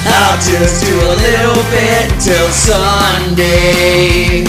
I'll 0.05 0.41
just 0.41 0.83
do 0.83 0.95
a 0.95 1.15
little 1.27 1.63
bit 1.69 2.09
till 2.19 2.49
Sunday. 2.49 4.43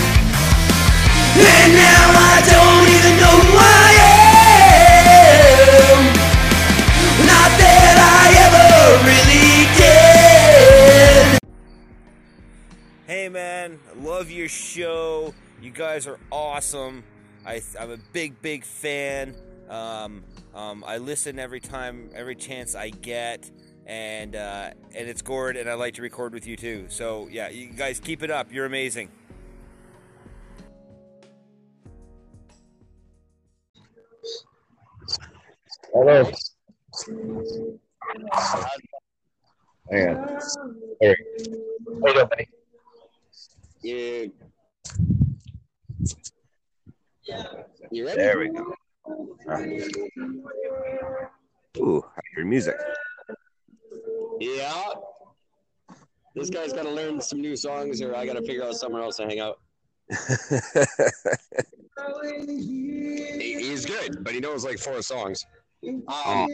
And 1.37 1.73
now 1.75 2.13
I 2.17 2.41
don't 2.49 2.89
even 2.97 3.15
know 3.21 3.37
who 3.45 3.55
I 3.61 3.91
am. 5.37 5.99
Not 7.29 7.51
that 7.61 7.97
I 8.01 8.25
ever 8.47 8.69
really 9.11 9.59
did. 9.77 11.41
Hey 13.07 13.29
man, 13.29 13.79
love 13.97 14.31
your 14.31 14.49
show. 14.49 15.35
You 15.61 15.73
guys 15.73 16.07
are 16.07 16.19
awesome. 16.33 17.05
I, 17.45 17.61
I'm 17.79 17.91
a 17.91 17.99
big, 18.13 18.41
big 18.41 18.65
fan. 18.65 19.37
Um, 19.69 20.25
um, 20.55 20.85
I 20.87 20.99
listen 20.99 21.39
every 21.39 21.61
time, 21.61 22.11
every 22.15 22.35
chance 22.35 22.75
I 22.75 22.91
get, 22.91 23.51
and 23.87 24.37
uh, 24.37 24.71
and 24.95 25.09
it's 25.09 25.23
Gord, 25.23 25.57
and 25.57 25.69
I 25.69 25.75
like 25.75 25.95
to 25.95 26.03
record 26.03 26.33
with 26.33 26.47
you 26.47 26.57
too. 26.57 26.87
So 26.89 27.29
yeah, 27.31 27.49
you 27.49 27.73
guys 27.73 28.01
keep 28.01 28.23
it 28.23 28.31
up. 28.31 28.53
You're 28.53 28.67
amazing. 28.67 29.11
Hello. 35.93 36.31
Hang 39.91 40.09
on. 40.09 40.41
There 41.01 41.17
you 41.39 42.01
go, 42.05 42.27
buddy. 42.27 42.49
You, 43.83 44.33
you 47.91 48.07
ready? 48.07 48.17
There 48.17 48.39
we 48.39 48.51
go. 48.51 48.73
Right. 49.47 49.83
Ooh, 51.79 52.05
I 52.17 52.21
hear 52.35 52.45
music. 52.45 52.77
Yeah. 54.41 54.85
This 56.35 56.51
guy's 56.51 56.73
got 56.73 56.85
to 56.85 56.91
learn 56.91 57.21
some 57.21 57.41
new 57.41 57.57
songs, 57.57 58.01
or 58.03 58.15
I 58.15 58.25
got 58.27 58.35
to 58.35 58.43
figure 58.43 58.65
out 58.65 58.75
somewhere 58.75 59.03
else 59.03 59.17
to 59.17 59.25
hang 59.27 59.41
out. 59.41 59.59
He- 62.47 63.59
He's 63.61 63.85
good, 63.85 64.25
but 64.25 64.33
he 64.35 64.41
knows 64.41 64.65
like 64.65 64.79
four 64.79 65.01
songs. 65.03 65.45
Um, 65.87 66.03
all 66.09 66.49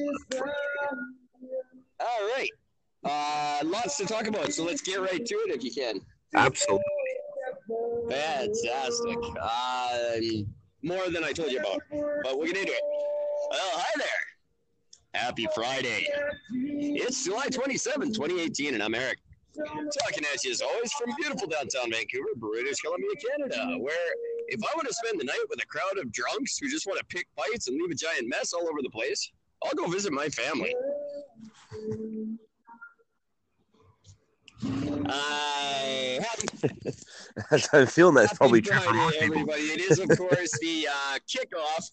right. 2.01 2.51
Uh, 3.05 3.61
lots 3.65 3.97
to 3.99 4.07
talk 4.07 4.27
about, 4.27 4.53
so 4.53 4.65
let's 4.65 4.83
get 4.83 5.01
right 5.01 5.25
to 5.25 5.35
it 5.37 5.55
if 5.55 5.63
you 5.65 5.71
can. 5.73 6.01
Absolutely. 6.35 6.83
Fantastic. 8.11 9.17
Um, 9.41 10.47
more 10.87 11.11
than 11.11 11.25
I 11.25 11.33
told 11.33 11.51
you 11.51 11.59
about, 11.59 11.83
but 12.23 12.39
we're 12.39 12.53
gonna 12.53 12.65
do 12.65 12.73
it. 12.73 12.83
Well, 13.51 13.71
hi 13.73 13.91
there. 13.97 15.21
Happy 15.21 15.49
Friday. 15.53 16.07
It's 16.53 17.25
July 17.25 17.49
27, 17.49 18.13
2018, 18.13 18.75
and 18.75 18.83
I'm 18.83 18.95
Eric. 18.95 19.19
Talking 19.57 20.25
at 20.33 20.45
you 20.45 20.53
as 20.53 20.63
always 20.63 20.93
from 20.93 21.13
beautiful 21.17 21.49
downtown 21.49 21.91
Vancouver, 21.91 22.29
British 22.37 22.77
Columbia, 22.81 23.11
Canada, 23.31 23.79
where 23.79 24.15
if 24.49 24.61
I 24.63 24.69
want 24.77 24.87
to 24.87 24.95
spend 24.95 25.19
the 25.19 25.25
night 25.25 25.45
with 25.51 25.61
a 25.61 25.67
crowd 25.67 25.99
of 25.99 26.13
drunks 26.13 26.59
who 26.59 26.69
just 26.69 26.87
want 26.87 27.01
to 27.01 27.05
pick 27.07 27.27
fights 27.35 27.67
and 27.67 27.77
leave 27.81 27.91
a 27.91 27.95
giant 27.95 28.29
mess 28.29 28.53
all 28.53 28.69
over 28.69 28.81
the 28.83 28.91
place, 28.91 29.33
I'll 29.65 29.75
go 29.75 29.89
visit 29.89 30.13
my 30.13 30.29
family. 30.29 30.73
I 35.09 36.21
happy 36.23 36.47
I'm 37.73 37.87
feeling 37.87 38.15
that's 38.15 38.29
Happy 38.29 38.37
probably 38.39 38.63
true 38.63 38.79
for 38.79 38.95
most 38.95 39.19
people. 39.19 39.35
everybody. 39.35 39.63
It 39.63 39.81
is, 39.91 39.99
of 39.99 40.09
course, 40.17 40.51
the 40.61 40.89
uh, 40.91 41.19
kickoff 41.29 41.91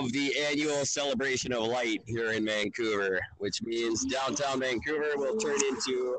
of 0.00 0.12
the 0.12 0.34
annual 0.38 0.84
celebration 0.84 1.52
of 1.52 1.64
light 1.64 2.02
here 2.06 2.32
in 2.32 2.44
Vancouver, 2.44 3.20
which 3.38 3.62
means 3.62 4.04
downtown 4.04 4.60
Vancouver 4.60 5.16
will 5.16 5.36
turn 5.36 5.58
into 5.68 6.18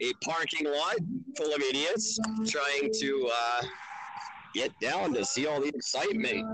a 0.00 0.12
parking 0.24 0.66
lot 0.66 0.96
full 1.36 1.52
of 1.54 1.60
idiots 1.60 2.18
trying 2.46 2.90
to 3.00 3.30
uh, 3.32 3.62
get 4.54 4.72
down 4.80 5.12
to 5.14 5.24
see 5.24 5.46
all 5.46 5.60
the 5.60 5.68
excitement. 5.68 6.46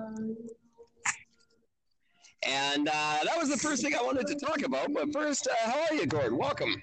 And 2.46 2.88
uh, 2.88 3.18
that 3.24 3.38
was 3.38 3.48
the 3.48 3.56
first 3.56 3.82
thing 3.82 3.94
I 3.94 4.02
wanted 4.02 4.26
to 4.26 4.34
talk 4.34 4.62
about. 4.62 4.92
But 4.92 5.12
first, 5.12 5.46
uh, 5.46 5.70
how 5.70 5.86
are 5.88 5.94
you, 5.94 6.04
Gordon? 6.04 6.36
Welcome. 6.36 6.74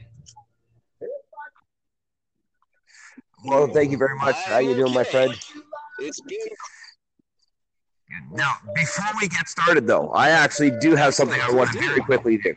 Well, 3.43 3.67
thank 3.67 3.91
you 3.91 3.97
very 3.97 4.15
much. 4.17 4.35
How 4.35 4.59
you 4.59 4.75
doing, 4.75 4.93
my 4.93 5.03
friend? 5.03 5.33
It's 5.99 6.21
been 6.21 6.37
Now, 8.31 8.53
before 8.75 9.05
we 9.19 9.27
get 9.27 9.47
started, 9.47 9.87
though, 9.87 10.09
I 10.09 10.29
actually 10.29 10.71
do 10.79 10.95
have 10.95 11.13
something 11.13 11.39
I 11.41 11.51
want 11.51 11.71
to 11.71 11.79
very 11.79 12.01
quickly 12.01 12.37
do. 12.37 12.55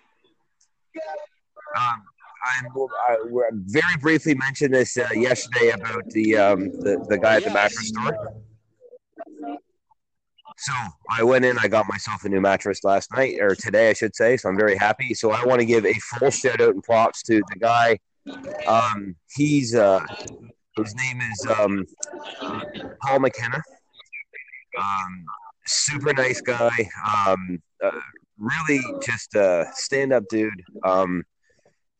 Um, 1.76 2.02
I'm, 2.46 2.66
I 3.08 3.16
very 3.52 3.96
briefly 4.00 4.34
mentioned 4.34 4.74
this 4.74 4.96
uh, 4.96 5.08
yesterday 5.14 5.70
about 5.70 6.04
the, 6.10 6.36
um, 6.36 6.70
the 6.80 7.04
the 7.08 7.18
guy 7.18 7.36
at 7.36 7.44
the 7.44 7.50
mattress 7.50 7.88
store. 7.88 8.14
So 10.56 10.72
I 11.10 11.22
went 11.22 11.44
in, 11.44 11.58
I 11.58 11.68
got 11.68 11.88
myself 11.88 12.24
a 12.24 12.28
new 12.28 12.40
mattress 12.40 12.84
last 12.84 13.10
night 13.12 13.40
or 13.40 13.54
today, 13.54 13.90
I 13.90 13.92
should 13.92 14.14
say. 14.14 14.36
So 14.36 14.48
I'm 14.48 14.56
very 14.56 14.76
happy. 14.76 15.14
So 15.14 15.32
I 15.32 15.44
want 15.44 15.60
to 15.60 15.66
give 15.66 15.84
a 15.84 15.94
full 15.94 16.30
shout 16.30 16.60
out 16.60 16.74
and 16.74 16.82
props 16.82 17.22
to 17.24 17.42
the 17.48 17.58
guy. 17.58 17.98
Um, 18.66 19.16
he's 19.34 19.74
uh, 19.74 20.04
his 20.76 20.94
name 20.94 21.20
is 21.20 21.46
um, 21.58 21.86
Paul 23.00 23.20
McKenna. 23.20 23.62
Um, 24.78 25.24
super 25.66 26.12
nice 26.12 26.40
guy. 26.40 26.90
Um, 27.26 27.62
uh, 27.82 27.90
really 28.38 28.80
just 29.04 29.34
a 29.34 29.66
stand 29.74 30.12
up 30.12 30.24
dude. 30.28 30.62
Um, 30.82 31.22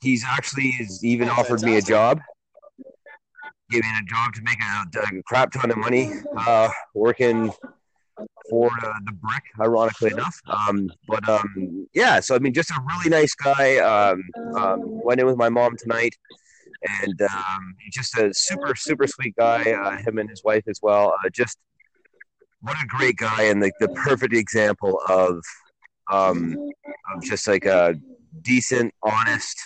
he's 0.01 0.25
actually 0.27 0.73
has 0.73 1.05
even 1.05 1.29
offered 1.29 1.63
me 1.63 1.77
a 1.77 1.83
job. 1.83 2.21
Gave 3.71 3.83
me 3.83 3.89
a 3.99 4.05
job 4.05 4.35
to 4.35 4.43
make 4.43 4.59
a, 4.61 5.17
a 5.19 5.23
crap 5.23 5.53
ton 5.53 5.71
of 5.71 5.79
money 5.79 6.11
uh, 6.37 6.69
working 6.95 7.53
for 8.51 8.67
uh, 8.67 8.93
the 9.07 9.13
brick, 9.13 9.43
ironically 9.61 10.13
enough. 10.13 10.39
Um, 10.47 10.91
but 11.09 11.27
um, 11.29 11.87
yeah, 11.95 12.21
so 12.21 12.35
I 12.35 12.39
mean, 12.39 12.53
just 12.53 12.71
a 12.71 12.81
really 12.87 13.11
nice 13.11 13.35
guy. 13.35 13.79
Um, 13.79 14.23
um, 14.57 14.81
went 15.03 15.21
in 15.21 15.27
with 15.27 15.37
my 15.37 15.49
mom 15.49 15.77
tonight, 15.77 16.15
and 17.03 17.23
um, 17.23 17.75
he's 17.81 17.95
just 17.95 18.17
a 18.19 18.33
super, 18.33 18.75
super 18.75 19.07
sweet 19.07 19.35
guy. 19.37 19.73
Uh, 19.73 19.97
him 19.99 20.19
and 20.19 20.29
his 20.29 20.43
wife 20.45 20.65
as 20.69 20.81
well. 20.83 21.15
Uh, 21.25 21.29
just 21.31 21.59
what 22.61 22.77
a 22.83 22.87
great 22.87 23.17
guy, 23.17 23.45
and 23.45 23.61
like 23.61 23.75
the 23.81 23.89
perfect 23.89 24.35
example 24.35 25.01
of 25.09 25.43
um, 26.11 26.57
of 27.15 27.23
just 27.23 27.47
like 27.47 27.67
a 27.67 27.95
decent, 28.43 28.93
honest. 29.03 29.57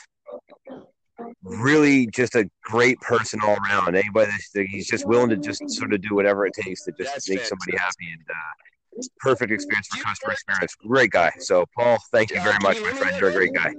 Really, 1.42 2.06
just 2.08 2.34
a 2.36 2.48
great 2.62 3.00
person 3.00 3.40
all 3.42 3.56
around. 3.56 3.96
Anybody 3.96 4.30
that's 4.30 4.70
he's 4.70 4.86
just 4.86 5.06
willing 5.06 5.30
to 5.30 5.36
just 5.36 5.68
sort 5.70 5.92
of 5.92 6.00
do 6.00 6.14
whatever 6.14 6.46
it 6.46 6.52
takes 6.54 6.84
to 6.84 6.92
just 6.92 7.12
That's 7.12 7.28
make 7.28 7.40
somebody 7.40 7.76
happy 7.76 8.06
and 8.12 8.22
uh, 8.28 9.02
perfect 9.18 9.52
experience 9.52 9.88
for 9.88 10.02
customer 10.02 10.32
experience. 10.32 10.74
Great 10.86 11.10
guy. 11.10 11.32
So, 11.38 11.64
Paul, 11.76 11.98
thank 12.12 12.30
you 12.30 12.40
very 12.42 12.58
much, 12.62 12.80
my 12.80 12.92
friend. 12.92 13.16
You're 13.20 13.30
a 13.30 13.32
great 13.32 13.52
guy. 13.52 13.72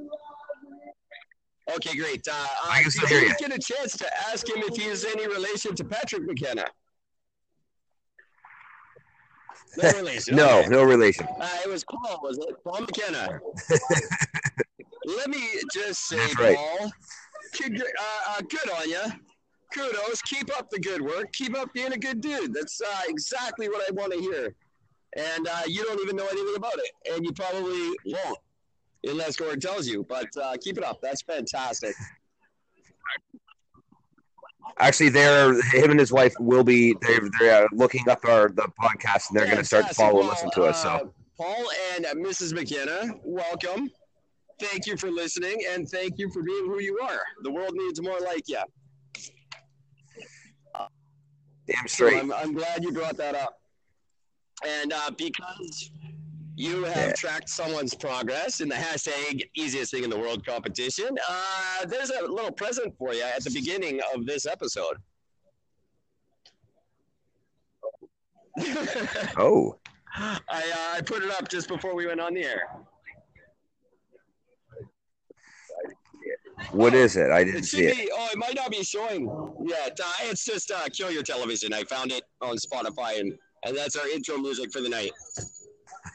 Okay, 1.76 1.96
great. 1.98 2.28
Uh, 2.28 2.34
uh, 2.34 2.70
I 2.70 2.82
can 2.82 2.92
still 2.92 3.08
did 3.08 3.20
hear 3.20 3.30
you 3.30 3.36
get 3.40 3.54
a 3.54 3.60
chance 3.60 3.98
to 3.98 4.08
ask 4.30 4.48
him 4.48 4.58
if 4.58 4.76
he 4.76 4.86
is 4.86 5.06
any 5.06 5.28
relation 5.28 5.76
to 5.76 5.84
Patrick 5.84 6.24
McKenna? 6.24 6.66
No 9.78 9.92
relation. 9.96 10.36
No, 10.36 10.60
okay. 10.60 10.70
no 10.70 10.84
relation. 10.84 11.28
Uh, 11.40 11.50
it 11.64 11.70
was 11.70 11.84
Paul, 11.84 12.20
was 12.24 12.38
it? 12.38 12.56
Paul 12.64 12.82
McKenna. 12.82 13.40
Let 15.06 15.30
me 15.30 15.44
just 15.74 16.08
say, 16.08 16.18
That's 16.18 16.40
right. 16.40 16.58
Paul, 16.58 16.92
congr- 17.56 17.82
uh, 17.82 18.32
uh, 18.32 18.42
good 18.42 18.70
on 18.72 18.90
you. 18.90 19.04
Kudos. 19.74 20.22
Keep 20.24 20.58
up 20.58 20.70
the 20.70 20.80
good 20.80 21.02
work. 21.02 21.32
Keep 21.34 21.56
up 21.58 21.74
being 21.74 21.94
a 21.94 21.98
good 21.98 22.22
dude. 22.22 22.54
That's 22.54 22.82
uh, 22.82 23.02
exactly 23.08 23.70
what 23.70 23.88
I 23.88 23.94
want 23.94 24.14
to 24.14 24.20
hear. 24.20 24.56
And 25.16 25.48
uh, 25.48 25.62
you 25.68 25.84
don't 25.84 26.00
even 26.02 26.16
know 26.16 26.28
anything 26.28 26.56
about 26.56 26.76
it, 26.78 27.14
and 27.14 27.26
you 27.26 27.32
probably 27.34 27.90
won't, 28.06 28.38
unless 29.04 29.36
Gordon 29.36 29.60
tells 29.60 29.88
you. 29.88 30.06
But 30.08 30.28
uh, 30.42 30.56
keep 30.62 30.78
it 30.78 30.84
up. 30.84 31.00
That's 31.02 31.22
fantastic. 31.22 31.96
Actually, 34.80 35.10
they're 35.10 35.54
him 35.72 35.92
and 35.92 36.00
his 36.00 36.12
wife 36.12 36.34
will 36.40 36.64
be 36.64 36.96
they're 37.02 37.22
they're 37.40 37.66
uh, 37.66 37.68
looking 37.74 38.08
up 38.08 38.24
our 38.26 38.50
the 38.50 38.68
podcast 38.82 39.30
and 39.30 39.38
they're 39.40 39.46
going 39.46 39.58
to 39.58 39.64
start 39.64 39.88
to 39.88 39.94
follow 39.94 40.20
and 40.20 40.30
listen 40.30 40.50
to 40.52 40.64
us. 40.64 40.86
uh, 40.86 41.00
So 41.00 41.14
Paul 41.38 41.66
and 41.96 42.06
uh, 42.06 42.14
Mrs. 42.14 42.54
McKenna, 42.54 43.14
welcome. 43.24 43.90
thank 44.60 44.86
you 44.86 44.96
for 44.98 45.10
listening, 45.10 45.58
and 45.72 45.88
thank 45.90 46.18
you 46.18 46.30
for 46.32 46.44
being 46.44 46.66
who 46.66 46.80
you 46.82 47.00
are. 47.02 47.22
The 47.44 47.52
world 47.52 47.72
needs 47.74 48.02
more 48.02 48.20
like 48.20 48.44
you. 48.48 48.60
Damn 51.68 51.88
So 51.88 51.88
straight. 51.88 52.20
I'm, 52.20 52.32
I'm 52.34 52.54
glad 52.54 52.84
you 52.84 52.92
brought 52.92 53.18
that 53.18 53.36
up. 53.36 53.56
And 54.68 54.92
uh, 54.92 55.12
because 55.18 55.92
you 56.60 56.84
have 56.84 56.96
Yeah. 57.08 57.14
tracked 57.14 57.48
someone's 57.50 57.94
progress 57.96 58.60
in 58.60 58.68
the 58.68 58.76
hashtag 58.76 59.50
easiest 59.56 59.92
thing 59.92 60.04
in 60.04 60.10
the 60.10 60.20
world 60.20 60.46
competition, 60.46 61.18
uh, 61.30 61.86
there's 61.86 62.10
a 62.10 62.22
little 62.24 62.52
present 62.52 62.94
for 62.98 63.14
you 63.14 63.22
at 63.24 63.42
the 63.46 63.52
beginning 63.52 64.02
of 64.14 64.26
this 64.26 64.46
episode. 64.46 64.98
Oh, 69.38 69.78
I, 70.18 70.36
uh, 70.50 70.98
I 70.98 71.02
put 71.06 71.24
it 71.24 71.32
up 71.32 71.48
just 71.50 71.68
before 71.70 71.96
we 71.96 72.08
went 72.08 72.20
on 72.20 72.34
the 72.34 72.44
air. 72.44 72.64
what 76.72 76.94
is 76.94 77.16
it? 77.16 77.32
I 77.32 77.44
didn't 77.46 77.60
should 77.62 77.66
see 77.80 77.86
it. 77.86 77.96
be. 77.98 78.12
Oh, 78.14 78.28
it 78.34 78.38
might 78.38 78.56
not 78.56 78.70
be 78.70 78.84
showing 78.84 79.24
yet. 79.66 79.98
Uh, 80.04 80.12
it's 80.24 80.44
just 80.44 80.72
uh, 80.72 80.90
"Kill 80.92 81.10
Your 81.12 81.24
Television." 81.24 81.74
I 81.74 81.84
found 81.86 82.12
it 82.12 82.24
on 82.42 82.58
Spotify, 82.58 83.20
and 83.20 83.34
and 83.64 83.78
that's 83.78 83.96
our 83.96 84.08
intro 84.10 84.38
music 84.38 84.74
for 84.74 84.82
the 84.82 84.90
night. 84.90 85.12
Uh, 85.38 85.44
just 85.44 85.48
for 85.54 86.04
your 86.04 86.09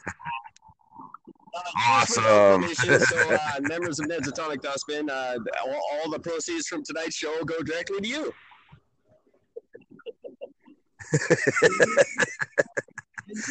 Awesome. 1.87 2.67
so, 2.73 2.97
uh, 3.33 3.39
members 3.61 3.99
of 3.99 4.07
Ned's 4.07 4.27
Atomic 4.27 4.61
Dustbin, 4.61 5.09
uh, 5.09 5.37
all, 5.65 5.81
all 6.03 6.11
the 6.11 6.19
proceeds 6.19 6.67
from 6.67 6.83
tonight's 6.83 7.15
show 7.15 7.43
go 7.45 7.61
directly 7.63 8.01
to 8.01 8.07
you. 8.07 8.33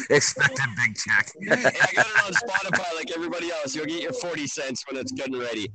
Expected 0.09 0.65
big 0.77 0.95
check. 0.95 1.29
I 1.51 1.55
got 1.93 2.07
it 2.07 2.25
on 2.25 2.33
Spotify 2.33 2.95
like 2.95 3.11
everybody 3.13 3.51
else. 3.51 3.75
You'll 3.75 3.85
get 3.85 4.01
your 4.01 4.13
40 4.13 4.47
cents 4.47 4.83
when 4.89 4.99
it's 4.99 5.11
good 5.11 5.27
and 5.27 5.39
ready. 5.41 5.69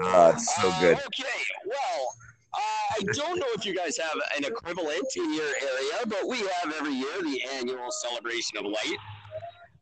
Oh, 0.00 0.30
it's 0.30 0.54
so 0.56 0.68
Uh, 0.68 0.80
good. 0.80 0.96
Okay, 0.98 1.42
well, 1.66 2.14
uh, 2.56 2.94
I 2.98 3.02
don't 3.12 3.38
know 3.38 3.46
if 3.56 3.66
you 3.66 3.74
guys 3.74 3.96
have 3.98 4.16
an 4.36 4.44
equivalent 4.44 5.06
in 5.16 5.34
your 5.34 5.46
area, 5.46 6.06
but 6.06 6.26
we 6.28 6.38
have 6.38 6.72
every 6.78 6.94
year 6.94 7.22
the 7.22 7.40
annual 7.58 7.90
celebration 7.90 8.58
of 8.58 8.66
light. 8.66 8.98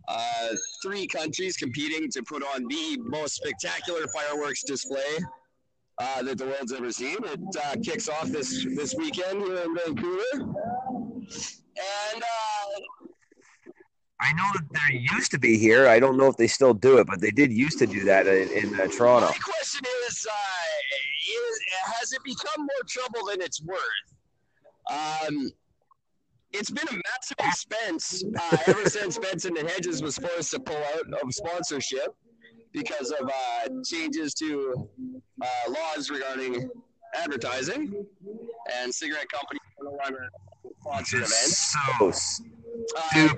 Uh, 0.09 0.49
three 0.83 1.07
countries 1.07 1.57
competing 1.57 2.11
to 2.11 2.23
put 2.23 2.43
on 2.43 2.67
the 2.69 2.99
most 3.05 3.35
spectacular 3.35 4.07
fireworks 4.09 4.63
display 4.63 5.19
uh, 5.99 6.23
that 6.23 6.39
the 6.39 6.47
world's 6.47 6.73
ever 6.73 6.91
seen. 6.91 7.19
It 7.25 7.41
uh, 7.65 7.77
kicks 7.83 8.09
off 8.09 8.29
this 8.29 8.67
this 8.75 8.95
weekend 8.95 9.43
here 9.43 9.59
in 9.59 9.77
Vancouver, 9.77 10.23
and 10.35 12.23
uh, 12.23 12.81
I 14.21 14.33
know 14.33 14.49
that 14.55 14.65
there 14.73 14.93
used 15.15 15.31
to 15.33 15.39
be 15.39 15.59
here. 15.59 15.89
I 15.89 16.01
don't 16.01 16.17
know 16.17 16.27
if 16.27 16.37
they 16.37 16.47
still 16.47 16.75
do 16.75 16.99
it, 16.99 17.07
but 17.07 17.21
they 17.21 17.31
did 17.31 17.53
used 17.53 17.79
to 17.81 17.87
do 17.87 18.05
that 18.05 18.27
in, 18.27 18.49
in 18.51 18.81
uh, 18.81 18.87
Toronto. 18.87 19.27
My 19.27 19.39
question 19.39 19.83
is, 20.07 20.27
uh, 20.31 20.33
is, 21.33 21.61
has 22.01 22.13
it 22.13 22.23
become 22.25 22.61
more 22.61 22.85
trouble 22.89 23.29
than 23.29 23.41
it's 23.41 23.63
worth? 23.63 23.79
Um, 24.91 25.51
it's 26.53 26.71
been 26.71 26.89
a 26.89 27.01
massive 27.11 27.37
expense 27.41 28.23
uh, 28.39 28.57
ever 28.67 28.89
since 28.89 29.19
Benson 29.19 29.57
and 29.57 29.69
Hedges 29.69 30.03
was 30.03 30.19
forced 30.19 30.51
to 30.53 30.61
pull 30.61 30.77
out 30.95 31.23
of 31.23 31.33
sponsorship 31.33 32.15
because 32.73 33.11
of 33.13 33.29
uh, 33.29 33.69
changes 33.85 34.35
to 34.35 34.89
uh, 35.43 35.47
laws 35.71 36.11
regarding 36.11 36.71
advertising 37.15 38.07
and 38.81 38.95
cigarette 38.95 39.27
companies 39.31 39.61
no 39.81 39.91
longer 40.03 40.29
sponsor 40.81 41.17
events. 41.19 41.75
So 42.01 42.13
Uh, 42.97 43.29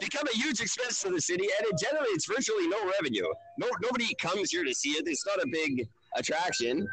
become 0.00 0.26
a 0.32 0.36
huge 0.36 0.60
expense 0.60 1.02
to 1.02 1.10
the 1.10 1.20
city, 1.20 1.46
and 1.58 1.66
it 1.66 1.76
generates 1.84 2.26
virtually 2.26 2.68
no 2.68 2.78
revenue. 2.96 3.26
No, 3.58 3.68
nobody 3.82 4.14
comes 4.14 4.50
here 4.50 4.64
to 4.64 4.72
see 4.72 4.90
it. 4.90 5.02
It's 5.06 5.26
not 5.26 5.42
a 5.42 5.48
big 5.50 5.88
attraction, 6.16 6.86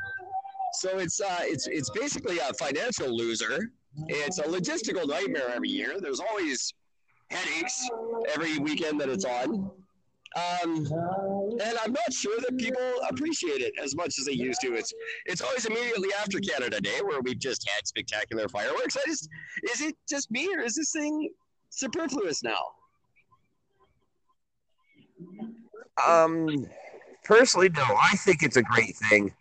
so 0.74 0.97
it's 0.97 1.19
uh, 1.21 1.39
it's 1.41 1.67
it's 1.67 1.89
basically 1.91 2.39
a 2.39 2.53
financial 2.53 3.09
loser. 3.15 3.71
It's 4.07 4.39
a 4.39 4.43
logistical 4.43 5.07
nightmare 5.07 5.49
every 5.53 5.69
year. 5.69 5.99
There's 5.99 6.19
always 6.19 6.74
headaches 7.30 7.89
every 8.34 8.57
weekend 8.57 8.99
that 9.01 9.09
it's 9.09 9.26
on. 9.26 9.71
Um, 10.36 10.88
and 11.61 11.78
I'm 11.84 11.93
not 11.93 12.11
sure 12.11 12.39
that 12.39 12.57
people 12.57 12.82
appreciate 13.07 13.61
it 13.61 13.74
as 13.82 13.95
much 13.95 14.17
as 14.17 14.26
they 14.26 14.32
used 14.32 14.61
to. 14.61 14.74
It's 14.74 14.91
it's 15.28 15.41
always 15.41 15.65
immediately 15.65 16.09
after 16.19 16.39
Canada 16.39 16.82
Day 16.82 16.99
where 17.03 17.21
we've 17.21 17.38
just 17.39 17.69
had 17.69 17.86
spectacular 17.86 18.47
fireworks. 18.49 18.97
I 18.97 19.01
just 19.05 19.30
is 19.71 19.82
it 19.82 19.95
just 20.09 20.32
me 20.32 20.49
or 20.55 20.61
is 20.61 20.76
this 20.76 20.91
thing 20.91 21.30
superfluous 21.69 22.41
now? 22.41 22.63
Um, 26.03 26.67
personally, 27.24 27.69
no. 27.69 27.84
I 27.84 28.15
think 28.17 28.43
it's 28.43 28.57
a 28.57 28.63
great 28.63 28.95
thing. 28.95 29.34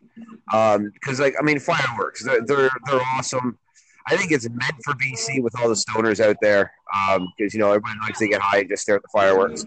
Um, 0.53 0.91
because 0.95 1.21
like 1.21 1.35
I 1.39 1.43
mean, 1.43 1.59
fireworks, 1.59 2.25
they're, 2.25 2.45
they're 2.45 2.71
they're 2.87 3.01
awesome. 3.15 3.59
I 4.07 4.17
think 4.17 4.33
it's 4.33 4.49
meant 4.49 4.75
for 4.85 4.95
BC 4.95 5.43
with 5.43 5.59
all 5.61 5.69
the 5.69 5.75
stoners 5.75 6.21
out 6.21 6.37
there. 6.43 6.73
Um, 6.95 7.29
because 7.37 7.55
you 7.55 7.61
know 7.61 7.69
everybody 7.69 7.99
likes 8.03 8.19
to 8.19 8.29
get 8.29 8.41
high 8.41 8.59
and 8.59 8.69
just 8.69 8.83
stare 8.83 8.97
at 8.97 9.03
the 9.03 9.09
fireworks. 9.13 9.65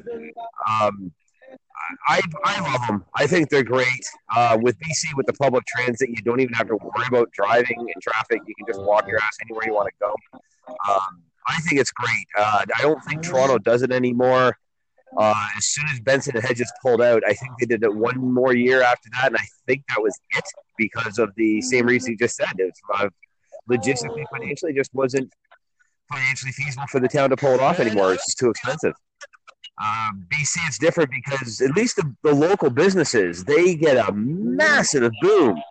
Um, 0.70 1.12
I 2.08 2.22
I 2.44 2.72
love 2.72 2.88
them. 2.88 3.06
I 3.16 3.28
think 3.28 3.50
they're 3.50 3.64
great. 3.64 4.06
Uh, 4.36 4.58
with 4.62 4.78
BC 4.80 5.16
with 5.16 5.26
the 5.26 5.34
public 5.34 5.66
transit, 5.66 6.10
you 6.10 6.22
don't 6.24 6.40
even 6.40 6.54
have 6.54 6.68
to 6.68 6.76
worry 6.76 7.06
about 7.08 7.32
driving 7.32 7.78
and 7.80 8.04
traffic. 8.04 8.42
You 8.46 8.54
can 8.58 8.68
just 8.68 8.82
walk 8.82 9.08
your 9.08 9.20
ass 9.20 9.38
anywhere 9.42 9.66
you 9.66 9.74
want 9.74 9.88
to 9.88 9.94
go. 10.00 10.16
Um, 10.68 11.22
I 11.48 11.60
think 11.62 11.80
it's 11.80 11.92
great. 11.92 12.26
Uh, 12.38 12.66
I 12.76 12.82
don't 12.82 13.04
think 13.06 13.22
Toronto 13.22 13.58
does 13.58 13.84
it 13.84 13.92
anymore. 13.92 14.58
Uh, 15.18 15.48
as 15.58 15.66
soon 15.68 15.86
as 15.92 16.00
Benson 16.00 16.36
and 16.36 16.46
Hedges 16.46 16.72
pulled 16.82 17.02
out, 17.02 17.24
I 17.26 17.34
think 17.34 17.52
they 17.60 17.66
did 17.66 17.84
it 17.84 17.94
one 17.94 18.18
more 18.18 18.54
year 18.54 18.82
after 18.82 19.10
that, 19.14 19.28
and 19.28 19.38
I 19.38 19.46
think 19.66 19.84
that 19.90 20.02
was 20.02 20.20
it 20.36 20.44
because 20.78 21.20
of 21.20 21.34
the 21.36 21.62
same 21.62 21.86
reason 21.86 22.12
you 22.12 22.18
just 22.18 22.36
said. 22.36 22.54
It 22.58 22.66
was, 22.66 23.02
uh, 23.02 23.10
logistically, 23.70 24.26
financially, 24.32 24.74
just 24.74 24.94
wasn't 24.94 25.32
financially 26.12 26.52
feasible 26.52 26.88
for 26.88 27.00
the 27.00 27.08
town 27.08 27.30
to 27.30 27.38
pull 27.38 27.54
it 27.54 27.60
off 27.60 27.80
anymore. 27.80 28.14
It's 28.14 28.26
just 28.26 28.38
too 28.38 28.50
expensive. 28.50 28.94
Um, 29.82 30.26
BC 30.32 30.70
is 30.70 30.78
different 30.78 31.12
because 31.12 31.62
at 31.62 31.72
least 31.72 31.98
the, 31.98 32.16
the 32.24 32.34
local 32.34 32.70
businesses 32.70 33.44
they 33.44 33.76
get 33.76 33.98
a 33.98 34.12
massive 34.14 35.12
boom 35.22 35.62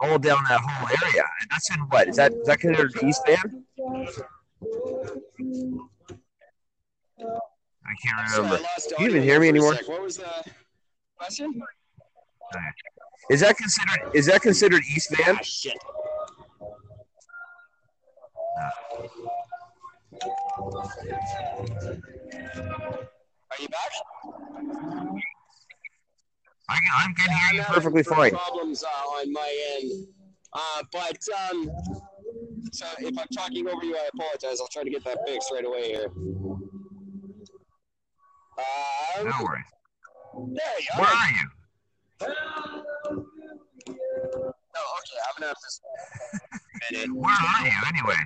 all 0.00 0.18
down 0.18 0.42
that 0.48 0.60
whole 0.60 0.88
area. 0.88 1.24
And 1.40 1.50
that's 1.50 1.74
in 1.74 1.80
what 1.88 2.08
is 2.08 2.16
that? 2.16 2.32
Is 2.32 2.46
that 2.46 2.60
considered 2.60 2.92
East 3.02 3.22
Van? 3.26 3.64
I 7.92 7.94
can't 7.96 8.28
Sorry, 8.30 8.46
I 8.48 8.52
remember. 8.52 8.68
you 8.98 9.06
even 9.06 9.10
audio 9.18 9.22
hear 9.22 9.40
me 9.40 9.48
anymore? 9.48 9.74
sec. 9.74 9.88
What 9.88 10.02
was 10.02 10.16
the 10.16 10.44
question? 11.18 11.62
Is 13.30 13.40
that 13.40 13.56
considered 13.56 14.10
is 14.14 14.26
that 14.26 14.40
considered 14.40 14.82
East 14.84 15.14
Van? 15.16 15.36
Ah, 15.38 15.42
shit. 15.42 15.76
Are 23.50 23.58
you 23.60 23.68
back? 23.68 23.90
I 26.68 26.76
can, 26.76 26.90
I 26.94 27.04
can 27.04 27.14
hear 27.16 27.38
I'm 27.50 27.54
you 27.54 27.60
having 27.62 27.74
perfectly 27.74 28.02
fine. 28.02 28.30
Problems 28.30 28.82
uh, 28.84 28.86
on 28.88 29.32
my 29.32 29.76
end, 29.76 30.06
uh, 30.54 30.82
but 30.90 31.18
um, 31.50 31.70
so 32.72 32.86
if 33.00 33.18
I'm 33.18 33.26
talking 33.36 33.68
over 33.68 33.84
you, 33.84 33.96
I 33.96 34.08
apologize. 34.14 34.60
I'll 34.60 34.68
try 34.68 34.82
to 34.82 34.90
get 34.90 35.04
that 35.04 35.18
fixed 35.26 35.50
right 35.52 35.64
away 35.66 35.88
here. 35.88 36.10
Um, 38.58 39.24
No 39.26 39.32
worries. 39.44 39.64
there 40.54 40.80
you. 40.80 40.88
Where 40.98 41.08
are 41.08 41.30
you? 41.30 41.46
Oh, 44.74 44.98
okay. 44.98 45.18
I'm 45.26 45.34
gonna 45.38 45.46
have 45.48 45.56
to. 45.56 45.70
stop 45.70 45.90
a 46.90 46.92
minute. 46.92 47.12
Where 47.14 47.30
are 47.32 47.66
you 47.66 47.78
anyway? 47.88 48.20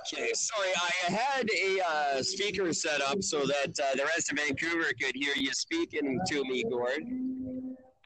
Okay, 0.00 0.32
sorry. 0.34 0.72
I 0.74 1.12
had 1.12 1.46
a 1.52 1.80
uh, 1.84 2.22
speaker 2.22 2.72
set 2.72 3.00
up 3.02 3.22
so 3.22 3.44
that 3.46 3.72
uh, 3.78 3.94
the 3.94 4.04
rest 4.04 4.32
of 4.32 4.38
Vancouver 4.38 4.90
could 5.00 5.14
hear 5.14 5.34
you 5.36 5.52
speaking 5.52 6.18
to 6.26 6.42
me, 6.44 6.64
Gord. 6.64 7.04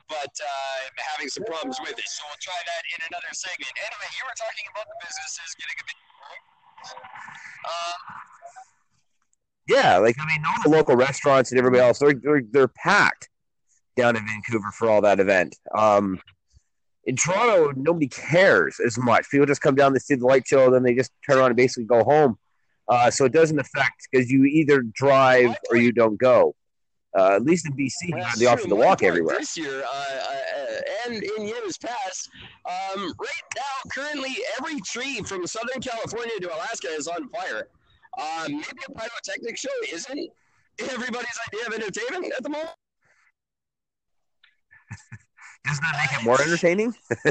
But 0.09 0.35
uh, 0.35 0.77
I'm 0.85 0.99
having 1.15 1.29
some 1.31 1.45
problems 1.45 1.79
with 1.81 1.97
it, 1.97 2.05
so 2.05 2.23
we'll 2.29 2.43
try 2.43 2.59
that 2.59 2.83
in 2.93 3.01
another 3.09 3.33
segment. 3.33 3.73
Anyway, 3.81 4.09
you 4.13 4.23
were 4.29 4.37
talking 4.37 4.67
about 4.75 4.85
the 4.91 4.99
businesses 5.01 5.49
getting 5.57 5.79
a 5.81 5.85
bit. 5.89 5.99
Um, 7.65 7.99
Yeah, 9.69 9.99
like 9.99 10.17
I 10.19 10.27
mean, 10.27 10.43
all 10.47 10.63
the 10.65 10.77
local 10.77 10.97
restaurants 10.97 11.51
and 11.51 11.59
everybody 11.59 11.83
else, 11.83 11.99
they're 11.99 12.15
they're, 12.15 12.43
they're 12.51 12.69
packed 12.69 13.29
down 13.97 14.17
in 14.17 14.27
Vancouver 14.27 14.71
for 14.73 14.91
all 14.91 15.03
that 15.03 15.21
event. 15.21 15.57
Um, 15.77 16.21
in 17.05 17.17
Toronto, 17.17 17.73
nobody 17.77 18.09
cares 18.09 18.79
as 18.85 18.97
much. 18.97 19.29
People 19.31 19.47
just 19.47 19.61
come 19.61 19.75
down 19.75 19.93
to 19.95 20.01
see 20.01 20.15
the 20.15 20.27
light 20.27 20.47
show, 20.47 20.71
then 20.71 20.83
they 20.83 20.95
just 20.95 21.11
turn 21.29 21.39
around 21.39 21.49
and 21.49 21.57
basically 21.57 21.85
go 21.85 22.05
home. 22.05 22.39
Uh, 22.89 23.11
so 23.11 23.25
it 23.25 23.33
doesn't 23.33 23.59
affect 23.59 24.09
because 24.11 24.31
you 24.31 24.45
either 24.45 24.83
drive 24.83 25.55
or 25.71 25.77
you 25.77 25.93
don't 25.93 26.19
go. 26.19 26.55
Uh, 27.17 27.37
at 27.37 27.43
least 27.43 27.67
in 27.67 27.73
BC, 27.75 28.09
you 28.09 28.17
have 28.17 28.39
the 28.39 28.47
option 28.47 28.71
to 28.71 28.77
walk 28.77 29.03
everywhere. 29.03 29.37
This 29.39 29.57
year, 29.57 29.83
uh, 29.83 29.87
uh, 29.87 30.81
and 31.07 31.23
in 31.23 31.47
years 31.47 31.77
past, 31.77 32.31
um, 32.65 33.13
right 33.21 33.45
now, 33.55 33.91
currently, 33.91 34.35
every 34.59 34.81
tree 34.81 35.21
from 35.23 35.47
Southern 35.47 35.83
California 35.83 36.41
to 36.41 36.55
Alaska 36.55 36.89
is 36.89 37.09
on 37.09 37.29
fire. 37.29 37.69
Um, 38.19 38.53
maybe 38.53 38.83
a 38.89 38.93
pyrotechnic 38.93 39.57
show 39.57 39.71
isn't 39.91 40.31
everybody's 40.81 41.39
idea 41.49 41.67
of 41.67 41.73
entertainment 41.75 42.33
at 42.37 42.43
the 42.43 42.51
moment. 42.51 42.71
Doesn't 45.65 45.83
that 45.83 45.97
make 45.97 46.21
it 46.21 46.25
more 46.25 46.41
entertaining? 46.47 46.95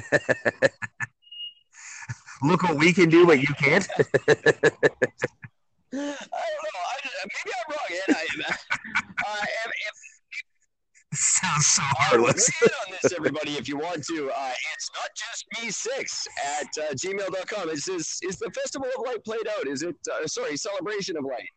Look 2.44 2.64
what 2.64 2.78
we 2.78 2.92
can 2.92 3.10
do, 3.10 3.28
but 3.28 3.40
you 3.40 3.54
can't. 3.60 3.88
I 3.98 4.00
don't 5.94 5.94
know. 5.94 6.08
I, 6.08 6.98
maybe 7.26 7.52
I'm 7.54 7.70
wrong. 7.70 7.90
And 8.08 8.16
I, 8.16 8.20
uh, 9.28 9.44
if, 9.44 9.72
if 9.88 10.11
Sounds 11.14 11.68
so 11.68 11.82
Uh, 11.84 11.86
heartless. 11.98 12.50
weigh 12.62 12.68
in 12.68 12.74
on 12.94 12.98
this, 13.04 13.12
everybody, 13.14 13.58
if 13.58 13.68
you 13.68 13.78
want 13.78 14.04
to. 14.06 14.30
Uh, 14.32 14.52
it's 14.74 14.90
not 14.96 15.10
just 15.16 15.46
me 15.62 15.70
six 15.70 16.26
at 16.58 16.68
uh, 16.82 16.94
gmail.com. 16.94 17.70
Is 17.70 17.84
this 17.86 18.20
is 18.24 18.38
the 18.38 18.50
Festival 18.52 18.88
of 18.98 19.06
Light 19.06 19.24
played 19.26 19.48
out? 19.58 19.68
Is 19.68 19.84
it 19.84 19.96
uh, 20.12 20.26
sorry, 20.28 20.56
Celebration 20.56 21.18
of 21.18 21.26
Light? 21.26 21.50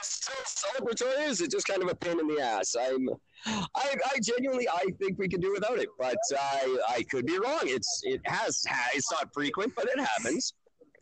Is 0.00 0.06
still 0.06 0.34
celebratory? 0.44 1.28
Is 1.28 1.40
it 1.40 1.50
just 1.52 1.66
kind 1.66 1.82
of 1.82 1.88
a 1.88 1.94
pain 1.94 2.18
in 2.20 2.26
the 2.28 2.40
ass? 2.40 2.74
I'm, 2.80 3.08
I, 3.46 3.94
I 4.12 4.18
genuinely, 4.22 4.68
I 4.68 4.84
think 5.00 5.18
we 5.18 5.28
could 5.28 5.40
do 5.40 5.52
without 5.52 5.78
it, 5.78 5.88
but 5.98 6.16
I, 6.38 6.78
I 6.88 7.02
could 7.10 7.26
be 7.26 7.38
wrong. 7.38 7.60
It's, 7.62 8.00
it 8.04 8.20
has, 8.24 8.62
it's 8.94 9.10
not 9.12 9.32
frequent, 9.32 9.72
but 9.74 9.86
it 9.86 9.98
happens. 9.98 10.52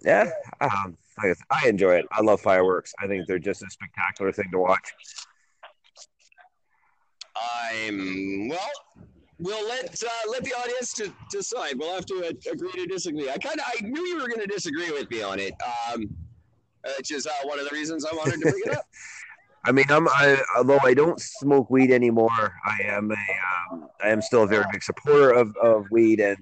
Yeah, 0.05 0.31
um, 0.61 0.97
I, 1.19 1.35
I 1.51 1.69
enjoy 1.69 1.97
it. 1.97 2.07
I 2.13 2.23
love 2.23 2.41
fireworks. 2.41 2.93
I 3.01 3.07
think 3.07 3.27
they're 3.27 3.39
just 3.39 3.63
a 3.63 3.71
spectacular 3.71 4.33
thing 4.33 4.51
to 4.53 4.59
watch. 4.59 4.93
I'm 7.37 8.49
well. 8.49 8.71
We'll 9.39 9.69
let 9.69 10.03
uh, 10.03 10.31
let 10.31 10.45
the 10.45 10.55
audience 10.55 10.95
to 10.95 11.13
decide. 11.31 11.79
We'll 11.79 11.95
have 11.95 12.07
to 12.07 12.27
uh, 12.27 12.51
agree 12.51 12.73
to 12.73 12.87
disagree. 12.87 13.29
I 13.29 13.37
kind 13.37 13.61
of 13.61 13.67
I 13.67 13.83
knew 13.83 14.07
you 14.07 14.17
were 14.17 14.29
going 14.29 14.41
to 14.41 14.47
disagree 14.47 14.91
with 14.91 15.11
me 15.11 15.23
on 15.23 15.39
it, 15.39 15.53
um, 15.93 16.09
which 16.97 17.11
is 17.11 17.27
uh, 17.27 17.31
one 17.45 17.59
of 17.59 17.69
the 17.69 17.75
reasons 17.75 18.07
I 18.07 18.15
wanted 18.17 18.41
to 18.41 18.51
bring 18.51 18.63
it 18.65 18.77
up. 18.77 18.85
I 19.67 19.73
mean, 19.73 19.85
I'm 19.91 20.09
I, 20.09 20.41
although 20.57 20.79
I 20.85 20.95
don't 20.95 21.21
smoke 21.21 21.69
weed 21.71 21.91
anymore, 21.91 22.55
I 22.65 22.79
am 22.85 23.11
a 23.11 23.75
um, 23.75 23.89
I 24.03 24.09
am 24.09 24.23
still 24.23 24.45
a 24.45 24.47
very 24.47 24.65
big 24.73 24.83
supporter 24.83 25.33
of, 25.33 25.55
of 25.57 25.87
weed, 25.91 26.21
and 26.21 26.39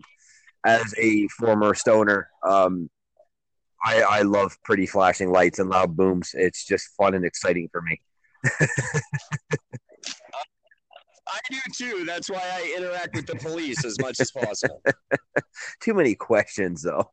as 0.66 0.94
a 0.98 1.26
former 1.28 1.74
stoner, 1.74 2.28
um, 2.46 2.90
I 3.84 4.00
I 4.02 4.22
love 4.22 4.56
pretty 4.64 4.86
flashing 4.86 5.30
lights 5.30 5.58
and 5.58 5.68
loud 5.68 5.96
booms. 5.96 6.30
It's 6.34 6.64
just 6.64 6.88
fun 6.96 7.14
and 7.14 7.24
exciting 7.24 7.68
for 7.70 7.82
me. 7.82 8.00
I 11.26 11.38
do 11.50 11.58
too. 11.74 12.04
That's 12.04 12.30
why 12.30 12.42
I 12.42 12.74
interact 12.76 13.16
with 13.16 13.26
the 13.26 13.36
police 13.36 13.84
as 13.84 13.98
much 14.00 14.20
as 14.20 14.30
possible. 14.30 14.82
Too 15.80 15.94
many 15.94 16.14
questions 16.14 16.82
though. 16.82 17.10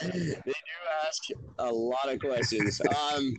they 0.00 0.08
do 0.10 0.34
ask 1.06 1.22
a 1.58 1.72
lot 1.72 2.12
of 2.12 2.18
questions. 2.20 2.80
Um, 2.90 3.36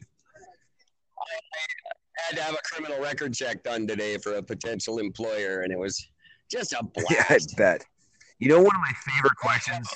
I, 1.20 1.36
I 1.36 2.22
had 2.28 2.38
to 2.38 2.44
have 2.44 2.54
a 2.54 2.62
criminal 2.64 3.02
record 3.02 3.34
check 3.34 3.64
done 3.64 3.88
today 3.88 4.18
for 4.18 4.36
a 4.36 4.44
potential 4.44 5.00
employer, 5.00 5.62
and 5.62 5.72
it 5.72 5.80
was 5.80 6.06
just 6.52 6.74
a 6.74 6.84
blast. 6.84 7.10
Yeah, 7.12 7.26
I 7.30 7.40
bet. 7.58 7.86
You 8.40 8.50
know, 8.50 8.58
one 8.58 8.76
of 8.76 8.82
my 8.82 8.94
favorite 9.06 9.36
questions. 9.38 9.90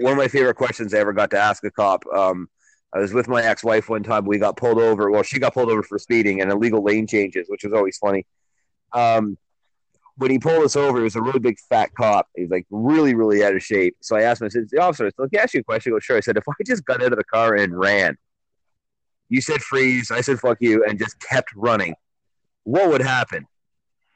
One 0.00 0.12
of 0.12 0.18
my 0.18 0.28
favorite 0.28 0.54
questions 0.54 0.94
I 0.94 0.98
ever 0.98 1.12
got 1.12 1.30
to 1.30 1.38
ask 1.38 1.64
a 1.64 1.70
cop. 1.70 2.04
Um, 2.14 2.48
I 2.94 2.98
was 2.98 3.12
with 3.12 3.28
my 3.28 3.42
ex-wife 3.42 3.88
one 3.88 4.02
time. 4.02 4.24
We 4.24 4.38
got 4.38 4.56
pulled 4.56 4.78
over. 4.78 5.10
Well, 5.10 5.22
she 5.22 5.38
got 5.38 5.54
pulled 5.54 5.70
over 5.70 5.82
for 5.82 5.98
speeding 5.98 6.40
and 6.40 6.50
illegal 6.50 6.82
lane 6.82 7.06
changes, 7.06 7.46
which 7.48 7.64
was 7.64 7.72
always 7.72 7.98
funny. 7.98 8.26
Um, 8.92 9.38
when 10.16 10.30
he 10.30 10.38
pulled 10.38 10.62
us 10.62 10.76
over, 10.76 10.98
he 10.98 11.04
was 11.04 11.16
a 11.16 11.22
really 11.22 11.40
big 11.40 11.58
fat 11.70 11.90
cop. 11.94 12.28
He 12.36 12.42
was 12.42 12.50
like 12.50 12.66
really, 12.70 13.14
really 13.14 13.42
out 13.44 13.56
of 13.56 13.62
shape. 13.62 13.96
So 14.00 14.16
I 14.16 14.22
asked 14.22 14.42
him, 14.42 14.46
I 14.46 14.48
said, 14.50 14.68
the 14.70 14.78
officer, 14.78 15.10
let 15.16 15.32
me 15.32 15.38
ask 15.38 15.54
you 15.54 15.60
a 15.60 15.64
question. 15.64 15.90
He 15.90 15.94
goes, 15.94 16.04
sure. 16.04 16.18
I 16.18 16.20
said, 16.20 16.36
if 16.36 16.44
I 16.48 16.52
just 16.66 16.84
got 16.84 17.02
out 17.02 17.12
of 17.12 17.18
the 17.18 17.24
car 17.24 17.54
and 17.54 17.76
ran, 17.76 18.16
you 19.30 19.40
said 19.40 19.62
freeze, 19.62 20.10
I 20.10 20.20
said 20.20 20.38
fuck 20.38 20.58
you, 20.60 20.84
and 20.84 20.98
just 20.98 21.18
kept 21.18 21.48
running, 21.56 21.94
what 22.64 22.90
would 22.90 23.00
happen? 23.00 23.46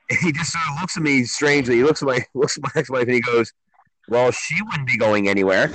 He 0.23 0.31
just 0.33 0.53
sort 0.53 0.65
of 0.71 0.81
looks 0.81 0.97
at 0.97 1.03
me 1.03 1.25
strangely. 1.25 1.77
He 1.77 1.85
looks 1.85 2.01
at 2.03 2.07
my 2.07 2.25
looks 2.35 2.57
at 2.57 2.63
my 2.63 2.71
ex-wife 2.77 3.03
and 3.03 3.15
he 3.15 3.21
goes, 3.21 3.53
Well, 4.09 4.31
she 4.31 4.63
wouldn't 4.63 4.87
be 4.87 4.97
going 4.97 5.29
anywhere. 5.29 5.73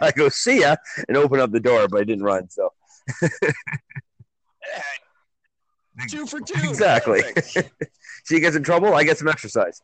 I 0.00 0.10
go, 0.10 0.28
see 0.28 0.60
ya, 0.60 0.76
and 1.08 1.16
open 1.16 1.40
up 1.40 1.50
the 1.50 1.60
door, 1.60 1.88
but 1.88 2.00
I 2.00 2.04
didn't 2.04 2.24
run. 2.24 2.50
So 2.50 2.68
two 6.08 6.26
for 6.26 6.40
two. 6.40 6.68
Exactly. 6.68 7.22
She 8.24 8.40
gets 8.40 8.56
in 8.56 8.62
trouble, 8.62 8.94
I 8.94 9.04
get 9.04 9.16
some 9.16 9.28
exercise. 9.28 9.80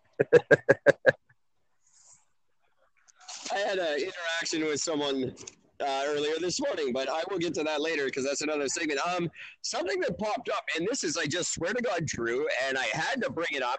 I 3.52 3.58
had 3.58 3.78
an 3.78 3.98
interaction 3.98 4.64
with 4.66 4.80
someone 4.80 5.34
uh, 5.80 6.02
earlier 6.06 6.34
this 6.40 6.60
morning, 6.60 6.92
but 6.92 7.08
I 7.08 7.22
will 7.30 7.38
get 7.38 7.54
to 7.54 7.64
that 7.64 7.80
later 7.80 8.06
because 8.06 8.24
that's 8.24 8.42
another 8.42 8.68
segment. 8.68 9.00
Um, 9.06 9.30
something 9.62 10.00
that 10.00 10.18
popped 10.18 10.48
up, 10.48 10.64
and 10.76 10.86
this 10.90 11.04
is, 11.04 11.16
I 11.16 11.26
just 11.26 11.52
swear 11.52 11.72
to 11.72 11.82
God, 11.82 12.06
true, 12.06 12.46
and 12.66 12.78
I 12.78 12.84
had 12.92 13.22
to 13.22 13.30
bring 13.30 13.48
it 13.52 13.62
up. 13.62 13.78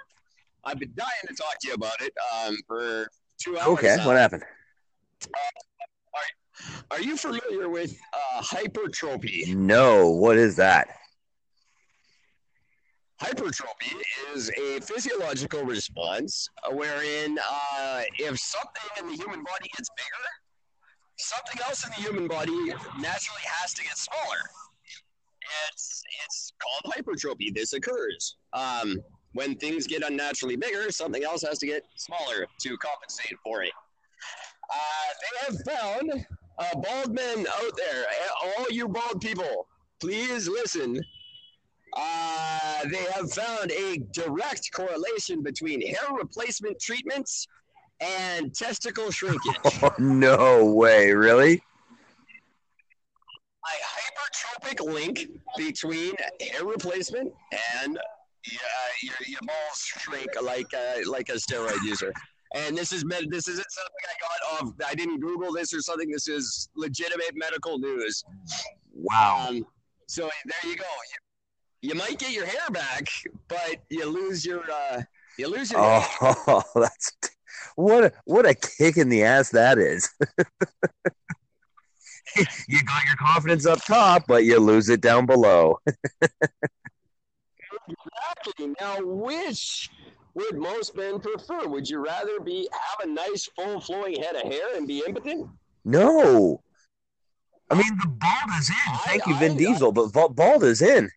I've 0.63 0.79
been 0.79 0.93
dying 0.95 1.09
to 1.27 1.35
talk 1.35 1.59
to 1.61 1.67
you 1.67 1.73
about 1.73 2.01
it 2.01 2.13
um, 2.35 2.57
for 2.67 3.07
two 3.37 3.57
hours. 3.57 3.67
Okay, 3.77 3.95
now. 3.97 4.07
what 4.07 4.17
happened? 4.17 4.43
Are 6.91 7.01
you 7.01 7.17
familiar 7.17 7.69
with 7.69 7.97
uh, 8.13 8.41
hypertrophy? 8.41 9.53
No, 9.55 10.09
what 10.09 10.37
is 10.37 10.55
that? 10.55 10.87
Hypertrophy 13.19 13.95
is 14.33 14.51
a 14.57 14.79
physiological 14.81 15.63
response 15.63 16.49
wherein 16.71 17.37
uh, 17.39 18.01
if 18.19 18.37
something 18.39 18.83
in 18.99 19.07
the 19.07 19.15
human 19.15 19.43
body 19.43 19.69
gets 19.75 19.89
bigger, 19.95 20.27
something 21.17 21.61
else 21.65 21.85
in 21.85 21.91
the 21.95 22.01
human 22.01 22.27
body 22.27 22.51
naturally 22.99 23.41
has 23.61 23.73
to 23.73 23.83
get 23.83 23.97
smaller. 23.97 24.41
It's 25.69 26.03
it's 26.25 26.53
called 26.61 26.93
hypertrophy. 26.93 27.51
This 27.51 27.73
occurs 27.73 28.37
um, 28.53 28.99
when 29.33 29.55
things 29.55 29.87
get 29.87 30.03
unnaturally 30.03 30.55
bigger. 30.55 30.91
Something 30.91 31.23
else 31.23 31.43
has 31.43 31.59
to 31.59 31.67
get 31.67 31.83
smaller 31.95 32.47
to 32.61 32.77
compensate 32.77 33.37
for 33.43 33.63
it. 33.63 33.71
Uh, 34.69 35.11
they 35.21 35.53
have 35.53 35.63
found 35.63 36.25
uh, 36.57 36.79
bald 36.79 37.13
men 37.13 37.45
out 37.47 37.77
there. 37.77 38.05
All 38.43 38.65
you 38.71 38.87
bald 38.87 39.21
people, 39.21 39.67
please 39.99 40.47
listen. 40.47 40.99
Uh, 41.93 42.81
they 42.91 43.05
have 43.13 43.31
found 43.31 43.71
a 43.71 43.97
direct 44.11 44.71
correlation 44.73 45.41
between 45.41 45.85
hair 45.85 46.13
replacement 46.17 46.79
treatments 46.79 47.47
and 47.99 48.53
testicle 48.53 49.11
shrinkage. 49.11 49.55
Oh, 49.81 49.93
no 49.99 50.65
way, 50.65 51.13
really? 51.13 51.61
a 53.65 54.67
hypertrophic 54.67 54.93
link 54.93 55.27
between 55.57 56.13
hair 56.39 56.65
replacement 56.65 57.33
and 57.81 57.99
yeah, 58.51 58.59
your, 59.01 59.15
your 59.25 59.39
balls 59.41 59.79
shrink 59.79 60.29
like 60.41 60.67
a, 60.73 61.03
like 61.09 61.29
a 61.29 61.33
steroid 61.33 61.81
user. 61.83 62.13
And 62.53 62.77
this 62.77 62.93
is 62.93 63.03
med- 63.03 63.29
this 63.31 63.47
isn't 63.47 63.65
something 63.69 63.93
I 64.07 64.59
got 64.59 64.67
off. 64.67 64.73
I 64.87 64.95
didn't 64.95 65.19
Google 65.19 65.51
this 65.51 65.73
or 65.73 65.81
something. 65.81 66.09
This 66.09 66.27
is 66.27 66.69
legitimate 66.75 67.31
medical 67.33 67.79
news. 67.79 68.23
Wow. 68.93 69.47
Um, 69.49 69.65
so 70.07 70.29
there 70.45 70.71
you 70.71 70.77
go. 70.77 70.85
You, 71.81 71.89
you 71.89 71.95
might 71.95 72.17
get 72.17 72.31
your 72.31 72.45
hair 72.45 72.69
back, 72.71 73.07
but 73.47 73.77
you 73.89 74.05
lose 74.05 74.45
your 74.45 74.63
uh, 74.71 75.01
you 75.37 75.49
lose 75.49 75.71
your. 75.71 75.81
Oh, 75.83 76.63
that's 76.75 77.11
what 77.75 78.05
a, 78.05 78.11
what 78.25 78.45
a 78.45 78.55
kick 78.55 78.97
in 78.97 79.09
the 79.09 79.23
ass 79.23 79.49
that 79.51 79.77
is. 79.77 80.09
you 82.67 82.83
got 82.83 83.03
your 83.05 83.15
confidence 83.19 83.65
up 83.65 83.83
top, 83.85 84.25
but 84.27 84.43
you 84.45 84.59
lose 84.59 84.89
it 84.89 85.01
down 85.01 85.25
below. 85.25 85.79
Exactly. 87.87 88.73
Now, 88.79 88.97
which 89.01 89.89
would 90.33 90.57
most 90.57 90.95
men 90.95 91.19
prefer? 91.19 91.67
Would 91.67 91.89
you 91.89 91.99
rather 92.03 92.39
be 92.39 92.67
have 92.71 93.07
a 93.07 93.11
nice 93.11 93.49
full 93.55 93.79
flowing 93.79 94.21
head 94.21 94.35
of 94.35 94.43
hair 94.43 94.75
and 94.75 94.87
be 94.87 95.03
impotent? 95.05 95.47
No. 95.83 96.61
I 97.69 97.75
mean, 97.75 97.97
the 97.97 98.07
bald 98.07 98.59
is 98.59 98.69
in. 98.69 98.95
Thank 99.05 99.25
you, 99.27 99.35
Vin 99.37 99.51
I- 99.51 99.55
I- 99.55 99.57
Diesel, 99.57 99.91
but 99.91 100.11
bald 100.35 100.63
is 100.63 100.81
in. 100.81 101.09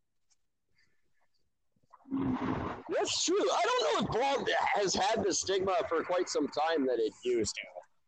That's 2.96 3.24
true. 3.24 3.36
I 3.38 3.62
don't 3.64 3.82
know 3.82 4.06
if 4.06 4.36
bald 4.36 4.48
has 4.74 4.94
had 4.94 5.22
the 5.24 5.32
stigma 5.32 5.74
for 5.88 6.02
quite 6.02 6.28
some 6.28 6.48
time 6.48 6.86
that 6.86 6.98
it 6.98 7.12
used 7.24 7.54
to. 7.54 7.60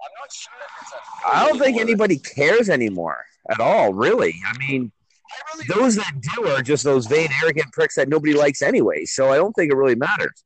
I'm 0.03 0.11
not 0.18 0.33
sure 0.33 0.53
if 0.64 0.83
it's 0.83 0.93
a. 0.93 1.28
I 1.37 1.47
don't 1.47 1.59
think 1.59 1.76
anymore. 1.76 1.83
anybody 1.83 2.18
cares 2.18 2.70
anymore 2.70 3.24
at 3.51 3.61
all, 3.61 3.93
really. 3.93 4.35
I 4.47 4.57
mean, 4.59 4.91
I 5.31 5.57
really 5.59 5.66
those 5.83 5.97
that 5.97 6.12
do 6.35 6.47
are 6.49 6.62
just 6.62 6.85
those 6.85 7.07
vain, 7.07 7.28
arrogant 7.43 7.70
pricks 7.72 7.97
that 7.97 8.09
nobody 8.09 8.33
likes 8.33 8.62
anyway. 8.62 9.05
So 9.05 9.31
I 9.31 9.37
don't 9.37 9.53
think 9.53 9.70
it 9.70 9.76
really 9.76 9.97
matters. 9.97 10.45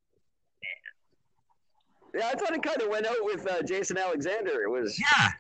Yeah, 2.15 2.29
I 2.33 2.35
thought 2.37 2.55
it 2.55 2.63
kind 2.63 2.81
of 2.81 2.89
went 2.89 3.07
out 3.07 3.17
with 3.23 3.47
uh, 3.51 3.63
Jason 3.63 3.99
Alexander. 3.99 4.63
It 4.63 4.71
was 4.71 4.99
Yeah. 4.99 5.31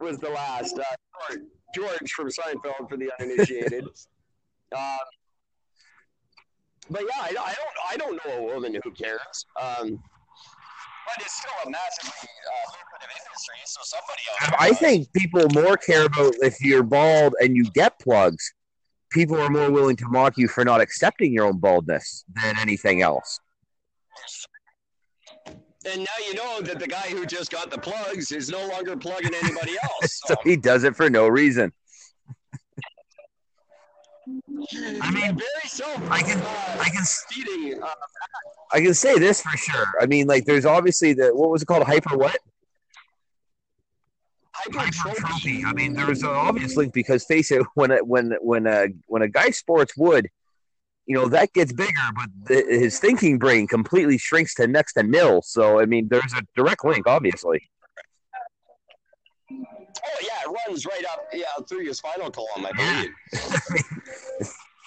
was 0.00 0.18
the 0.18 0.30
last 0.30 0.78
uh, 0.78 0.82
George- 1.30 1.44
George 1.74 2.12
from 2.12 2.28
Seinfeld 2.28 2.88
for 2.88 2.96
the 2.96 3.10
uninitiated. 3.20 3.84
um, 4.76 4.98
but 6.90 7.02
yeah, 7.02 7.22
I, 7.22 7.28
I 7.28 7.54
don't 7.54 7.76
I 7.92 7.96
don't 7.96 8.20
know 8.26 8.48
a 8.48 8.54
woman 8.54 8.78
who 8.82 8.90
cares. 8.92 9.46
Um, 9.60 10.00
but 11.06 11.24
it's 11.24 11.38
still 11.38 11.50
a 11.64 11.70
massively 11.70 12.10
uh, 12.12 12.70
lucrative 12.70 13.16
industry. 13.26 13.54
So 13.64 13.80
somebody 13.82 14.22
out 14.42 14.60
I- 14.60 14.66
I 14.68 14.72
think 14.74 15.10
people 15.14 15.46
more 15.54 15.76
care 15.78 16.04
about 16.04 16.34
if 16.42 16.60
you're 16.62 16.82
bald 16.82 17.34
and 17.40 17.56
you 17.56 17.64
get 17.72 17.98
plugs. 17.98 18.52
People 19.10 19.40
are 19.40 19.48
more 19.48 19.70
willing 19.70 19.96
to 19.96 20.08
mock 20.08 20.36
you 20.36 20.48
for 20.48 20.66
not 20.66 20.82
accepting 20.82 21.32
your 21.32 21.46
own 21.46 21.58
baldness 21.58 22.24
than 22.34 22.58
anything 22.58 23.00
else. 23.00 23.40
and 25.86 26.00
now 26.00 26.26
you 26.26 26.34
know 26.34 26.60
that 26.60 26.78
the 26.78 26.86
guy 26.86 27.08
who 27.08 27.24
just 27.24 27.50
got 27.50 27.70
the 27.70 27.78
plugs 27.78 28.30
is 28.32 28.50
no 28.50 28.66
longer 28.68 28.96
plugging 28.96 29.32
anybody 29.34 29.76
else. 29.82 30.20
So 30.26 30.34
So, 30.34 30.40
he 30.44 30.56
does 30.56 30.84
it 30.84 30.94
for 30.94 31.08
no 31.08 31.26
reason. 31.28 31.72
I 35.02 35.10
mean, 35.10 35.36
very 35.36 35.66
self. 35.66 36.10
I 36.10 36.20
can- 36.22 36.40
uh, 36.40 36.76
I 36.80 36.88
can 36.90 37.04
feeding. 37.30 37.82
Uh, 37.82 37.88
I 38.72 38.80
can 38.80 38.94
say 38.94 39.18
this 39.18 39.40
for 39.40 39.56
sure. 39.56 39.86
I 40.00 40.06
mean, 40.06 40.26
like, 40.26 40.44
there's 40.44 40.66
obviously 40.66 41.12
the 41.14 41.34
what 41.34 41.50
was 41.50 41.62
it 41.62 41.66
called? 41.66 41.84
Hyper 41.84 42.16
what? 42.16 42.38
hypertrophy. 44.54 45.64
I 45.64 45.72
mean, 45.72 45.94
there's 45.94 46.22
an 46.22 46.30
obvious 46.30 46.76
link 46.76 46.92
because 46.92 47.24
face 47.24 47.50
it, 47.50 47.62
when 47.74 47.90
a, 47.90 47.98
when 47.98 48.34
when 48.40 48.66
a 48.66 48.88
when 49.06 49.22
a 49.22 49.28
guy 49.28 49.50
sports 49.50 49.96
wood, 49.96 50.28
you 51.06 51.14
know 51.14 51.28
that 51.28 51.52
gets 51.52 51.72
bigger, 51.72 51.92
but 52.14 52.28
the, 52.44 52.54
his 52.68 52.98
thinking 52.98 53.38
brain 53.38 53.66
completely 53.66 54.18
shrinks 54.18 54.54
to 54.56 54.66
next 54.66 54.94
to 54.94 55.02
nil. 55.02 55.42
So 55.42 55.80
I 55.80 55.86
mean, 55.86 56.08
there's 56.08 56.32
a 56.32 56.42
direct 56.56 56.84
link, 56.84 57.06
obviously. 57.06 57.68
Oh 59.50 60.20
yeah, 60.22 60.42
it 60.50 60.56
runs 60.68 60.84
right 60.86 61.04
up 61.10 61.26
yeah 61.32 61.44
through 61.68 61.82
your 61.82 61.94
spinal 61.94 62.30
column, 62.30 62.66
I 62.66 62.70
Yeah. 62.78 63.02
believe. 63.02 63.10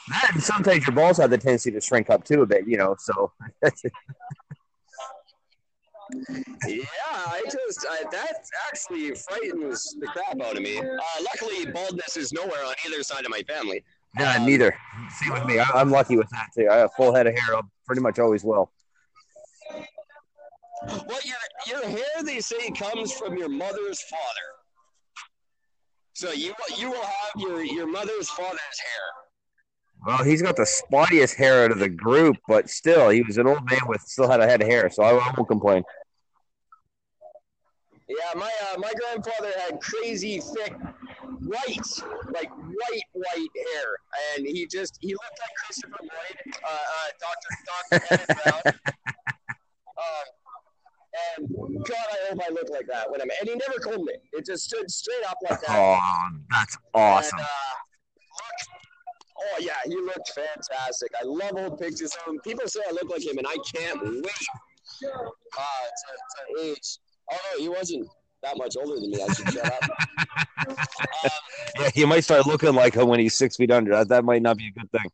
That 0.10 0.32
and 0.34 0.44
sometimes 0.44 0.86
your 0.86 0.96
balls 0.96 1.18
have 1.20 1.30
the 1.30 1.38
tendency 1.38 1.72
to 1.72 1.80
shrink 1.80 2.10
up 2.10 2.24
too 2.26 2.42
a 2.42 2.46
bit, 2.46 2.68
you 2.68 2.76
know. 2.76 2.96
So 3.00 3.32
Yeah, 6.68 6.84
I 7.08 7.42
just 7.46 7.86
I, 7.90 8.04
that 8.12 8.34
actually 8.68 9.14
frightens 9.16 9.96
the 10.00 10.08
crap 10.08 10.40
out 10.42 10.58
of 10.58 10.62
me. 10.62 10.80
Uh, 10.80 10.84
luckily, 11.24 11.66
baldness 11.72 12.18
is 12.18 12.34
nowhere 12.34 12.66
on 12.66 12.74
either 12.86 13.02
side 13.04 13.24
of 13.26 13.32
my 13.32 13.42
family. 13.44 13.84
yeah, 14.20 14.36
Um, 14.36 14.46
neither. 14.46 14.76
Same 15.22 15.32
with 15.34 15.46
me. 15.46 15.60
I, 15.60 15.66
I'm 15.74 15.90
lucky 15.90 16.18
with 16.18 16.30
that 16.32 16.48
too. 16.58 16.68
I 16.70 16.78
have 16.78 16.92
full 16.98 17.14
head 17.16 17.28
of 17.28 17.34
hair. 17.34 17.56
I 17.56 17.62
pretty 17.86 18.02
much 18.02 18.20
always 18.20 18.44
will. 18.44 18.72
Well, 20.88 21.20
your 21.24 21.38
your 21.68 21.88
hair 21.88 22.24
they 22.24 22.40
say 22.40 22.72
comes 22.72 23.12
from 23.14 23.38
your 23.38 23.50
mother's 23.50 24.02
father. 24.02 24.48
So 26.14 26.32
you 26.32 26.54
you 26.78 26.90
will 26.90 27.04
have 27.04 27.32
your 27.38 27.64
your 27.64 27.88
mother's 27.88 28.30
father's 28.30 28.60
hair. 28.60 29.12
Well, 30.06 30.24
he's 30.24 30.42
got 30.42 30.56
the 30.56 30.66
spottiest 30.66 31.36
hair 31.36 31.64
out 31.64 31.72
of 31.72 31.78
the 31.78 31.90
group, 31.90 32.38
but 32.48 32.70
still, 32.70 33.10
he 33.10 33.22
was 33.22 33.38
an 33.38 33.46
old 33.46 33.70
man 33.70 33.82
with 33.88 34.02
still 34.02 34.30
had 34.30 34.40
a 34.40 34.48
head 34.48 34.62
of 34.62 34.68
hair, 34.68 34.90
so 34.90 35.04
I, 35.04 35.12
I 35.12 35.34
won't 35.38 35.48
complain. 35.48 35.84
Yeah, 38.10 38.16
my 38.36 38.52
uh, 38.74 38.80
my 38.80 38.92
grandfather 38.94 39.52
had 39.60 39.80
crazy 39.80 40.40
thick 40.40 40.76
white, 41.42 42.02
like 42.34 42.50
white 42.50 43.04
white 43.14 43.50
hair, 43.56 43.98
and 44.36 44.48
he 44.48 44.66
just 44.66 44.98
he 45.02 45.14
looked 45.14 45.40
like 45.40 45.56
Christopher 45.64 46.00
Lloyd, 46.02 46.56
uh, 46.64 46.70
uh, 46.70 48.00
Doctor 48.00 48.10
Doctor 48.10 48.34
Brown. 48.44 48.74
Um, 50.02 50.41
and 51.38 51.48
God, 51.86 51.96
I 52.12 52.30
hope 52.30 52.40
I 52.48 52.52
look 52.52 52.70
like 52.70 52.88
that 52.88 53.10
when 53.10 53.22
I'm. 53.22 53.30
And 53.40 53.50
he 53.50 53.56
never 53.56 53.80
combed 53.80 54.10
it; 54.10 54.24
it 54.34 54.46
just 54.46 54.66
stood 54.66 54.90
straight 54.90 55.24
up 55.28 55.38
like 55.50 55.62
that. 55.62 55.70
Oh, 55.70 56.28
that's 56.50 56.78
awesome. 56.94 57.40
And, 57.40 57.48
uh, 57.48 57.82
oh 59.40 59.58
yeah, 59.60 59.74
he 59.86 59.96
looked 59.96 60.32
fantastic. 60.34 61.12
I 61.20 61.26
love 61.26 61.52
old 61.56 61.80
pictures 61.80 62.16
of 62.16 62.34
him. 62.34 62.40
People 62.42 62.68
say 62.68 62.82
I 62.88 62.92
look 62.92 63.10
like 63.10 63.26
him, 63.26 63.38
and 63.38 63.48
I 63.48 63.56
can't 63.74 64.02
wait 64.02 64.48
uh, 65.06 65.08
to, 65.08 66.58
to 66.58 66.64
age. 66.64 66.98
Although 67.30 67.62
he 67.62 67.70
wasn't 67.70 68.08
that 68.44 68.58
much 68.58 68.76
older 68.78 69.00
than 69.00 69.12
me, 69.12 69.22
I 69.22 69.34
should 69.34 69.52
shut 69.52 69.66
up. 69.66 69.90
um, 70.68 70.76
Yeah, 71.80 71.90
he 71.94 72.06
might 72.06 72.24
start 72.24 72.46
looking 72.46 72.74
like 72.74 72.96
him 72.96 73.08
when 73.08 73.20
he's 73.20 73.36
six 73.36 73.56
feet 73.56 73.72
under. 73.72 73.92
That, 73.92 74.10
that 74.10 74.26
might 74.26 74.42
not 74.42 74.58
be 74.58 74.68
a 74.68 74.72
good 74.72 74.92
thing. 74.92 75.10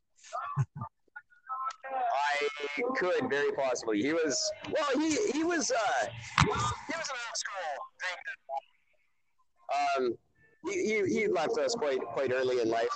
I 2.41 2.81
could 2.95 3.29
very 3.29 3.51
possibly. 3.53 4.01
He 4.01 4.13
was 4.13 4.51
well. 4.71 4.99
He 4.99 5.17
he 5.33 5.43
was 5.43 5.71
uh 5.71 6.05
he 6.41 6.47
was 6.49 7.09
an 7.09 7.17
old 7.25 7.35
school 7.35 7.73
drinker. 7.99 8.35
Um, 9.97 10.17
he, 10.65 11.03
he 11.05 11.19
he 11.19 11.27
left 11.27 11.57
us 11.57 11.75
quite 11.75 11.99
quite 12.01 12.31
early 12.31 12.61
in 12.61 12.69
life. 12.69 12.89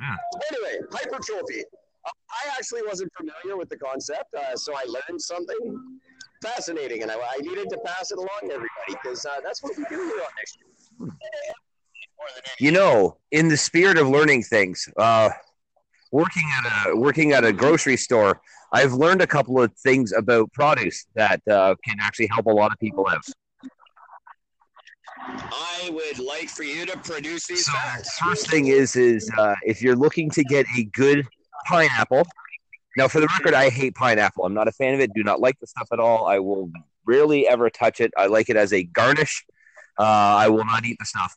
Yeah. 0.00 0.16
Anyway, 0.52 0.86
hypertrophy. 0.92 1.64
Uh, 2.06 2.10
I 2.30 2.56
actually 2.58 2.82
wasn't 2.86 3.10
familiar 3.16 3.56
with 3.56 3.68
the 3.68 3.78
concept, 3.78 4.34
uh, 4.34 4.56
so 4.56 4.74
I 4.74 4.84
learned 4.84 5.20
something 5.20 5.98
fascinating, 6.42 7.02
and 7.02 7.10
I, 7.10 7.14
I 7.14 7.38
needed 7.40 7.70
to 7.70 7.78
pass 7.78 8.10
it 8.10 8.18
along 8.18 8.40
to 8.42 8.54
everybody 8.54 8.68
because 9.02 9.24
uh, 9.24 9.40
that's 9.42 9.62
what 9.62 9.76
we 9.76 9.84
do 9.88 9.96
here 9.96 10.20
on 10.20 10.28
next 10.36 10.58
year. 10.58 11.10
You 12.58 12.72
know, 12.72 13.16
in 13.32 13.48
the 13.48 13.56
spirit 13.56 13.98
of 13.98 14.08
learning 14.08 14.42
things, 14.42 14.88
uh, 14.96 15.30
working 16.14 16.46
at 16.58 16.64
a 16.86 16.96
working 16.96 17.32
at 17.32 17.44
a 17.44 17.52
grocery 17.52 17.96
store, 17.96 18.40
I've 18.72 18.92
learned 18.92 19.20
a 19.20 19.26
couple 19.26 19.60
of 19.60 19.72
things 19.86 20.12
about 20.12 20.52
produce 20.52 20.98
that 21.16 21.40
uh, 21.48 21.74
can 21.86 21.96
actually 22.00 22.28
help 22.34 22.46
a 22.46 22.56
lot 22.60 22.70
of 22.72 22.78
people 22.78 23.04
out. 23.14 23.24
I 25.18 25.90
would 25.90 26.18
like 26.18 26.48
for 26.48 26.62
you 26.62 26.86
to 26.86 26.96
produce 26.98 27.46
these 27.46 27.64
So 27.66 27.72
facts. 27.72 28.18
first 28.18 28.48
thing 28.50 28.66
is 28.68 28.94
is 28.94 29.30
uh, 29.36 29.54
if 29.64 29.82
you're 29.82 29.96
looking 29.96 30.30
to 30.30 30.42
get 30.44 30.66
a 30.78 30.84
good 30.84 31.26
pineapple. 31.66 32.24
Now, 32.96 33.08
for 33.08 33.18
the 33.20 33.26
record, 33.26 33.54
I 33.54 33.70
hate 33.70 33.96
pineapple. 33.96 34.44
I'm 34.44 34.54
not 34.54 34.68
a 34.68 34.72
fan 34.72 34.94
of 34.94 35.00
it. 35.00 35.10
Do 35.14 35.24
not 35.24 35.40
like 35.40 35.58
the 35.58 35.66
stuff 35.66 35.88
at 35.92 35.98
all. 35.98 36.26
I 36.28 36.38
will 36.38 36.70
rarely 37.04 37.48
ever 37.48 37.68
touch 37.68 38.00
it. 38.00 38.12
I 38.16 38.26
like 38.26 38.48
it 38.48 38.56
as 38.56 38.72
a 38.72 38.84
garnish. 38.84 39.44
Uh, 39.98 40.02
I 40.44 40.48
will 40.48 40.64
not 40.64 40.84
eat 40.84 40.96
the 41.00 41.04
stuff. 41.04 41.34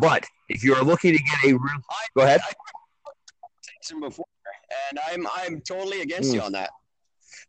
But 0.00 0.24
if 0.48 0.64
you 0.64 0.74
are 0.74 0.82
looking 0.82 1.12
to 1.16 1.22
get 1.22 1.38
a 1.44 1.52
real, 1.52 1.80
go 2.16 2.22
ahead. 2.24 2.40
Before, 3.94 4.26
and 4.90 4.98
I'm 5.10 5.26
I'm 5.34 5.60
totally 5.60 6.02
against 6.02 6.34
you 6.34 6.40
on 6.40 6.52
that. 6.52 6.70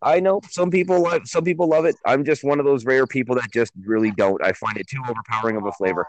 I 0.02 0.20
know 0.20 0.42
some 0.50 0.70
people 0.70 1.02
love 1.02 1.22
some 1.26 1.44
people 1.44 1.68
love 1.68 1.86
it. 1.86 1.96
I'm 2.06 2.24
just 2.24 2.44
one 2.44 2.60
of 2.60 2.66
those 2.66 2.86
rare 2.86 3.08
people 3.08 3.36
that 3.36 3.52
just 3.52 3.72
really 3.86 4.12
don't. 4.12 4.44
I 4.44 4.52
find 4.54 4.78
it 4.78 4.88
too 4.88 5.02
overpowering 5.08 5.58
of 5.58 5.66
a 5.66 5.72
flavor. 5.72 6.08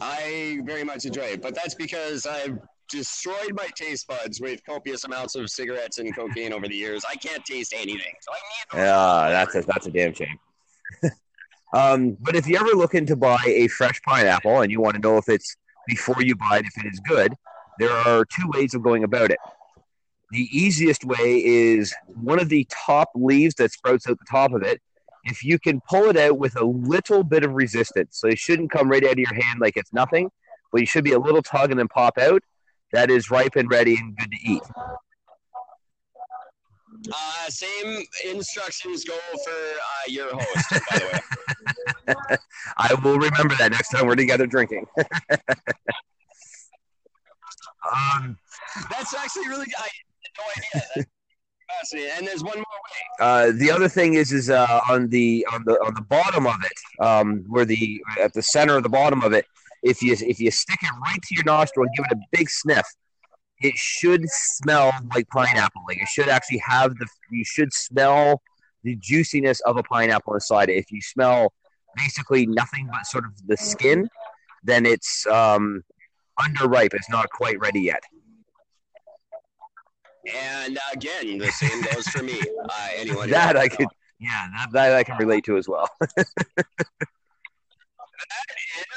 I 0.00 0.60
very 0.64 0.84
much 0.84 1.04
enjoy 1.04 1.22
it, 1.22 1.42
but 1.42 1.54
that's 1.54 1.74
because 1.74 2.26
I've 2.26 2.58
destroyed 2.90 3.54
my 3.54 3.68
taste 3.74 4.06
buds 4.06 4.40
with 4.40 4.64
copious 4.64 5.04
amounts 5.04 5.34
of 5.34 5.48
cigarettes 5.50 5.98
and 5.98 6.14
cocaine 6.14 6.52
over 6.52 6.68
the 6.68 6.74
years. 6.74 7.04
I 7.08 7.14
can't 7.16 7.44
taste 7.44 7.72
anything, 7.74 8.12
so 8.20 8.32
I 8.32 8.36
need. 8.36 8.82
that's 9.30 9.54
a 9.54 9.62
that's 9.62 9.86
a 9.86 9.90
damn 9.90 10.12
shame. 10.12 10.38
um, 11.72 12.16
but 12.20 12.36
if 12.36 12.46
you're 12.46 12.60
ever 12.60 12.76
looking 12.76 13.06
to 13.06 13.16
buy 13.16 13.42
a 13.46 13.68
fresh 13.68 14.00
pineapple 14.02 14.60
and 14.60 14.70
you 14.70 14.80
want 14.80 14.96
to 14.96 15.00
know 15.00 15.16
if 15.16 15.28
it's 15.28 15.56
before 15.86 16.22
you 16.22 16.34
buy 16.36 16.58
it 16.58 16.66
if 16.66 16.84
it 16.84 16.88
is 16.92 17.00
good, 17.00 17.34
there 17.78 17.90
are 17.90 18.24
two 18.24 18.48
ways 18.48 18.74
of 18.74 18.82
going 18.82 19.04
about 19.04 19.30
it. 19.30 19.38
The 20.30 20.48
easiest 20.50 21.04
way 21.04 21.44
is 21.44 21.94
one 22.06 22.40
of 22.40 22.48
the 22.48 22.66
top 22.70 23.10
leaves 23.14 23.54
that 23.56 23.72
sprouts 23.72 24.08
out 24.08 24.18
the 24.18 24.26
top 24.30 24.52
of 24.52 24.62
it. 24.62 24.80
If 25.24 25.44
you 25.44 25.58
can 25.58 25.80
pull 25.88 26.04
it 26.10 26.16
out 26.16 26.38
with 26.38 26.60
a 26.60 26.64
little 26.64 27.22
bit 27.22 27.44
of 27.44 27.52
resistance, 27.52 28.18
so 28.18 28.28
it 28.28 28.38
shouldn't 28.38 28.70
come 28.70 28.90
right 28.90 29.04
out 29.04 29.12
of 29.12 29.18
your 29.18 29.34
hand 29.34 29.60
like 29.60 29.76
it's 29.76 29.92
nothing, 29.92 30.30
but 30.72 30.80
you 30.80 30.86
should 30.86 31.04
be 31.04 31.12
a 31.12 31.18
little 31.18 31.42
tug 31.42 31.70
and 31.70 31.78
then 31.78 31.88
pop 31.88 32.18
out. 32.18 32.42
That 32.92 33.10
is 33.10 33.30
ripe 33.30 33.56
and 33.56 33.70
ready 33.70 33.96
and 33.96 34.16
good 34.16 34.30
to 34.30 34.38
eat. 34.44 34.62
Uh, 37.12 37.48
same 37.48 38.04
instructions 38.28 39.04
go 39.04 39.18
for 39.44 39.50
uh, 39.50 40.08
your 40.08 40.32
host, 40.32 40.70
by 40.90 40.98
the 40.98 41.22
way. 42.16 42.36
I 42.78 42.94
will 43.02 43.18
remember 43.18 43.54
that 43.56 43.72
next 43.72 43.90
time 43.90 44.06
we're 44.06 44.14
together 44.14 44.46
drinking. 44.46 44.86
um, 47.92 48.38
That's 48.90 49.14
actually 49.14 49.48
really. 49.48 49.66
I 49.78 49.82
had 49.82 50.32
no 50.38 50.80
idea. 51.00 51.06
And 52.16 52.26
there's 52.26 52.42
one 52.42 52.56
more 52.56 52.64
way. 52.64 53.20
uh, 53.20 53.52
the 53.56 53.70
other 53.70 53.88
thing 53.88 54.14
is, 54.14 54.32
is 54.32 54.48
uh, 54.48 54.80
on 54.88 55.08
the 55.08 55.46
on 55.52 55.64
the 55.64 55.72
on 55.84 55.94
the 55.94 56.02
bottom 56.02 56.46
of 56.46 56.56
it, 56.62 57.04
um, 57.04 57.44
where 57.48 57.64
the 57.64 58.00
at 58.22 58.32
the 58.32 58.42
center 58.42 58.76
of 58.76 58.82
the 58.84 58.88
bottom 58.88 59.22
of 59.22 59.32
it, 59.32 59.44
if 59.82 60.00
you 60.00 60.12
if 60.12 60.38
you 60.38 60.50
stick 60.50 60.78
it 60.82 60.90
right 61.02 61.20
to 61.20 61.34
your 61.34 61.44
nostril 61.44 61.86
and 61.86 61.94
give 61.96 62.06
it 62.10 62.16
a 62.16 62.20
big 62.36 62.48
sniff, 62.48 62.86
it 63.60 63.74
should 63.76 64.22
smell 64.26 64.92
like 65.14 65.28
pineapple. 65.28 65.82
Like 65.88 65.98
it 65.98 66.08
should 66.08 66.28
actually 66.28 66.62
have 66.66 66.94
the 66.96 67.06
you 67.30 67.44
should 67.44 67.72
smell 67.72 68.40
the 68.82 68.96
juiciness 69.00 69.60
of 69.62 69.76
a 69.76 69.82
pineapple 69.82 70.34
inside 70.34 70.68
it. 70.68 70.74
If 70.74 70.92
you 70.92 71.00
smell 71.00 71.52
basically 71.96 72.46
nothing 72.46 72.88
but 72.92 73.06
sort 73.06 73.24
of 73.24 73.32
the 73.46 73.56
skin, 73.56 74.08
then 74.62 74.86
it's 74.86 75.26
um, 75.26 75.82
underripe. 76.40 76.94
It's 76.94 77.10
not 77.10 77.28
quite 77.30 77.58
ready 77.58 77.80
yet. 77.80 78.02
And 80.32 80.78
again, 80.92 81.38
the 81.38 81.50
same 81.50 81.82
goes 81.82 82.06
for 82.08 82.22
me. 82.22 82.40
Uh, 82.40 82.88
anyone 82.96 83.28
That 83.30 83.56
I 83.56 83.68
could, 83.68 83.88
yeah, 84.18 84.48
that, 84.56 84.72
that 84.72 84.92
I 84.94 85.04
can 85.04 85.18
relate 85.18 85.44
to 85.44 85.58
as 85.58 85.68
well. 85.68 85.88
that 86.00 86.26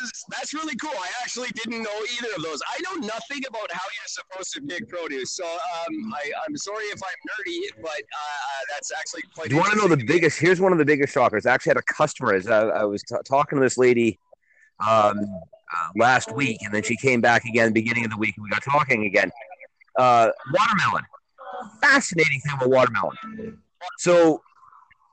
is 0.02 0.12
that's 0.30 0.54
really 0.54 0.76
cool. 0.76 0.94
I 0.98 1.10
actually 1.22 1.50
didn't 1.50 1.84
know 1.84 2.06
either 2.18 2.30
of 2.38 2.44
those. 2.44 2.62
I 2.70 2.80
know 2.82 3.06
nothing 3.06 3.44
about 3.48 3.70
how 3.72 3.84
you're 3.84 4.08
supposed 4.08 4.54
to 4.54 4.62
pick 4.62 4.88
produce, 4.88 5.36
so 5.36 5.46
um, 5.46 6.14
I, 6.14 6.32
I'm 6.48 6.56
sorry 6.56 6.86
if 6.86 7.02
I'm 7.04 7.46
nerdy, 7.46 7.60
but 7.82 7.92
uh, 7.92 8.62
that's 8.72 8.92
actually 8.98 9.24
quite. 9.36 9.50
Do 9.50 9.56
you 9.56 9.62
want 9.62 9.74
to 9.74 9.78
know 9.78 9.88
the 9.88 10.04
biggest? 10.06 10.40
Here's 10.40 10.62
one 10.62 10.72
of 10.72 10.78
the 10.78 10.86
biggest 10.86 11.14
shockers. 11.14 11.46
I 11.46 11.54
actually 11.54 11.72
had 11.72 11.78
a 11.78 11.94
customer. 11.94 12.34
As 12.34 12.48
I, 12.48 12.68
I 12.68 12.86
was 12.86 13.04
t- 13.04 13.16
talking 13.26 13.58
to 13.58 13.64
this 13.64 13.78
lady 13.78 14.18
um, 14.86 15.20
uh, 15.76 15.90
last 15.96 16.34
week, 16.34 16.58
and 16.64 16.74
then 16.74 16.84
she 16.84 16.96
came 16.96 17.22
back 17.22 17.46
again 17.46 17.74
beginning 17.74 18.06
of 18.06 18.12
the 18.12 18.18
week, 18.18 18.36
and 18.38 18.44
we 18.44 18.50
got 18.50 18.64
talking 18.64 19.06
again. 19.06 19.32
Uh, 19.98 20.30
watermelon. 20.54 21.04
Fascinating 21.82 22.40
thing 22.42 22.54
about 22.56 22.70
watermelon. 22.70 23.58
So, 23.98 24.42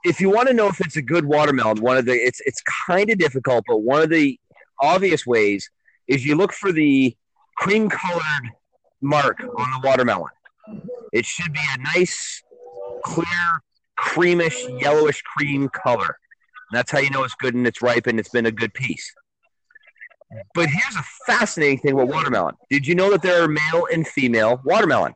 if 0.05 0.21
you 0.21 0.31
want 0.31 0.49
to 0.49 0.55
know 0.55 0.69
if 0.69 0.81
it's 0.81 0.97
a 0.97 1.03
good 1.03 1.25
watermelon, 1.25 1.81
one 1.81 1.97
of 1.97 2.05
the 2.05 2.13
it's 2.13 2.41
it's 2.45 2.63
kind 2.87 3.11
of 3.11 3.19
difficult, 3.19 3.65
but 3.67 3.79
one 3.79 4.03
of 4.03 4.11
the 4.11 4.39
obvious 4.81 5.27
ways 5.27 5.71
is 6.07 6.25
you 6.25 6.35
look 6.35 6.53
for 6.53 6.73
the 6.73 7.17
cream 7.57 7.89
colored 7.89 8.51
mark 9.01 9.41
on 9.41 9.81
the 9.81 9.87
watermelon. 9.87 10.31
It 11.13 11.25
should 11.25 11.53
be 11.53 11.61
a 11.75 11.79
nice, 11.97 12.43
clear, 13.05 13.27
creamish, 13.99 14.81
yellowish 14.81 15.23
cream 15.23 15.69
color. 15.69 16.19
That's 16.73 16.91
how 16.91 16.99
you 16.99 17.11
know 17.11 17.25
it's 17.25 17.35
good 17.35 17.55
and 17.55 17.67
it's 17.67 17.81
ripe 17.83 18.07
and 18.07 18.19
it's 18.19 18.31
been 18.31 18.47
a 18.47 18.51
good 18.51 18.75
piece. 18.75 19.15
But 20.55 20.69
here's 20.69 20.97
a 20.97 21.05
fascinating 21.27 21.79
thing 21.79 21.93
about 21.93 22.09
watermelon. 22.09 22.55
Did 22.71 22.87
you 22.87 22.95
know 22.95 23.11
that 23.11 23.23
there 23.23 23.43
are 23.43 23.49
male 23.49 23.87
and 23.93 24.07
female 24.07 24.61
watermelon? 24.65 25.15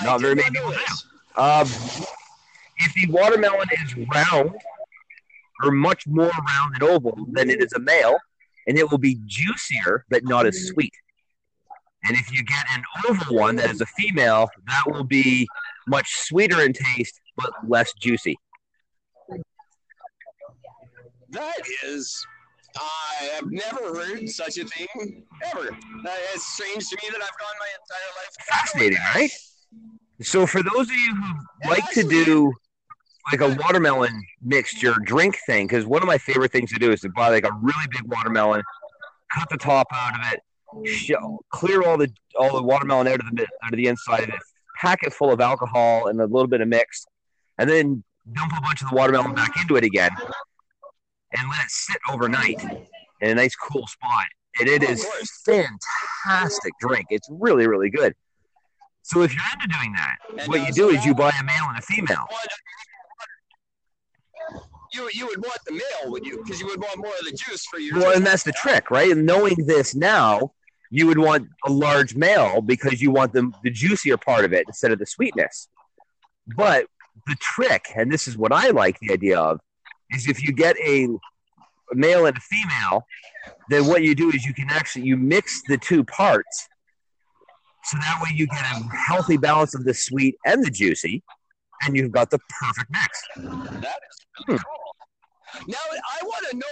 I 0.00 0.04
Not 0.04 0.20
very 0.20 0.34
many 0.34 0.50
people 0.50 0.70
this. 0.70 1.06
Um, 1.36 1.66
if 2.78 2.92
the 2.94 3.06
watermelon 3.08 3.68
is 3.82 3.96
round 3.96 4.50
or 5.62 5.70
much 5.70 6.06
more 6.06 6.30
round 6.30 6.74
and 6.74 6.82
oval, 6.82 7.26
then 7.30 7.48
it 7.50 7.62
is 7.62 7.72
a 7.72 7.78
male, 7.78 8.18
and 8.66 8.78
it 8.78 8.90
will 8.90 8.98
be 8.98 9.18
juicier 9.26 10.04
but 10.10 10.24
not 10.24 10.46
as 10.46 10.68
sweet. 10.68 10.92
And 12.04 12.16
if 12.16 12.32
you 12.32 12.44
get 12.44 12.64
an 12.72 12.82
oval 13.08 13.36
one 13.36 13.56
that 13.56 13.70
is 13.70 13.80
a 13.80 13.86
female, 13.86 14.48
that 14.66 14.84
will 14.86 15.04
be 15.04 15.48
much 15.88 16.08
sweeter 16.16 16.62
in 16.62 16.72
taste 16.72 17.20
but 17.36 17.52
less 17.66 17.92
juicy. 17.94 18.36
That 21.36 21.60
is, 21.84 22.26
I 22.78 23.24
have 23.34 23.50
never 23.50 23.94
heard 23.94 24.26
such 24.26 24.56
a 24.56 24.64
thing 24.64 25.22
ever. 25.44 25.68
Uh, 25.68 25.76
that 26.04 26.18
is 26.34 26.42
strange 26.46 26.88
to 26.88 26.96
me 26.96 27.10
that 27.10 27.20
I've 27.22 27.38
gone 27.38 27.56
my 27.60 27.68
entire 27.78 28.10
life. 28.16 28.36
Fascinating, 28.48 28.98
right? 29.14 29.30
So 30.22 30.46
for 30.46 30.62
those 30.62 30.88
of 30.88 30.96
you 30.96 31.14
who 31.14 31.68
like 31.68 31.90
to 31.90 32.04
do 32.04 32.54
like 33.30 33.42
a 33.42 33.54
watermelon 33.60 34.18
mixture 34.42 34.94
drink 35.04 35.36
thing, 35.44 35.66
because 35.66 35.84
one 35.84 36.00
of 36.00 36.06
my 36.06 36.16
favorite 36.16 36.52
things 36.52 36.72
to 36.72 36.78
do 36.78 36.90
is 36.90 37.02
to 37.02 37.10
buy 37.10 37.28
like 37.28 37.44
a 37.44 37.52
really 37.60 37.86
big 37.90 38.04
watermelon, 38.06 38.62
cut 39.30 39.46
the 39.50 39.58
top 39.58 39.88
out 39.92 40.14
of 40.14 40.32
it, 40.32 40.88
sh- 40.88 41.12
clear 41.50 41.82
all 41.82 41.98
the 41.98 42.08
all 42.38 42.56
the 42.56 42.62
watermelon 42.62 43.08
out 43.08 43.20
of 43.20 43.36
the 43.36 43.42
out 43.62 43.74
of 43.74 43.76
the 43.76 43.88
inside 43.88 44.22
of 44.22 44.30
it, 44.30 44.40
pack 44.80 45.02
it 45.02 45.12
full 45.12 45.30
of 45.30 45.42
alcohol 45.42 46.06
and 46.06 46.18
a 46.18 46.24
little 46.24 46.48
bit 46.48 46.62
of 46.62 46.68
mix, 46.68 47.04
and 47.58 47.68
then 47.68 48.02
dump 48.32 48.52
a 48.56 48.60
bunch 48.62 48.80
of 48.80 48.88
the 48.88 48.96
watermelon 48.96 49.34
back 49.34 49.54
into 49.60 49.76
it 49.76 49.84
again, 49.84 50.12
and 51.32 51.48
let 51.48 51.64
it 51.64 51.70
sit 51.70 51.98
overnight 52.10 52.62
in 53.20 53.30
a 53.30 53.34
nice 53.34 53.54
cool 53.56 53.86
spot. 53.86 54.26
And 54.58 54.68
it 54.68 54.82
Oh, 54.82 54.90
is 54.90 55.06
fantastic 55.44 56.72
drink. 56.80 57.06
It's 57.10 57.28
really 57.30 57.66
really 57.66 57.90
good. 57.90 58.14
So 59.02 59.22
if 59.22 59.32
you're 59.32 59.42
into 59.54 59.68
doing 59.68 59.92
that, 59.92 60.48
what 60.48 60.66
you 60.66 60.72
do 60.72 60.88
is 60.88 61.04
you 61.04 61.14
buy 61.14 61.32
a 61.40 61.44
male 61.44 61.66
and 61.68 61.78
a 61.78 61.82
female. 61.82 62.26
You, 64.92 65.08
you 65.12 65.26
would 65.26 65.42
want 65.44 65.58
the 65.66 65.72
male, 65.72 66.10
would 66.10 66.24
you? 66.24 66.42
Because 66.42 66.60
you 66.60 66.66
would 66.66 66.80
want 66.80 66.96
more 66.98 67.12
of 67.18 67.24
the 67.24 67.32
juice 67.32 67.66
for 67.66 67.78
your. 67.78 67.98
Well, 67.98 68.16
and 68.16 68.26
that's 68.26 68.44
the 68.44 68.52
trick, 68.52 68.90
right? 68.90 69.10
And 69.10 69.26
knowing 69.26 69.54
this 69.66 69.94
now, 69.94 70.52
you 70.90 71.06
would 71.06 71.18
want 71.18 71.48
a 71.66 71.70
large 71.70 72.14
male 72.14 72.60
because 72.62 73.02
you 73.02 73.10
want 73.10 73.32
the, 73.32 73.50
the 73.62 73.70
juicier 73.70 74.16
part 74.16 74.44
of 74.44 74.52
it 74.52 74.64
instead 74.66 74.92
of 74.92 74.98
the 74.98 75.06
sweetness. 75.06 75.68
But 76.56 76.86
the 77.26 77.36
trick, 77.40 77.88
and 77.96 78.10
this 78.10 78.28
is 78.28 78.38
what 78.38 78.52
I 78.52 78.70
like 78.70 78.98
the 79.00 79.12
idea 79.12 79.38
of, 79.38 79.60
is 80.10 80.28
if 80.28 80.42
you 80.42 80.52
get 80.52 80.76
a 80.78 81.08
male 81.92 82.26
and 82.26 82.36
a 82.36 82.40
female, 82.40 83.06
then 83.70 83.86
what 83.86 84.02
you 84.02 84.14
do 84.14 84.30
is 84.30 84.44
you 84.44 84.54
can 84.54 84.68
actually 84.70 85.04
you 85.04 85.16
mix 85.16 85.62
the 85.68 85.78
two 85.78 86.04
parts, 86.04 86.68
so 87.84 87.98
that 87.98 88.20
way 88.22 88.30
you 88.34 88.46
get 88.46 88.60
a 88.60 88.96
healthy 88.96 89.36
balance 89.36 89.74
of 89.74 89.84
the 89.84 89.94
sweet 89.94 90.36
and 90.44 90.64
the 90.64 90.70
juicy, 90.70 91.22
and 91.82 91.96
you've 91.96 92.12
got 92.12 92.30
the 92.30 92.38
perfect 92.60 92.90
mix. 92.90 93.22
That 93.80 94.00
is 94.10 94.26
really 94.48 94.58
cool. 94.58 95.66
Now 95.68 95.78
I 95.88 96.24
want 96.24 96.44
to 96.50 96.56
know. 96.56 96.66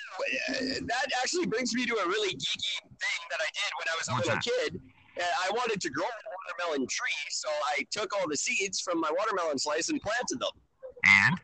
Uh, 0.49 0.53
that 0.87 1.07
actually 1.23 1.47
brings 1.47 1.73
me 1.75 1.87
to 1.87 1.95
a 1.95 2.07
really 2.07 2.35
geeky 2.35 2.77
thing 2.83 3.21
that 3.31 3.41
I 3.41 3.49
did 3.55 3.71
when 3.79 3.89
I 3.89 3.95
was 3.99 4.09
a 4.09 4.13
What's 4.13 4.27
little 4.27 4.35
that? 4.35 4.71
kid. 4.71 4.81
Uh, 5.17 5.23
I 5.47 5.51
wanted 5.53 5.81
to 5.81 5.91
grow 5.91 6.05
a 6.05 6.09
watermelon 6.59 6.89
tree, 6.89 7.25
so 7.31 7.49
I 7.77 7.87
took 7.93 8.13
all 8.19 8.29
the 8.29 8.37
seeds 8.37 8.81
from 8.81 9.01
my 9.01 9.11
watermelon 9.17 9.59
slice 9.59 9.89
and 9.89 10.01
planted 10.03 10.41
them. 10.41 10.51
And 11.05 11.39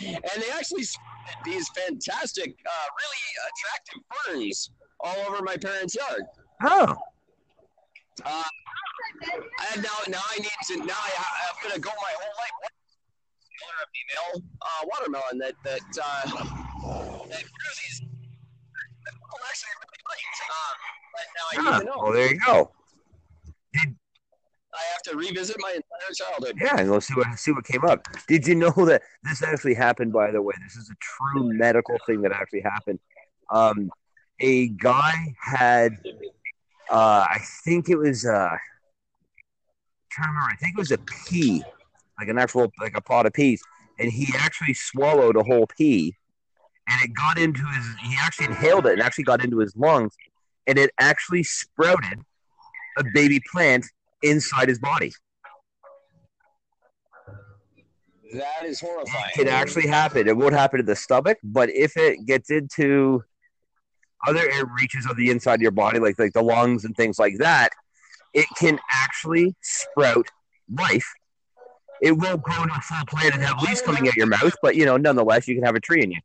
And 0.00 0.42
they 0.42 0.50
actually 0.50 0.82
sprouted 0.82 1.44
these 1.44 1.68
fantastic, 1.70 2.54
uh, 2.66 2.88
really 3.00 3.22
attractive 3.48 4.00
ferns 4.10 4.70
all 5.00 5.16
over 5.28 5.42
my 5.42 5.56
parents' 5.56 5.94
yard. 5.94 6.22
oh, 6.64 6.96
And 9.72 9.82
now, 9.82 9.98
now 10.08 10.22
I 10.30 10.38
need 10.38 10.50
to. 10.68 10.76
Now 10.78 10.94
I, 10.94 11.10
I'm 11.18 11.68
gonna 11.68 11.80
go 11.80 11.90
my 11.90 12.12
whole 12.20 12.34
life. 12.38 12.54
What 12.62 12.72
color 13.60 13.78
of 13.82 13.88
female 13.94 14.32
uh, 14.62 14.82
watermelon 14.84 15.38
that 15.38 15.54
that 15.64 15.80
uh, 16.02 16.22
that 17.28 17.42
these? 17.42 18.02
Actually, 19.46 19.74
really 19.82 20.02
liked. 20.08 20.38
Um, 20.50 20.76
but 21.12 21.26
now 21.36 21.44
I 21.44 21.54
ah, 21.58 21.62
need 21.62 21.78
to 21.78 21.84
know. 21.84 22.02
well 22.02 22.12
there 22.12 22.30
you 22.32 22.38
go. 22.40 22.72
I 24.74 24.82
have 24.92 25.02
to 25.02 25.16
revisit 25.16 25.56
my 25.60 25.70
entire 25.70 26.14
childhood. 26.14 26.58
Yeah, 26.60 26.76
and 26.78 26.90
we'll 26.90 27.00
see 27.00 27.14
what 27.14 27.38
see 27.38 27.52
what 27.52 27.64
came 27.64 27.84
up. 27.84 28.06
Did 28.26 28.46
you 28.46 28.54
know 28.54 28.72
that 28.72 29.02
this 29.22 29.42
actually 29.42 29.74
happened? 29.74 30.12
By 30.12 30.30
the 30.30 30.42
way, 30.42 30.54
this 30.62 30.76
is 30.76 30.90
a 30.90 30.96
true 31.00 31.52
medical 31.52 31.96
thing 32.06 32.22
that 32.22 32.32
actually 32.32 32.62
happened. 32.62 32.98
Um, 33.50 33.90
a 34.40 34.68
guy 34.68 35.36
had, 35.40 35.92
uh, 36.90 37.24
I 37.30 37.38
think 37.64 37.88
it 37.88 37.96
was, 37.96 38.26
uh, 38.26 38.30
I'm 38.50 38.58
trying 40.10 40.26
to 40.26 40.32
remember. 40.32 40.50
I 40.52 40.56
think 40.56 40.74
it 40.76 40.80
was 40.80 40.90
a 40.90 40.98
pea, 40.98 41.62
like 42.18 42.28
an 42.28 42.38
actual 42.38 42.72
like 42.80 42.96
a 42.96 43.00
pot 43.00 43.26
of 43.26 43.32
peas, 43.32 43.62
and 43.98 44.10
he 44.10 44.28
actually 44.36 44.74
swallowed 44.74 45.36
a 45.36 45.44
whole 45.44 45.66
pea, 45.66 46.16
and 46.88 47.04
it 47.04 47.14
got 47.14 47.38
into 47.38 47.64
his. 47.64 47.86
He 48.02 48.16
actually 48.20 48.46
inhaled 48.46 48.86
it 48.86 48.94
and 48.94 49.02
actually 49.02 49.24
got 49.24 49.44
into 49.44 49.58
his 49.58 49.76
lungs, 49.76 50.14
and 50.66 50.78
it 50.78 50.90
actually 50.98 51.44
sprouted 51.44 52.18
a 52.98 53.04
baby 53.12 53.40
plant 53.52 53.86
inside 54.24 54.68
his 54.68 54.78
body. 54.78 55.12
That 58.34 58.64
is 58.64 58.80
horrifying. 58.80 59.26
It 59.28 59.34
can 59.34 59.48
actually 59.48 59.86
happen. 59.86 60.26
It 60.26 60.36
won't 60.36 60.54
happen 60.54 60.78
to 60.78 60.82
the 60.82 60.96
stomach, 60.96 61.38
but 61.44 61.70
if 61.70 61.96
it 61.96 62.26
gets 62.26 62.50
into 62.50 63.22
other 64.26 64.40
air 64.50 64.64
reaches 64.76 65.06
of 65.06 65.16
the 65.16 65.30
inside 65.30 65.54
of 65.56 65.62
your 65.62 65.70
body, 65.70 65.98
like 66.00 66.18
like 66.18 66.32
the 66.32 66.42
lungs 66.42 66.84
and 66.84 66.96
things 66.96 67.18
like 67.18 67.36
that, 67.38 67.70
it 68.32 68.46
can 68.58 68.80
actually 68.90 69.54
sprout 69.62 70.26
life. 70.68 71.06
It 72.02 72.12
won't 72.12 72.42
grow 72.42 72.62
into 72.62 72.74
a 72.74 72.80
full 72.80 73.06
plant 73.06 73.34
and 73.34 73.42
have 73.44 73.62
leaves 73.62 73.82
coming 73.82 74.08
out 74.08 74.16
your 74.16 74.26
mouth, 74.26 74.54
but 74.62 74.74
you 74.74 74.84
know, 74.84 74.96
nonetheless, 74.96 75.46
you 75.46 75.54
can 75.54 75.64
have 75.64 75.76
a 75.76 75.80
tree 75.80 76.02
in 76.02 76.10
you. 76.10 76.20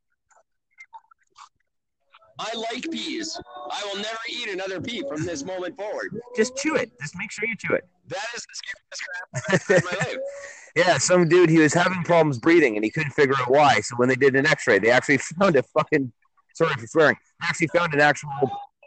I 2.39 2.55
like 2.55 2.89
peas. 2.89 3.39
I 3.71 3.83
will 3.85 4.01
never 4.01 4.17
eat 4.29 4.49
another 4.49 4.79
pea 4.79 5.03
from 5.07 5.25
this 5.25 5.43
moment 5.43 5.75
forward. 5.75 6.19
Just 6.35 6.55
chew 6.57 6.75
it. 6.75 6.91
Just 7.01 7.15
make 7.17 7.31
sure 7.31 7.47
you 7.47 7.55
chew 7.55 7.73
it. 7.73 7.85
That 8.07 8.25
is 8.35 8.45
the 8.45 8.55
scariest 8.55 9.03
crap 9.05 9.27
I've 9.35 9.53
ever 9.53 9.73
had 9.73 9.93
in 9.93 9.99
my 9.99 10.11
life. 10.11 10.17
Yeah, 10.75 10.99
some 10.99 11.27
dude 11.27 11.49
he 11.49 11.57
was 11.57 11.73
having 11.73 12.03
problems 12.03 12.37
breathing 12.37 12.75
and 12.75 12.85
he 12.85 12.91
couldn't 12.91 13.11
figure 13.11 13.33
out 13.39 13.49
why. 13.49 13.81
So 13.81 13.95
when 13.95 14.07
they 14.07 14.15
did 14.15 14.35
an 14.35 14.45
X-ray, 14.45 14.77
they 14.77 14.91
actually 14.91 15.17
found 15.39 15.55
a 15.55 15.63
fucking 15.63 16.11
sorry 16.53 16.75
for 16.75 16.85
swearing. 16.85 17.17
They 17.41 17.47
actually 17.47 17.67
found 17.75 17.93
an 17.95 18.01
actual 18.01 18.29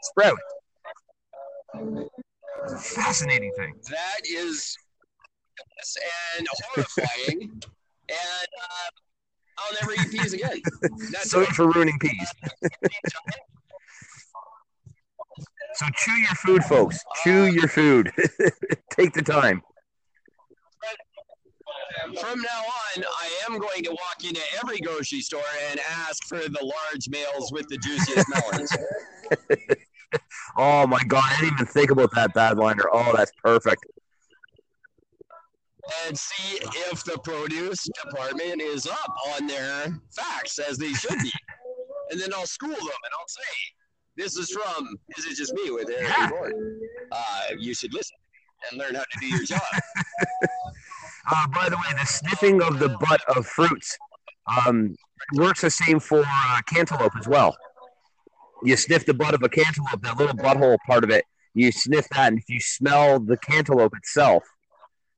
sprout. 0.00 0.38
It's 1.74 2.72
a 2.72 2.78
fascinating 2.78 3.52
thing. 3.56 3.74
That 3.90 4.20
is 4.24 4.76
and 6.38 6.46
horrifying. 6.74 7.40
and 8.08 8.48
uh, 8.62 8.90
I'll 9.58 9.74
never 9.80 9.92
eat 9.92 10.10
peas 10.10 10.32
again. 10.32 10.60
That's 11.12 11.30
Sorry 11.30 11.44
it. 11.44 11.50
for 11.50 11.70
ruining 11.70 11.98
peas. 11.98 12.32
So 15.74 15.86
chew 15.96 16.12
your 16.12 16.34
food, 16.36 16.64
folks. 16.64 16.98
Chew 17.24 17.44
uh, 17.44 17.46
your 17.46 17.68
food. 17.68 18.12
Take 18.90 19.12
the 19.14 19.22
time. 19.22 19.62
From 22.20 22.40
now 22.40 22.62
on, 22.96 23.04
I 23.04 23.30
am 23.48 23.58
going 23.58 23.82
to 23.84 23.90
walk 23.90 24.24
into 24.24 24.40
every 24.62 24.78
grocery 24.80 25.20
store 25.20 25.40
and 25.70 25.80
ask 25.80 26.24
for 26.26 26.38
the 26.38 26.60
large 26.62 27.08
males 27.08 27.52
with 27.52 27.68
the 27.68 27.78
juiciest 27.78 28.26
melons. 28.28 28.76
Oh 30.58 30.86
my 30.86 31.02
god, 31.04 31.24
I 31.24 31.40
didn't 31.40 31.54
even 31.54 31.66
think 31.66 31.90
about 31.90 32.14
that 32.14 32.34
bad 32.34 32.58
liner. 32.58 32.84
Oh, 32.92 33.14
that's 33.16 33.32
perfect. 33.42 33.82
And 36.06 36.16
see 36.18 36.58
if 36.90 37.04
the 37.04 37.18
produce 37.18 37.88
department 38.04 38.60
is 38.60 38.86
up 38.86 39.14
on 39.34 39.46
their 39.46 40.00
facts 40.14 40.58
as 40.58 40.78
they 40.78 40.92
should 40.92 41.18
be. 41.18 41.32
and 42.10 42.20
then 42.20 42.32
I'll 42.34 42.46
school 42.46 42.70
them 42.70 42.78
and 42.78 43.12
I'll 43.18 43.28
say, 43.28 43.52
"This 44.16 44.36
is 44.36 44.50
from 44.50 44.96
Is 45.16 45.26
It 45.26 45.36
Just 45.36 45.54
Me 45.54 45.70
with 45.70 45.88
Eric 45.90 46.08
Yeah. 46.08 46.30
Gordon. 46.30 46.80
Uh, 47.10 47.42
you 47.58 47.74
should 47.74 47.92
listen 47.94 48.16
and 48.70 48.78
learn 48.78 48.94
how 48.94 49.02
to 49.02 49.20
do 49.20 49.26
your 49.26 49.44
job." 49.44 49.60
Uh, 51.30 51.46
by 51.54 51.68
the 51.68 51.76
way, 51.76 51.82
the 51.92 52.04
sniffing 52.04 52.60
of 52.62 52.80
the 52.80 52.88
butt 52.88 53.20
of 53.36 53.46
fruits 53.46 53.96
um, 54.66 54.96
works 55.36 55.60
the 55.60 55.70
same 55.70 56.00
for 56.00 56.24
uh, 56.26 56.60
cantaloupe 56.66 57.14
as 57.16 57.28
well. 57.28 57.56
You 58.64 58.76
sniff 58.76 59.06
the 59.06 59.14
butt 59.14 59.32
of 59.32 59.42
a 59.44 59.48
cantaloupe, 59.48 60.02
that 60.02 60.18
little 60.18 60.34
butthole 60.34 60.78
part 60.84 61.04
of 61.04 61.10
it, 61.10 61.24
you 61.54 61.70
sniff 61.70 62.08
that, 62.08 62.32
and 62.32 62.38
if 62.38 62.44
you 62.48 62.58
smell 62.60 63.20
the 63.20 63.36
cantaloupe 63.36 63.96
itself, 63.96 64.42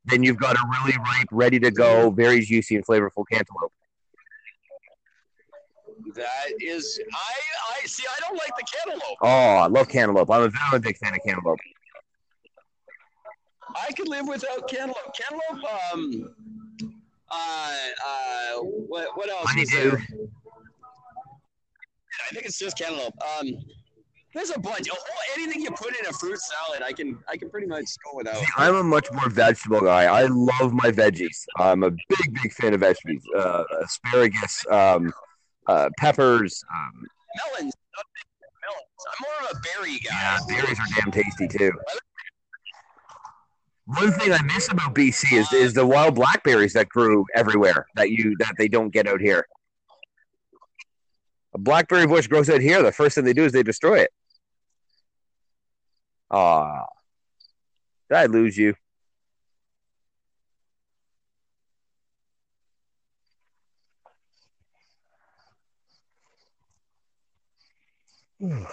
then 0.07 0.23
you've 0.23 0.37
got 0.37 0.57
a 0.57 0.65
really 0.71 0.97
ripe, 0.99 1.29
ready 1.31 1.59
to 1.61 1.71
go, 1.71 2.11
very 2.11 2.41
juicy 2.41 2.77
and 2.77 2.87
flavorful 2.87 3.25
cantaloupe. 3.31 3.73
that 6.15 6.53
is, 6.61 7.01
I 7.13 7.35
I 7.83 7.87
see. 7.87 8.05
I 8.09 8.21
don't 8.21 8.37
like 8.37 8.53
the 8.59 8.65
cantaloupe. 8.65 9.19
Oh, 9.23 9.27
I 9.29 9.67
love 9.67 9.89
cantaloupe. 9.89 10.31
I'm 10.31 10.43
a, 10.43 10.45
I'm 10.45 10.47
a 10.47 10.71
very 10.71 10.81
big 10.81 10.97
fan 10.99 11.15
of 11.15 11.21
cantaloupe. 11.25 11.59
I 13.77 13.93
could 13.93 14.09
live 14.09 14.29
without 14.29 14.69
cantaloupe. 14.69 15.15
Cantaloupe. 15.15 15.65
Um. 15.93 16.35
Uh. 17.31 17.73
Uh. 18.07 18.59
What 18.61 19.17
What 19.17 19.31
else? 19.31 19.47
Honeydew. 19.49 19.97
I 22.31 22.35
think 22.35 22.47
it's 22.47 22.59
just 22.59 22.79
cantaloupe. 22.79 23.15
Um. 23.41 23.57
There's 24.35 24.51
a 24.51 24.59
bunch. 24.59 24.89
Oh, 24.93 24.97
anything 25.37 25.62
you 25.62 25.70
put 25.70 25.97
in 25.99 26.07
a 26.07 26.12
fruit 26.12 26.39
salad, 26.39 26.82
I 26.82 26.93
can 26.93 27.18
I 27.28 27.37
can 27.37 27.49
pretty 27.51 27.68
much 27.68 27.85
go 28.05 28.16
without. 28.16 28.37
See, 28.37 28.47
I'm 28.57 28.74
a 28.74 28.82
much 28.82 29.07
more 29.12 29.28
vegetable 29.28 29.80
guy. 29.80 30.05
I 30.05 30.26
love 30.26 30.72
my 30.72 30.91
veggies. 30.91 31.45
I'm 31.57 31.85
a 31.85 31.91
big, 31.91 32.35
big 32.43 32.53
fan 32.53 32.74
of 32.74 32.80
veggies. 32.80 33.22
Uh, 33.37 33.62
asparagus, 33.82 34.64
um, 34.70 35.12
uh, 35.68 35.89
peppers. 35.99 36.64
Um, 36.74 37.07
Melons. 37.37 37.74
Melons. 38.61 39.05
I'm 39.07 39.22
more 39.22 39.51
of 39.51 39.57
a 39.57 39.61
berry 39.61 39.99
guy. 39.99 40.11
yeah, 40.11 40.39
berries 40.49 40.80
are 40.80 41.01
damn 41.01 41.12
tasty 41.12 41.47
too. 41.47 41.72
One 43.87 44.11
thing 44.12 44.32
I 44.32 44.43
miss 44.43 44.68
about 44.72 44.97
BC 44.97 45.32
is 45.32 45.53
is 45.53 45.74
the 45.74 45.87
wild 45.87 46.16
blackberries 46.16 46.72
that 46.72 46.89
grew 46.89 47.24
everywhere 47.37 47.87
that 47.95 48.11
you 48.11 48.35
that 48.41 48.55
they 48.59 48.66
don't 48.66 48.91
get 48.91 49.07
out 49.07 49.20
here. 49.20 49.47
A 51.55 51.59
blackberry 51.59 52.09
bush 52.09 52.26
grows 52.26 52.51
out 52.51 52.61
here. 52.61 52.82
The 52.82 52.91
first 52.91 53.14
thing 53.14 53.24
they 53.24 53.32
do 53.32 53.45
is 53.45 53.53
they 53.53 53.62
destroy 53.62 54.01
it. 54.01 54.11
Ah, 56.37 56.87
did 58.11 58.16
I 58.18 58.26
lose 58.26 58.59
you? 58.59 58.74
Hello. 68.41 68.66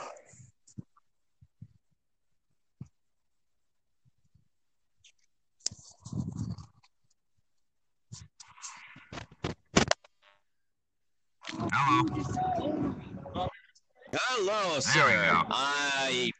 Hello, 14.11 14.73
There 14.73 14.81
sir. 14.81 15.45
I 15.51 16.31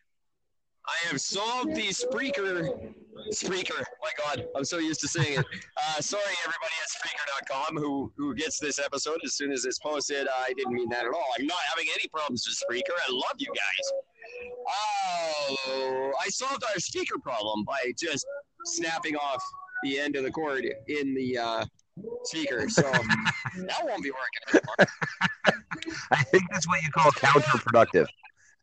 I 0.88 1.10
have 1.10 1.22
solved 1.22 1.76
the 1.76 1.88
Spreaker. 1.90 2.94
Spreaker. 3.32 3.84
My 4.02 4.12
God, 4.18 4.46
I'm 4.56 4.66
so 4.66 4.78
used 4.80 5.00
to 5.02 5.08
saying 5.08 5.40
it. 5.40 5.46
Uh, 5.78 6.02
sorry, 6.02 6.24
everybody 6.44 6.74
at 6.82 6.90
Spreaker.com 6.90 7.78
who 7.78 8.12
who 8.18 8.34
gets 8.34 8.60
this 8.60 8.80
episode 8.80 9.20
as 9.24 9.36
soon 9.36 9.52
as 9.52 9.66
it's 9.66 9.80
posted. 9.80 10.28
I 10.28 10.54
didn't 10.54 10.74
mean 10.74 10.90
that 10.90 11.06
at 11.06 11.14
all. 11.14 11.26
I'm 11.40 11.46
not 11.46 11.60
having 11.70 11.88
any 11.94 12.08
problems 12.10 12.46
with 12.48 12.58
Spreaker. 12.58 12.96
I 13.08 13.12
love 13.12 13.36
you 13.38 13.48
guys. 13.48 13.92
Oh, 14.68 16.12
I 16.24 16.30
solved 16.30 16.64
our 16.64 16.80
speaker 16.80 17.20
problem 17.22 17.64
by 17.64 17.94
just 17.98 18.26
snapping 18.66 19.16
off 19.16 19.44
the 19.84 20.00
end 20.00 20.16
of 20.16 20.24
the 20.24 20.32
cord 20.32 20.66
in 20.88 21.14
the 21.14 21.38
uh, 21.38 21.66
speaker. 22.24 22.70
So 22.70 22.82
that 22.92 23.80
won't 23.84 24.04
be 24.04 24.12
working 24.12 24.62
anymore. 24.62 24.94
I 26.12 26.24
think 26.24 26.44
that's 26.52 26.68
what 26.68 26.82
you 26.84 26.90
call 26.92 27.12
counterproductive. 27.12 28.08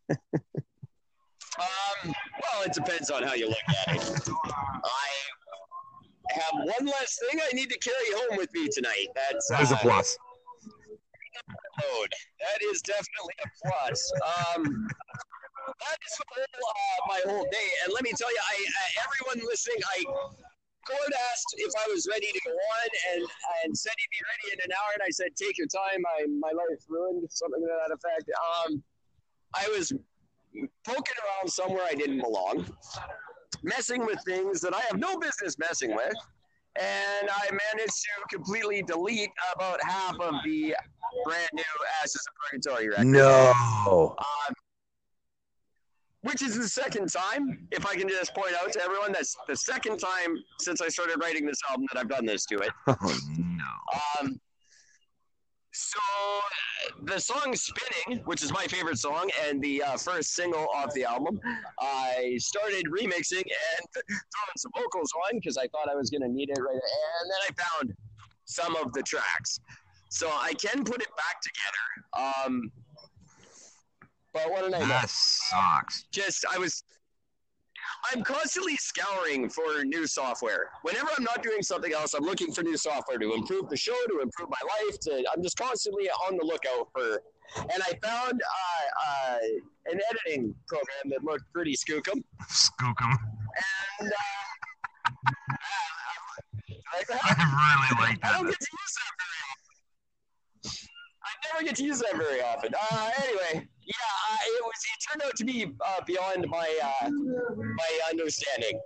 Um, 1.59 2.13
well, 2.43 2.63
it 2.65 2.73
depends 2.73 3.11
on 3.11 3.23
how 3.23 3.35
you 3.35 3.49
look 3.49 3.59
at 3.87 3.97
it. 3.97 4.29
I 4.85 5.09
have 6.33 6.55
one 6.55 6.87
last 6.87 7.21
thing 7.31 7.41
I 7.41 7.55
need 7.55 7.71
to 7.71 7.79
carry 7.79 8.13
home 8.13 8.39
with 8.39 8.53
me 8.55 8.69
tonight. 8.71 9.09
That's 9.15 9.49
There's 9.49 9.73
a 9.73 9.77
uh, 9.77 9.81
plus. 9.81 10.17
That 12.41 12.63
is 12.73 12.83
definitely 12.83 13.35
a 13.45 13.49
plus. 13.63 14.13
Um, 14.23 14.89
that 15.67 15.99
is 16.07 16.15
whole, 16.29 16.45
uh, 16.45 17.01
my 17.07 17.21
whole 17.27 17.45
day. 17.51 17.69
And 17.85 17.93
let 17.93 18.03
me 18.03 18.13
tell 18.17 18.31
you, 18.31 18.41
I 18.41 18.57
uh, 18.57 19.05
everyone 19.05 19.49
listening, 19.49 19.79
I 19.97 20.05
Gord 20.87 21.13
asked 21.31 21.55
if 21.59 21.73
I 21.77 21.87
was 21.93 22.09
ready 22.11 22.33
to 22.33 22.41
go 22.47 22.53
on, 22.53 22.89
and 23.13 23.23
and 23.65 23.77
said 23.77 23.93
he'd 23.99 24.11
be 24.11 24.23
ready 24.25 24.57
in 24.57 24.71
an 24.71 24.73
hour. 24.73 24.91
And 24.95 25.03
I 25.05 25.11
said, 25.11 25.37
"Take 25.37 25.59
your 25.59 25.69
time. 25.69 26.03
I 26.19 26.27
my 26.27 26.51
life's 26.51 26.87
ruined." 26.89 27.27
Something 27.31 27.61
to 27.61 27.69
that 27.69 27.93
effect. 27.93 28.31
Um, 28.33 28.83
I 29.55 29.69
was 29.69 29.93
poking 30.85 31.15
around 31.25 31.51
somewhere 31.51 31.85
I 31.89 31.95
didn't 31.95 32.21
belong, 32.21 32.67
messing 33.63 34.05
with 34.05 34.19
things 34.25 34.61
that 34.61 34.75
I 34.75 34.81
have 34.91 34.99
no 34.99 35.19
business 35.19 35.57
messing 35.59 35.95
with. 35.95 36.15
And 36.77 37.29
I 37.29 37.51
managed 37.51 37.93
to 37.93 38.37
completely 38.37 38.83
delete 38.83 39.31
about 39.55 39.83
half 39.83 40.15
of 40.21 40.35
the 40.45 40.77
brand 41.25 41.49
new 41.53 41.63
Ashes 42.01 42.23
of 42.29 42.51
Purgatory 42.51 42.89
record. 42.89 43.07
No. 43.07 44.15
Um, 44.19 44.55
which 46.23 46.43
is 46.43 46.57
the 46.57 46.69
second 46.69 47.11
time, 47.11 47.67
if 47.71 47.87
I 47.87 47.95
can 47.95 48.09
just 48.09 48.35
point 48.35 48.53
out 48.61 48.73
to 48.73 48.83
everyone, 48.83 49.13
that's 49.13 49.37
the 49.47 49.57
second 49.57 49.99
time 49.99 50.37
since 50.61 50.81
I 50.81 50.89
started 50.89 51.21
writing 51.21 51.47
this 51.47 51.59
album 51.71 51.87
that 51.93 51.99
I've 51.99 52.09
done 52.09 52.27
this 52.27 52.45
to 52.47 52.57
it. 52.59 52.71
Oh 52.89 53.19
no. 53.39 54.21
Um, 54.21 54.41
so 55.79 55.99
uh, 56.01 57.05
the 57.05 57.21
song 57.21 57.55
"Spinning," 57.55 58.25
which 58.25 58.43
is 58.43 58.53
my 58.53 58.67
favorite 58.67 58.99
song 58.99 59.31
and 59.47 59.63
the 59.63 59.83
uh, 59.83 59.97
first 59.97 60.35
single 60.35 60.67
off 60.75 60.93
the 60.93 61.05
album, 61.05 61.41
I 61.81 62.37
started 62.39 62.87
remixing 62.87 63.45
and 63.45 63.87
throwing 63.95 64.57
some 64.57 64.73
vocals 64.77 65.13
on 65.27 65.39
because 65.39 65.57
I 65.57 65.69
thought 65.69 65.89
I 65.89 65.95
was 65.95 66.11
going 66.11 66.23
to 66.23 66.29
need 66.29 66.51
it 66.51 66.59
right. 66.61 66.73
And 66.73 67.31
then 67.31 67.39
I 67.49 67.63
found 67.63 67.95
some 68.45 68.75
of 68.75 68.93
the 68.93 69.03
tracks, 69.03 69.61
so 70.09 70.29
I 70.29 70.53
can 70.55 70.83
put 70.83 71.01
it 71.01 71.09
back 71.17 71.41
together. 71.43 72.45
Um, 72.45 72.73
but 74.33 74.51
what 74.51 74.65
did 74.65 74.75
I 74.75 74.81
know? 74.81 74.89
That 74.89 75.09
sucks. 75.09 76.05
just 76.11 76.45
I 76.53 76.59
was 76.59 76.83
I'm 78.13 78.23
constantly 78.23 78.77
scouring 78.77 79.49
for 79.49 79.85
new 79.85 80.07
software. 80.07 80.71
Whenever 80.83 81.09
I'm 81.17 81.25
not 81.25 81.43
doing 81.43 81.63
something 81.63 81.93
else, 81.93 82.15
I'm 82.15 82.25
looking 82.25 82.53
for 82.53 82.63
new 82.63 82.77
software 82.77 83.19
to 83.19 83.35
improve 83.35 83.69
the 83.69 83.77
show, 83.77 83.97
to 84.09 84.21
improve 84.21 84.49
my 84.49 84.87
life. 84.87 84.99
To 85.01 85.25
I'm 85.35 85.43
just 85.43 85.57
constantly 85.57 86.09
on 86.29 86.37
the 86.37 86.45
lookout 86.45 86.89
for. 86.95 87.21
And 87.57 87.83
I 87.83 87.93
found 88.07 88.41
uh, 88.43 89.09
uh, 89.09 89.39
an 89.87 90.01
editing 90.11 90.55
program 90.69 91.05
that 91.07 91.25
looked 91.25 91.45
pretty 91.53 91.75
skookum. 91.75 92.23
Skookum. 92.51 93.17
And 94.01 94.13
uh. 94.13 94.17
I 96.95 96.99
really 96.99 97.93
like 98.03 98.21
that. 98.21 98.35
I 98.35 98.37
don't 98.37 98.47
get 98.47 98.61
to 98.61 98.67
use 98.73 98.95
that 98.97 99.13
very 99.19 99.38
never 101.53 101.65
get 101.65 101.77
to 101.77 101.85
use 101.85 102.01
that 102.01 102.17
very 102.17 102.41
often. 102.43 102.73
Uh, 102.91 103.11
anyway, 103.23 103.67
yeah, 103.83 103.95
uh, 104.31 104.37
it 104.47 104.63
was. 104.65 104.75
It 104.95 105.05
turned 105.11 105.23
out 105.27 105.37
to 105.37 105.45
be 105.45 105.73
uh, 105.87 106.01
beyond 106.07 106.47
my 106.49 106.69
uh, 106.83 107.09
my 107.11 108.01
understanding, 108.11 108.79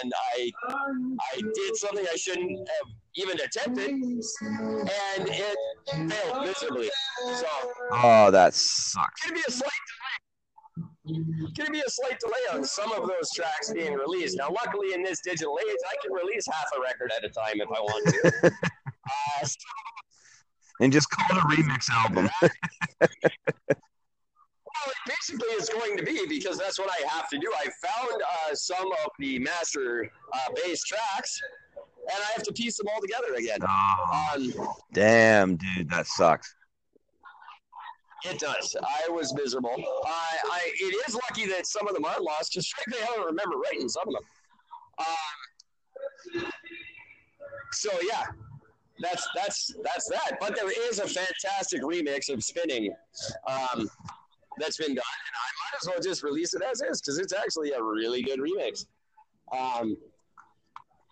and 0.00 0.12
I 0.34 0.50
I 0.70 1.40
did 1.40 1.76
something 1.76 2.04
I 2.10 2.16
shouldn't 2.16 2.50
have 2.68 2.88
even 3.16 3.40
attempted, 3.40 3.90
and 3.90 5.28
it 5.28 5.56
failed 6.10 6.46
miserably. 6.46 6.90
So 7.34 7.46
Oh, 7.92 8.30
that 8.30 8.54
sucks. 8.54 9.22
gonna 9.22 9.34
be 9.34 9.44
a 9.46 9.50
slight 9.50 9.70
delay. 11.06 11.20
Gonna 11.56 11.70
be 11.70 11.80
a 11.80 11.88
slight 11.90 12.18
delay 12.20 12.58
on 12.58 12.64
some 12.64 12.92
of 12.92 13.08
those 13.08 13.30
tracks 13.34 13.72
being 13.72 13.94
released. 13.94 14.36
Now, 14.36 14.50
luckily, 14.50 14.92
in 14.94 15.02
this 15.02 15.20
digital 15.20 15.58
age, 15.66 15.76
I 15.90 15.94
can 16.02 16.12
release 16.12 16.46
half 16.52 16.66
a 16.76 16.80
record 16.80 17.12
at 17.16 17.24
a 17.24 17.28
time 17.28 17.60
if 17.60 17.68
I 17.68 17.80
want 17.80 18.08
to. 18.08 18.52
Uh, 19.08 19.46
so 19.46 19.56
And 20.80 20.92
just 20.92 21.08
call 21.10 21.36
it 21.36 21.42
a 21.42 21.46
remix 21.46 21.88
album. 21.90 22.28
Well, 24.84 24.92
it 24.92 25.10
basically 25.18 25.48
is 25.54 25.68
going 25.70 25.96
to 25.96 26.02
be 26.02 26.26
because 26.28 26.58
that's 26.58 26.78
what 26.78 26.90
I 26.90 27.06
have 27.08 27.30
to 27.30 27.38
do. 27.38 27.50
I 27.58 27.64
found 27.82 28.20
uh, 28.22 28.54
some 28.54 28.86
of 29.04 29.10
the 29.18 29.38
master 29.38 30.10
uh, 30.34 30.52
bass 30.54 30.82
tracks, 30.84 31.40
and 31.76 32.18
I 32.22 32.30
have 32.34 32.42
to 32.42 32.52
piece 32.52 32.76
them 32.76 32.86
all 32.94 33.00
together 33.00 33.34
again. 33.38 33.58
Oh, 33.66 34.34
Um, 34.36 34.52
damn, 34.92 35.56
dude, 35.56 35.88
that 35.88 36.06
sucks. 36.06 36.54
it 38.26 38.38
does. 38.38 38.76
I 38.82 39.08
was 39.08 39.32
miserable. 39.34 39.74
I, 40.06 40.36
I, 40.44 40.70
it 40.78 41.08
is 41.08 41.14
lucky 41.14 41.46
that 41.46 41.66
some 41.66 41.88
of 41.88 41.94
them 41.94 42.04
are 42.04 42.20
lost. 42.20 42.52
Just 42.52 42.72
frankly, 42.74 43.02
I 43.02 43.16
don't 43.16 43.26
remember 43.26 43.56
writing 43.56 43.88
some 43.88 44.04
of 44.06 44.12
them. 44.14 44.24
Um, 46.44 46.52
so 47.72 47.90
yeah, 48.06 48.24
that's 49.00 49.28
that's 49.34 49.74
that's 49.82 50.08
that. 50.08 50.38
But 50.40 50.56
there 50.56 50.70
is 50.88 50.98
a 50.98 51.06
fantastic 51.06 51.82
remix 51.82 52.32
of 52.32 52.42
Spinning 52.42 52.92
um, 53.46 53.88
that's 54.58 54.76
been 54.76 54.94
done, 54.94 55.16
and 55.26 55.34
I 55.36 55.48
might 55.62 55.76
as 55.80 55.88
well 55.88 56.00
just 56.02 56.22
release 56.22 56.54
it 56.54 56.62
as 56.62 56.80
is 56.80 57.00
because 57.00 57.18
it's 57.18 57.32
actually 57.32 57.72
a 57.72 57.82
really 57.82 58.22
good 58.22 58.40
remix. 58.40 58.86
Um, 59.52 59.96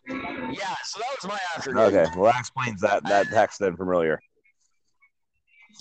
yeah, 0.09 0.75
so 0.85 1.01
that 1.01 1.23
was 1.23 1.25
my 1.29 1.39
afternoon. 1.57 1.83
Okay, 1.85 2.07
well 2.17 2.33
that 2.33 2.41
explains 2.41 2.81
that 2.81 3.05
that 3.05 3.29
text 3.29 3.59
then 3.61 3.77
from 3.77 3.89
earlier. 3.89 4.21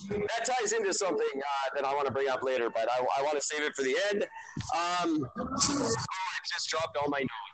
That 0.10 0.46
ties 0.46 0.72
into 0.74 0.92
something 0.92 1.28
uh, 1.36 1.70
that 1.76 1.86
I 1.86 1.94
want 1.94 2.08
to 2.08 2.12
bring 2.12 2.28
up 2.28 2.42
later, 2.42 2.70
but 2.70 2.90
I, 2.92 3.06
I 3.18 3.22
want 3.22 3.36
to 3.36 3.42
save 3.42 3.62
it 3.62 3.76
for 3.76 3.84
the 3.84 3.96
end. 4.10 4.24
Um, 4.74 5.28
oh, 5.40 5.48
I 5.48 6.40
just 6.52 6.68
dropped 6.70 6.98
all 6.98 7.10
my 7.10 7.20
notes. 7.20 7.54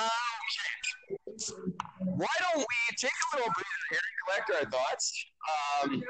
Um, 0.00 1.89
why 2.04 2.26
don't 2.40 2.58
we 2.58 2.96
take 2.96 3.10
a 3.34 3.36
little 3.36 3.52
breather 3.52 4.00
and 4.00 4.46
collect 4.46 4.64
our 4.64 4.70
thoughts? 4.70 5.12
Um, 5.82 6.02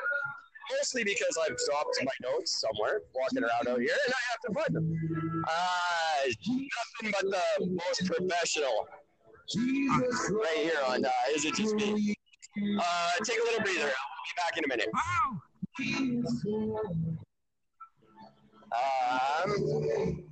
mostly 0.77 1.05
because 1.05 1.37
I've 1.43 1.57
dropped 1.67 1.99
my 2.03 2.13
notes 2.23 2.61
somewhere, 2.61 3.03
walking 3.15 3.43
around 3.43 3.69
out 3.69 3.81
here, 3.81 3.97
and 4.07 4.15
I 4.15 4.23
have 4.31 4.41
to 4.47 4.53
find 4.55 4.75
them. 4.75 5.45
Uh, 5.49 6.27
nothing 6.49 7.13
but 7.13 7.31
the 7.31 7.67
most 7.67 8.07
professional 8.07 8.89
right 9.57 10.59
here 10.59 10.81
on 10.87 11.05
uh, 11.05 11.11
Is 11.35 11.45
It 11.45 11.55
Just 11.55 11.75
Me? 11.75 12.15
Uh, 12.81 13.11
take 13.25 13.39
a 13.39 13.43
little 13.45 13.63
breather. 13.63 13.85
I'll 13.85 14.25
be 14.25 14.33
back 14.37 14.57
in 14.57 14.65
a 14.65 14.69
minute. 14.69 14.89
Um, 18.73 20.25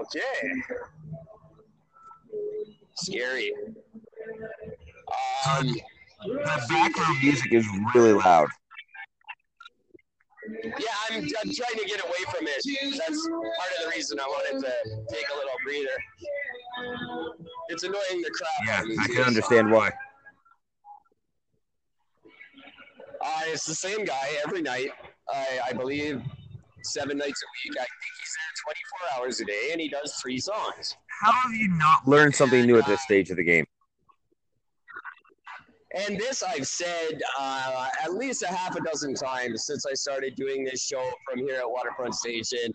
okay. 0.00 0.40
Scary. 2.94 3.52
Um, 5.50 5.74
The 6.24 6.66
background 6.68 7.18
music 7.22 7.52
is 7.52 7.66
really 7.94 8.12
loud. 8.14 8.48
yeah, 10.62 10.86
I'm, 11.10 11.22
I'm 11.22 11.54
trying 11.54 11.78
to 11.78 11.84
get 11.86 12.00
away 12.04 12.22
from 12.30 12.46
it. 12.46 12.62
That's 12.96 13.28
part 13.28 13.70
of 13.78 13.84
the 13.84 13.90
reason 13.94 14.18
I 14.20 14.26
wanted 14.26 14.60
to 14.64 14.72
take 15.14 15.26
a 15.32 15.36
little 15.36 15.58
breather. 15.64 15.98
It's 17.68 17.82
annoying 17.84 18.22
the 18.22 18.30
crowd. 18.30 18.66
Yeah, 18.66 18.76
out 18.76 18.82
of 18.82 18.88
me, 18.88 18.96
I 19.00 19.06
can 19.06 19.22
understand 19.24 19.70
why. 19.70 19.90
Uh, 23.24 23.40
it's 23.46 23.64
the 23.66 23.74
same 23.74 24.04
guy 24.04 24.28
every 24.44 24.62
night. 24.62 24.90
I, 25.32 25.58
I 25.68 25.72
believe 25.72 26.22
seven 26.82 27.18
nights 27.18 27.42
a 27.42 27.48
week. 27.68 27.76
I 27.76 27.80
think 27.80 28.12
he's 28.20 28.34
there 28.36 29.16
24 29.16 29.24
hours 29.24 29.40
a 29.40 29.44
day, 29.44 29.68
and 29.72 29.80
he 29.80 29.88
does 29.88 30.14
three 30.22 30.38
songs. 30.38 30.96
How 31.22 31.32
have 31.32 31.52
you 31.52 31.68
not 31.68 32.06
learned 32.06 32.34
something 32.34 32.64
new 32.66 32.78
at 32.78 32.86
this 32.86 33.02
stage 33.02 33.30
of 33.30 33.36
the 33.36 33.44
game? 33.44 33.65
And 35.94 36.18
this 36.18 36.42
I've 36.42 36.66
said 36.66 37.22
uh, 37.38 37.88
at 38.02 38.14
least 38.14 38.42
a 38.42 38.48
half 38.48 38.76
a 38.76 38.80
dozen 38.80 39.14
times 39.14 39.64
since 39.64 39.86
I 39.86 39.94
started 39.94 40.34
doing 40.34 40.64
this 40.64 40.84
show 40.84 41.10
from 41.28 41.38
here 41.38 41.56
at 41.56 41.70
Waterfront 41.70 42.14
Station. 42.14 42.72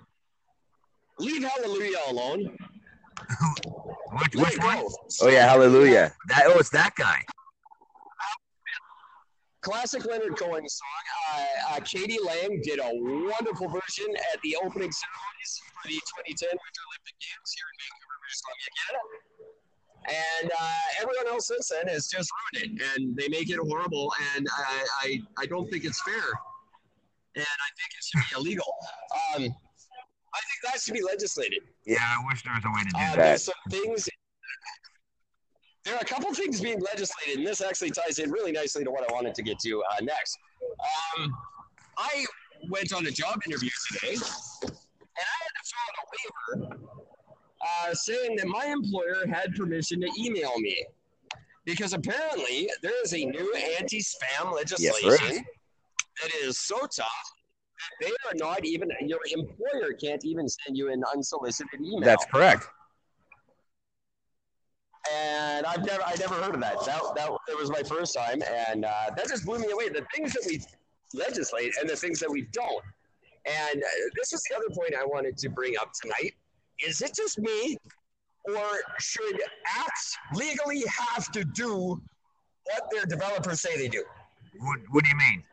Leave 1.19 1.43
Hallelujah 1.43 1.97
alone. 2.07 2.57
Which, 4.11 4.35
which 4.35 4.57
one? 4.57 4.83
Oh 5.21 5.29
yeah, 5.29 5.47
hallelujah. 5.47 6.11
That 6.27 6.43
oh, 6.47 6.59
it's 6.59 6.69
that 6.71 6.91
guy. 6.95 7.23
Classic 9.61 10.03
Leonard 10.03 10.35
Cohen 10.35 10.67
song. 10.67 11.05
Uh, 11.31 11.45
uh, 11.69 11.79
k.d. 11.85 12.19
lang 12.25 12.59
did 12.63 12.79
a 12.79 12.91
wonderful 12.91 13.69
version 13.69 14.09
at 14.33 14.41
the 14.41 14.57
opening 14.57 14.91
ceremonies 14.91 15.51
for 15.71 15.87
the 15.87 15.95
2010 15.95 16.49
Winter 16.49 16.83
Olympic 16.91 17.15
Games 17.21 17.49
here 17.55 17.67
in 17.71 17.77
Vancouver, 17.79 18.17
British 18.19 18.41
Columbia, 18.41 18.71
Canada. 18.83 19.15
And 20.07 20.51
uh, 20.51 20.71
everyone 21.01 21.27
else 21.27 21.47
since 21.47 21.69
then 21.69 21.87
has 21.87 22.07
just 22.07 22.29
ruined 22.53 22.79
it, 22.79 22.85
and 22.97 23.15
they 23.15 23.27
make 23.29 23.49
it 23.49 23.57
horrible. 23.59 24.11
And 24.35 24.47
I, 24.57 24.85
I, 25.03 25.21
I 25.39 25.45
don't 25.45 25.69
think 25.69 25.85
it's 25.85 26.01
fair, 26.01 26.15
and 27.35 27.45
I 27.45 27.69
think 27.77 27.89
it 27.97 28.03
should 28.03 28.21
be 28.29 28.35
illegal. 28.41 28.73
Um, 29.35 29.43
I 30.33 30.39
think 30.39 30.59
that 30.73 30.81
should 30.81 30.93
be 30.95 31.03
legislated. 31.03 31.59
Yeah, 31.85 31.97
I 32.01 32.17
wish 32.27 32.43
there 32.43 32.53
was 32.53 32.63
a 32.65 32.69
way 32.71 32.83
to 32.83 32.89
do 32.89 32.97
Uh, 32.99 33.15
that. 33.17 33.41
some 33.41 33.53
things. 33.69 34.09
There 35.83 35.95
are 35.95 35.99
a 36.01 36.05
couple 36.05 36.31
things 36.35 36.61
being 36.61 36.79
legislated, 36.79 37.39
and 37.39 37.47
this 37.47 37.59
actually 37.59 37.89
ties 37.89 38.19
in 38.19 38.29
really 38.29 38.51
nicely 38.51 38.83
to 38.83 38.91
what 38.91 39.09
I 39.09 39.11
wanted 39.11 39.33
to 39.33 39.41
get 39.41 39.57
to 39.61 39.81
uh, 39.91 40.03
next. 40.03 40.37
Um, 41.17 41.33
I 41.97 42.23
went 42.69 42.93
on 42.93 43.07
a 43.07 43.09
job 43.11 43.41
interview 43.47 43.71
today, 43.91 44.13
and 44.13 44.21
I 44.21 45.37
had 45.41 45.53
to 45.57 45.63
fill 45.65 45.81
out 45.87 45.95
a 45.97 46.05
waiver 46.13 46.77
uh, 47.63 47.93
saying 47.93 48.35
that 48.37 48.47
my 48.47 48.65
employer 48.65 49.25
had 49.27 49.53
permission 49.55 50.01
to 50.01 50.09
email 50.19 50.57
me 50.59 50.85
because 51.65 51.93
apparently 51.93 52.69
there 52.81 53.03
is 53.03 53.13
a 53.13 53.23
new 53.25 53.53
anti-spam 53.79 54.53
legislation 54.53 55.37
is. 55.37 55.41
that 56.21 56.31
is 56.43 56.57
so 56.57 56.77
tough 56.79 57.07
that 57.99 58.07
they 58.07 58.11
are 58.29 58.35
not 58.35 58.65
even 58.65 58.89
your 59.01 59.19
employer 59.31 59.93
can't 59.93 60.23
even 60.25 60.47
send 60.47 60.77
you 60.77 60.91
an 60.91 61.03
unsolicited 61.13 61.79
email 61.81 62.01
That's 62.01 62.25
correct. 62.25 62.67
and 65.11 65.65
I've 65.65 65.85
never 65.85 66.03
I 66.03 66.15
never 66.15 66.35
heard 66.35 66.55
of 66.55 66.61
that. 66.61 66.83
That 66.85 67.01
that 67.15 67.29
it 67.49 67.57
was 67.57 67.69
my 67.69 67.83
first 67.83 68.15
time, 68.15 68.41
and 68.67 68.85
uh, 68.85 69.11
that 69.15 69.27
just 69.27 69.45
blew 69.45 69.59
me 69.59 69.71
away. 69.71 69.89
The 69.89 70.05
things 70.15 70.33
that 70.33 70.43
we 70.47 70.61
legislate 71.13 71.73
and 71.79 71.89
the 71.89 71.95
things 71.95 72.19
that 72.19 72.29
we 72.29 72.43
don't. 72.51 72.83
And 73.45 73.81
uh, 73.81 73.87
this 74.15 74.33
is 74.33 74.43
the 74.49 74.55
other 74.57 74.69
point 74.69 74.93
I 74.99 75.05
wanted 75.05 75.37
to 75.37 75.49
bring 75.49 75.75
up 75.81 75.91
tonight. 75.99 76.33
Is 76.85 77.01
it 77.01 77.13
just 77.15 77.39
me, 77.39 77.77
or 78.45 78.63
should 78.99 79.39
apps 79.77 80.13
legally 80.33 80.83
have 80.87 81.31
to 81.31 81.43
do 81.43 82.01
what 82.65 82.83
their 82.91 83.05
developers 83.05 83.61
say 83.61 83.77
they 83.77 83.87
do? 83.87 84.03
What, 84.59 84.79
what 84.89 85.03
do 85.03 85.09
you 85.09 85.17
mean? 85.17 85.43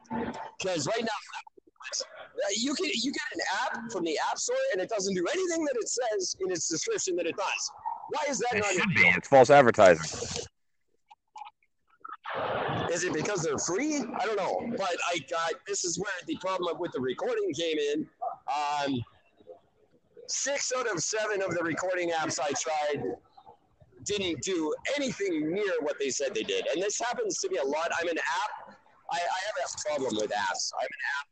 Because 0.59 0.87
right 0.87 1.03
now, 1.03 1.09
uh, 1.09 2.05
you 2.57 2.75
can 2.75 2.87
you 2.87 3.13
get 3.13 3.23
an 3.35 3.41
app 3.63 3.93
from 3.93 4.05
the 4.05 4.19
App 4.31 4.39
Store 4.39 4.57
and 4.73 4.81
it 4.81 4.89
doesn't 4.89 5.15
do 5.15 5.27
anything 5.33 5.65
that 5.65 5.75
it 5.77 5.89
says 5.89 6.37
in 6.41 6.51
its 6.51 6.69
description 6.69 7.17
that 7.17 7.27
it 7.27 7.37
does. 7.37 7.71
Why 8.11 8.25
is 8.29 8.39
that 8.39 8.55
It 8.57 8.61
not 8.61 8.73
should 8.73 8.89
be. 8.95 9.01
illegal? 9.03 9.13
It's 9.19 9.29
false 9.29 9.51
advertising. 9.51 10.39
Is 12.93 13.05
it 13.05 13.13
because 13.13 13.43
they're 13.43 13.59
free? 13.59 13.97
I 13.99 14.27
don't 14.27 14.37
know. 14.37 14.61
But 14.77 14.97
I 15.13 15.19
got 15.31 15.53
this 15.67 15.85
is 15.85 15.99
where 15.99 16.13
the 16.27 16.37
problem 16.37 16.79
with 16.79 16.93
the 16.93 17.01
recording 17.01 17.53
came 17.53 17.77
in. 17.79 18.07
Um, 18.49 19.03
six 20.29 20.73
out 20.77 20.91
of 20.91 21.03
seven 21.03 21.43
of 21.43 21.55
the 21.55 21.63
recording 21.63 22.11
apps 22.11 22.39
I 22.41 22.53
tried 22.53 23.05
didn't 24.05 24.41
do 24.43 24.75
anything 24.97 25.53
near 25.53 25.73
what 25.81 25.99
they 25.99 26.11
said 26.11 26.35
they 26.35 26.43
did. 26.43 26.67
And 26.73 26.83
this 26.83 26.99
happens 26.99 27.39
to 27.41 27.51
me 27.51 27.59
a 27.59 27.65
lot. 27.65 27.91
I'm 28.01 28.09
an 28.09 28.19
app. 28.19 28.77
I, 29.11 29.17
I 29.17 29.19
have 29.19 29.55
a 29.65 29.89
problem 29.89 30.17
with 30.17 30.31
apps. 30.31 30.71
I'm 30.79 30.87
an 30.87 31.05
app 31.19 31.29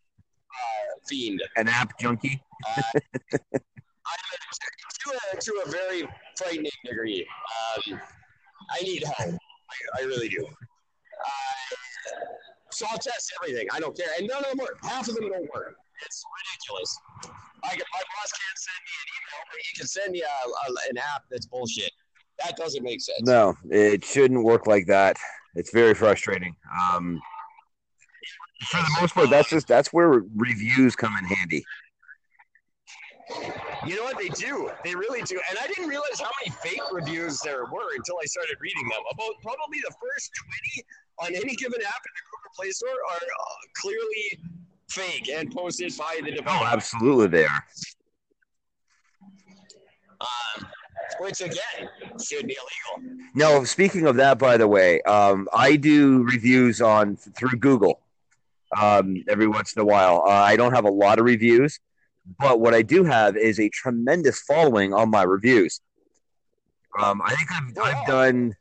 uh, 0.51 0.99
fiend. 1.09 1.43
An 1.57 1.69
app 1.69 1.99
junkie. 1.99 2.43
Uh, 2.67 2.83
I'm 2.95 4.21
a, 4.33 4.37
to, 5.05 5.19
a, 5.33 5.41
to 5.41 5.63
a 5.67 5.71
very 5.71 6.09
frightening 6.37 6.71
degree. 6.85 7.27
Um, 7.91 8.01
I 8.71 8.83
need 8.83 9.05
help. 9.05 9.35
I, 9.35 10.03
I 10.03 10.05
really 10.05 10.29
do. 10.29 10.47
Uh, 10.47 11.77
so 12.71 12.87
I'll 12.91 12.99
test 12.99 13.33
everything. 13.43 13.69
I 13.73 13.81
don't 13.81 13.97
care. 13.97 14.09
And 14.19 14.29
none 14.29 14.45
of 14.45 14.51
them 14.51 14.59
work. 14.59 14.79
Half 14.83 15.09
of 15.09 15.15
them 15.15 15.29
don't 15.31 15.49
work. 15.55 15.77
It's 16.05 16.25
ridiculous. 16.29 16.99
I 17.65 17.71
can, 17.71 17.85
my 17.93 18.03
boss 18.15 18.33
can't 18.33 18.59
send 18.59 18.81
me 18.85 18.93
an 19.01 19.09
email, 19.17 19.43
but 19.51 19.59
he 19.63 19.77
can 19.79 19.87
send 19.87 20.13
me 20.13 20.23
a, 20.23 20.27
a, 20.27 20.91
an 20.91 20.99
app 20.99 21.23
that's 21.31 21.47
bullshit. 21.47 21.91
That 22.45 22.57
doesn't 22.57 22.83
make 22.83 23.01
sense. 23.01 23.23
No, 23.23 23.55
it 23.71 24.05
shouldn't 24.05 24.45
work 24.45 24.67
like 24.67 24.87
that. 24.87 25.17
It's 25.55 25.73
very 25.73 25.95
frustrating. 25.95 26.55
Um, 26.93 27.21
for 28.69 28.79
the 28.79 28.97
most 29.01 29.15
part, 29.15 29.31
that's 29.31 29.49
just 29.49 29.67
that's 29.67 29.93
where 29.93 30.23
reviews 30.37 30.97
come 30.97 31.17
in 31.17 31.25
handy. 31.25 31.65
You 33.87 33.97
know 33.97 34.05
what 34.05 34.19
they 34.19 34.29
do? 34.29 34.71
They 34.85 34.95
really 34.95 35.23
do. 35.23 35.41
And 35.51 35.59
I 35.59 35.67
didn't 35.67 35.89
realize 35.89 36.21
how 36.21 36.31
many 36.41 36.55
fake 36.63 36.83
reviews 36.93 37.41
there 37.41 37.65
were 37.65 37.95
until 37.97 38.17
I 38.23 38.27
started 38.27 38.57
reading 38.61 38.89
them. 38.89 39.01
About 39.11 39.35
probably 39.43 39.79
the 39.83 39.95
first 40.01 40.31
20 41.19 41.35
on 41.35 41.35
any 41.35 41.57
given 41.57 41.81
app 41.83 42.03
in 42.05 42.13
the 42.15 42.25
Google 42.31 42.53
Play 42.55 42.71
Store 42.71 42.99
are 43.11 43.17
uh, 43.17 43.57
clearly 43.81 44.39
fake 44.91 45.29
and 45.29 45.53
posted 45.53 45.97
by 45.97 46.21
the 46.23 46.33
Oh, 46.33 46.37
developer. 46.37 46.65
absolutely, 46.67 47.27
they 47.29 47.45
are. 47.47 47.65
Um, 50.21 50.67
which 51.21 51.41
again 51.41 51.89
should 52.23 52.47
be 52.47 52.57
illegal. 52.57 53.19
No, 53.35 53.65
speaking 53.65 54.07
of 54.07 54.17
that, 54.17 54.39
by 54.39 54.57
the 54.57 54.67
way, 54.67 55.03
um, 55.03 55.49
I 55.53 55.77
do 55.77 56.23
reviews 56.25 56.81
on 56.81 57.17
through 57.17 57.59
Google 57.59 58.01
um, 58.81 59.23
every 59.29 59.47
once 59.47 59.75
in 59.75 59.83
a 59.83 59.85
while. 59.85 60.23
Uh, 60.27 60.31
I 60.31 60.57
don't 60.57 60.73
have 60.73 60.85
a 60.85 60.91
lot 60.91 61.19
of 61.19 61.25
reviews, 61.25 61.79
but 62.39 62.61
what 62.61 62.75
I 62.75 62.83
do 62.83 63.05
have 63.05 63.37
is 63.37 63.61
a 63.61 63.69
tremendous 63.69 64.41
following 64.41 64.95
on 64.95 65.11
my 65.11 65.23
reviews. 65.23 65.81
Um, 67.01 67.21
I 67.23 67.35
think 67.35 67.51
I've, 67.53 67.79
I've 67.95 68.07
done, 68.07 68.57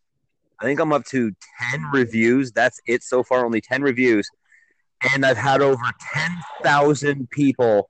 I 0.59 0.65
think 0.65 0.79
I'm 0.81 0.91
up 0.91 1.05
to 1.05 1.31
10 1.71 1.83
reviews. 1.93 2.51
That's 2.51 2.79
it 2.85 3.01
so 3.01 3.23
far, 3.23 3.45
only 3.45 3.61
10 3.61 3.81
reviews. 3.81 4.29
And 5.13 5.25
I've 5.25 5.37
had 5.37 5.61
over 5.61 5.83
10,000 6.13 7.29
people 7.29 7.89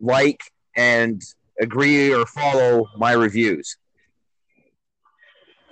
like 0.00 0.40
and 0.76 1.22
agree 1.60 2.12
or 2.12 2.26
follow 2.26 2.86
my 2.96 3.12
reviews. 3.12 3.76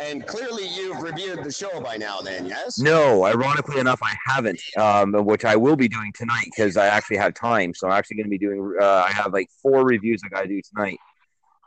And 0.00 0.26
clearly, 0.26 0.66
you've 0.66 1.00
reviewed 1.02 1.44
the 1.44 1.52
show 1.52 1.80
by 1.80 1.96
now. 1.96 2.20
Then, 2.20 2.46
yes. 2.46 2.80
No, 2.80 3.24
ironically 3.24 3.78
enough, 3.78 4.00
I 4.02 4.16
haven't, 4.26 4.60
um, 4.76 5.12
which 5.24 5.44
I 5.44 5.54
will 5.54 5.76
be 5.76 5.88
doing 5.88 6.12
tonight 6.14 6.46
because 6.46 6.76
I 6.76 6.86
actually 6.86 7.18
have 7.18 7.32
time. 7.34 7.72
So 7.74 7.86
I'm 7.86 7.92
actually 7.92 8.16
going 8.16 8.26
to 8.26 8.30
be 8.30 8.38
doing. 8.38 8.76
Uh, 8.80 9.04
I 9.08 9.12
have 9.12 9.32
like 9.32 9.48
four 9.62 9.84
reviews 9.84 10.20
I 10.24 10.28
got 10.28 10.42
to 10.42 10.48
do 10.48 10.60
tonight, 10.74 10.98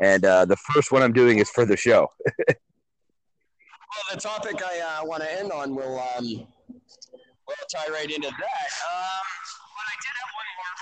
and 0.02 0.26
uh, 0.26 0.44
the 0.44 0.58
first 0.58 0.92
one 0.92 1.04
I'm 1.04 1.14
doing 1.14 1.40
is 1.40 1.50
for 1.50 1.66
the 1.66 1.78
show. 1.78 2.10
Well, 3.96 4.16
the 4.16 4.22
topic 4.22 4.62
I 4.64 5.00
uh, 5.02 5.06
want 5.06 5.24
to 5.24 5.40
end 5.40 5.52
on 5.52 5.74
will 5.74 6.00
um, 6.18 6.46
will 7.48 7.56
tie 7.74 7.92
right 7.92 8.10
into 8.10 8.28
that. 8.28 8.70
Um, 8.84 9.26
but 9.76 9.86
I 9.88 9.96
did 10.04 10.14
have 10.20 10.32
one 10.36 10.50
more 10.60 10.74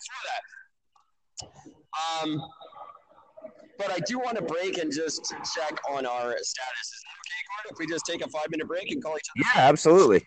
before 0.00 0.24
that. 0.30 0.42
Um, 2.00 2.30
but 3.78 3.90
I 3.90 3.98
do 4.00 4.18
want 4.18 4.36
to 4.36 4.42
break 4.42 4.78
and 4.78 4.92
just 4.92 5.32
check 5.54 5.78
on 5.88 6.06
our 6.06 6.36
status. 6.38 6.86
Is 6.86 7.02
that 7.02 7.16
okay, 7.20 7.40
Gordon? 7.48 7.70
If 7.70 7.78
we 7.78 7.86
just 7.86 8.04
take 8.06 8.22
a 8.22 8.28
five 8.28 8.46
minute 8.50 8.68
break 8.68 8.90
and 8.90 9.02
call 9.02 9.16
each 9.16 9.28
other? 9.36 9.48
yeah, 9.54 9.68
absolutely. 9.68 10.26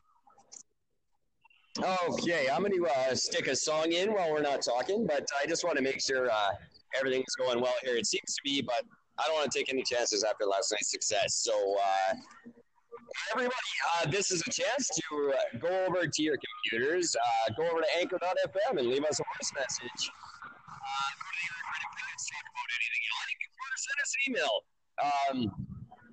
Okay, 1.79 2.49
I'm 2.51 2.61
going 2.61 2.71
to 2.71 2.87
uh, 2.87 3.15
stick 3.15 3.47
a 3.47 3.55
song 3.55 3.93
in 3.93 4.13
while 4.13 4.31
we're 4.31 4.41
not 4.41 4.61
talking, 4.61 5.07
but 5.07 5.25
I 5.41 5.47
just 5.47 5.63
want 5.63 5.75
to 5.77 5.83
make 5.83 5.99
sure 6.01 6.29
uh, 6.29 6.49
everything's 6.97 7.33
going 7.35 7.59
well 7.59 7.73
here. 7.83 7.95
It 7.95 8.05
seems 8.05 8.35
to 8.35 8.41
be, 8.43 8.61
but 8.61 8.83
I 9.17 9.23
don't 9.25 9.35
want 9.35 9.51
to 9.51 9.57
take 9.57 9.69
any 9.69 9.81
chances 9.83 10.23
after 10.23 10.45
last 10.45 10.71
night's 10.71 10.91
success. 10.91 11.35
So, 11.35 11.75
uh, 11.77 12.13
everybody, 13.33 13.73
uh, 13.93 14.09
this 14.09 14.31
is 14.31 14.41
a 14.47 14.51
chance 14.51 14.89
to 14.89 15.33
uh, 15.33 15.57
go 15.59 15.85
over 15.85 16.07
to 16.07 16.23
your 16.23 16.37
computers, 16.37 17.15
uh, 17.15 17.53
go 17.57 17.63
over 17.69 17.81
to 17.81 17.87
anchor.fm 17.99 18.77
and 18.79 18.87
leave 18.87 19.03
us 19.05 19.19
a 19.19 19.23
voice 19.23 19.51
message. 19.55 20.09
Uh, 20.09 21.09
go 21.19 21.27
to 21.27 21.45
credit 21.63 21.91
cards, 21.97 22.23
talk 22.29 22.45
about 22.49 22.69
anything 22.77 23.01
you 23.03 23.13
like, 23.23 23.39
or 23.59 23.71
send 23.77 23.97
us 24.01 24.11
an 24.13 24.21
email. 24.29 24.53
Um, 25.01 25.67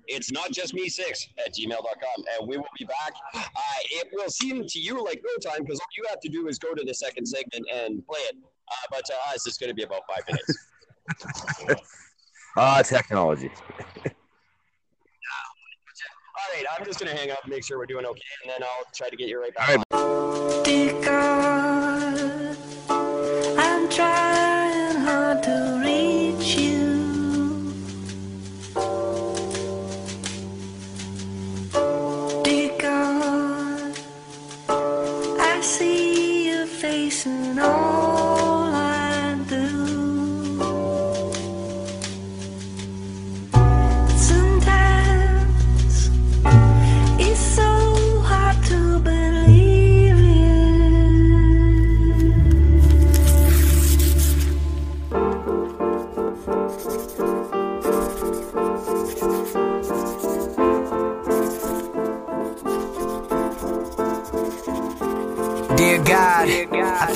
it's 0.07 0.31
not 0.31 0.51
just 0.51 0.73
me 0.73 0.89
six 0.89 1.27
at 1.45 1.53
gmail.com 1.53 2.25
and 2.39 2.47
we 2.47 2.57
will 2.57 2.65
be 2.77 2.85
back 2.85 3.13
uh, 3.35 3.51
it 3.91 4.09
will 4.11 4.29
seem 4.29 4.65
to 4.65 4.79
you 4.79 5.01
like 5.05 5.21
no 5.23 5.49
time 5.49 5.63
because 5.63 5.79
all 5.79 5.85
you 5.95 6.03
have 6.09 6.19
to 6.19 6.27
do 6.27 6.47
is 6.47 6.57
go 6.57 6.73
to 6.73 6.83
the 6.83 6.93
second 6.93 7.23
segment 7.23 7.63
and 7.71 8.05
play 8.07 8.19
it 8.21 8.35
uh, 8.35 8.73
but 8.89 9.05
to 9.05 9.13
us 9.31 9.45
it's 9.45 9.59
going 9.59 9.69
to 9.69 9.75
be 9.75 9.83
about 9.83 10.01
five 10.09 10.23
minutes 10.27 11.81
Ah, 12.57 12.81
technology. 12.81 13.49
all 16.41 16.55
right 16.55 16.65
i'm 16.77 16.85
just 16.85 16.99
going 16.99 17.11
to 17.11 17.17
hang 17.17 17.31
up 17.31 17.39
and 17.43 17.51
make 17.51 17.63
sure 17.63 17.77
we're 17.77 17.85
doing 17.85 18.05
okay 18.05 18.21
and 18.43 18.51
then 18.51 18.63
i'll 18.63 18.85
try 18.93 19.09
to 19.09 19.15
get 19.15 19.27
you 19.27 19.39
right 19.39 19.53
back 19.53 19.69
All 19.69 19.75
right. 19.77 20.55
on. 20.55 20.60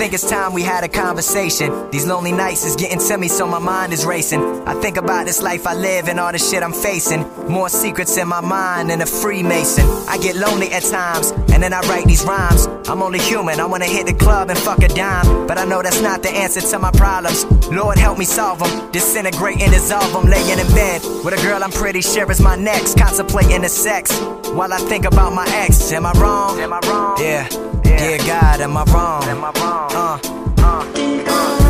Think 0.05 0.13
it's 0.13 0.29
time 0.29 0.53
we 0.53 0.61
had 0.61 0.83
a 0.83 0.87
conversation. 0.87 1.89
These 1.89 2.05
lonely 2.05 2.31
nights 2.31 2.63
is 2.63 2.75
getting 2.75 2.99
to 2.99 3.17
me, 3.17 3.27
so 3.27 3.47
my 3.47 3.57
mind 3.57 3.91
is 3.91 4.05
racing. 4.05 4.39
I 4.67 4.75
think 4.75 4.97
about 4.97 5.25
this 5.25 5.41
life 5.41 5.65
I 5.65 5.73
live 5.73 6.07
and 6.07 6.19
all 6.19 6.31
the 6.31 6.37
shit 6.37 6.61
I'm 6.61 6.73
facing. 6.73 7.21
More 7.49 7.69
secrets 7.69 8.15
in 8.15 8.27
my 8.27 8.39
mind 8.39 8.91
than 8.91 9.01
a 9.01 9.07
Freemason. 9.07 9.83
I 10.07 10.19
get 10.19 10.35
lonely 10.35 10.71
at 10.71 10.83
times, 10.83 11.31
and 11.51 11.63
then 11.63 11.73
I 11.73 11.79
write 11.89 12.05
these 12.05 12.23
rhymes. 12.23 12.67
I'm 12.87 13.01
only 13.01 13.17
human, 13.17 13.59
I 13.59 13.65
wanna 13.65 13.87
hit 13.87 14.05
the 14.05 14.13
club 14.13 14.51
and 14.51 14.59
fuck 14.59 14.83
a 14.83 14.89
dime. 14.89 15.47
But 15.47 15.57
I 15.57 15.65
know 15.65 15.81
that's 15.81 16.01
not 16.01 16.21
the 16.21 16.29
answer 16.29 16.61
to 16.61 16.77
my 16.77 16.91
problems. 16.91 17.43
Lord, 17.71 17.97
help 17.97 18.19
me 18.19 18.25
solve 18.25 18.59
them. 18.59 18.91
Disintegrate 18.91 19.59
and 19.59 19.71
dissolve 19.71 20.13
them. 20.13 20.29
Laying 20.29 20.59
in 20.59 20.67
bed 20.75 21.01
with 21.23 21.33
a 21.33 21.41
girl 21.41 21.63
I'm 21.63 21.71
pretty 21.71 22.01
sure 22.01 22.29
is 22.29 22.39
my 22.39 22.55
next. 22.55 22.95
Contemplating 22.99 23.63
the 23.63 23.69
sex 23.69 24.15
while 24.53 24.71
I 24.71 24.77
think 24.77 25.05
about 25.05 25.33
my 25.33 25.47
ex. 25.63 25.91
Am 25.91 26.05
I 26.05 26.11
wrong? 26.11 26.59
Am 26.59 26.73
I 26.73 26.79
wrong? 26.85 27.17
Yeah. 27.19 27.74
Dear 27.85 28.17
God, 28.17 28.61
am 28.61 28.77
I 28.77 28.83
wrong? 28.85 29.23
Am 29.23 29.43
I 29.43 29.51
wrong? 29.59 29.91
Uh. 29.93 31.64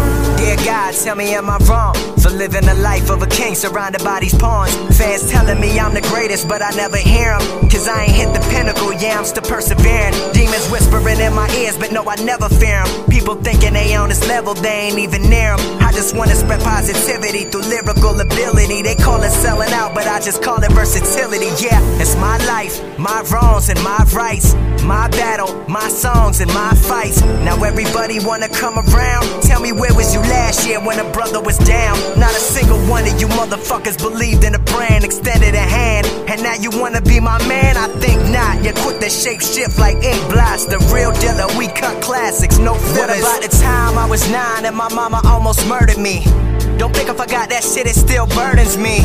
Dear 0.46 0.58
God, 0.58 0.94
tell 0.94 1.16
me 1.16 1.34
am 1.34 1.50
I 1.50 1.58
wrong 1.66 1.96
for 2.22 2.30
living 2.30 2.66
the 2.68 2.76
life 2.76 3.10
of 3.10 3.24
a 3.24 3.26
king 3.26 3.56
surrounded 3.56 4.04
by 4.04 4.20
these 4.20 4.36
pawns? 4.36 4.76
Fans 4.96 5.28
telling 5.32 5.60
me 5.60 5.80
I'm 5.80 5.96
the 5.96 6.06
greatest, 6.14 6.48
but 6.48 6.62
I 6.62 6.70
never 6.78 6.98
hear 6.98 7.36
them. 7.36 7.68
Cause 7.68 7.88
I 7.88 8.04
ain't 8.04 8.12
hit 8.12 8.32
the 8.32 8.42
pinnacle, 8.54 8.94
yeah, 8.94 9.18
I'm 9.18 9.26
still 9.26 9.42
persevering. 9.42 10.14
Demons 10.34 10.70
whispering 10.70 11.20
in 11.20 11.34
my 11.34 11.50
ears, 11.58 11.80
but 11.80 11.92
no, 11.92 12.06
I 12.08 12.16
never 12.24 12.48
fear 12.48 12.86
them. 12.86 13.10
People 13.10 13.34
thinking 13.34 13.74
they 13.74 13.96
on 13.96 14.10
this 14.10 14.28
level, 14.28 14.54
they 14.54 14.86
ain't 14.86 15.00
even 15.00 15.24
near 15.24 15.58
them. 15.58 15.82
I 15.82 15.92
just 15.92 16.16
wanna 16.16 16.36
spread 16.36 16.62
positivity 16.62 17.46
through 17.46 17.66
lyrical 17.66 18.14
ability. 18.22 18.84
They 18.84 18.94
call 18.94 19.24
it 19.24 19.32
selling 19.32 19.74
out, 19.74 19.96
but 19.96 20.06
I 20.06 20.22
just 20.22 20.44
call 20.44 20.62
it 20.62 20.72
versatility. 20.74 21.50
Yeah, 21.58 21.82
it's 21.98 22.16
my 22.18 22.38
life, 22.46 22.78
my 23.00 23.26
wrongs 23.34 23.70
and 23.70 23.82
my 23.82 23.98
rights. 24.14 24.54
My 24.86 25.08
battle, 25.10 25.50
my 25.68 25.90
songs 25.90 26.42
and 26.42 26.54
my 26.54 26.72
fights. 26.76 27.20
Now 27.42 27.64
everybody 27.64 28.20
wanna 28.20 28.48
come 28.48 28.78
around. 28.78 29.42
Tell 29.42 29.60
me 29.60 29.72
where 29.72 29.92
was 29.96 30.14
you 30.14 30.22
last 30.36 30.68
year 30.68 30.80
when 30.80 31.00
a 31.00 31.08
brother 31.12 31.42
was 31.42 31.58
down? 31.60 31.96
Not 32.20 32.32
a 32.32 32.44
single 32.56 32.80
one 32.96 33.08
of 33.08 33.16
you 33.20 33.28
motherfuckers 33.28 33.98
believed 33.98 34.44
in 34.44 34.54
a 34.56 34.60
brand, 34.60 35.04
extended 35.04 35.56
a 35.56 35.66
hand. 35.78 36.06
And 36.30 36.44
now 36.44 36.56
you 36.56 36.70
wanna 36.82 37.02
be 37.02 37.20
my 37.20 37.40
man? 37.48 37.78
I 37.78 37.88
think 38.04 38.20
not. 38.30 38.64
You 38.64 38.72
quit 38.84 39.00
the 39.00 39.10
shape 39.10 39.42
shift 39.42 39.80
like 39.80 39.98
ink 40.04 40.22
blast. 40.30 40.70
The 40.70 40.80
real 40.94 41.12
dealer, 41.24 41.48
we 41.58 41.68
cut 41.68 42.02
classics, 42.02 42.58
no 42.60 42.74
fillers. 42.74 43.22
What 43.22 43.40
about 43.40 43.42
the 43.48 43.54
time 43.70 43.98
I 43.98 44.06
was 44.06 44.30
nine 44.30 44.66
and 44.66 44.76
my 44.76 44.90
mama 44.94 45.22
almost 45.26 45.68
murdered 45.68 45.98
me? 45.98 46.26
Don't 46.78 46.94
think 46.94 47.10
I 47.10 47.16
forgot 47.16 47.50
that 47.50 47.64
shit, 47.64 47.88
it 47.88 47.96
still 47.96 48.28
burdens 48.28 48.78
me. 48.78 49.00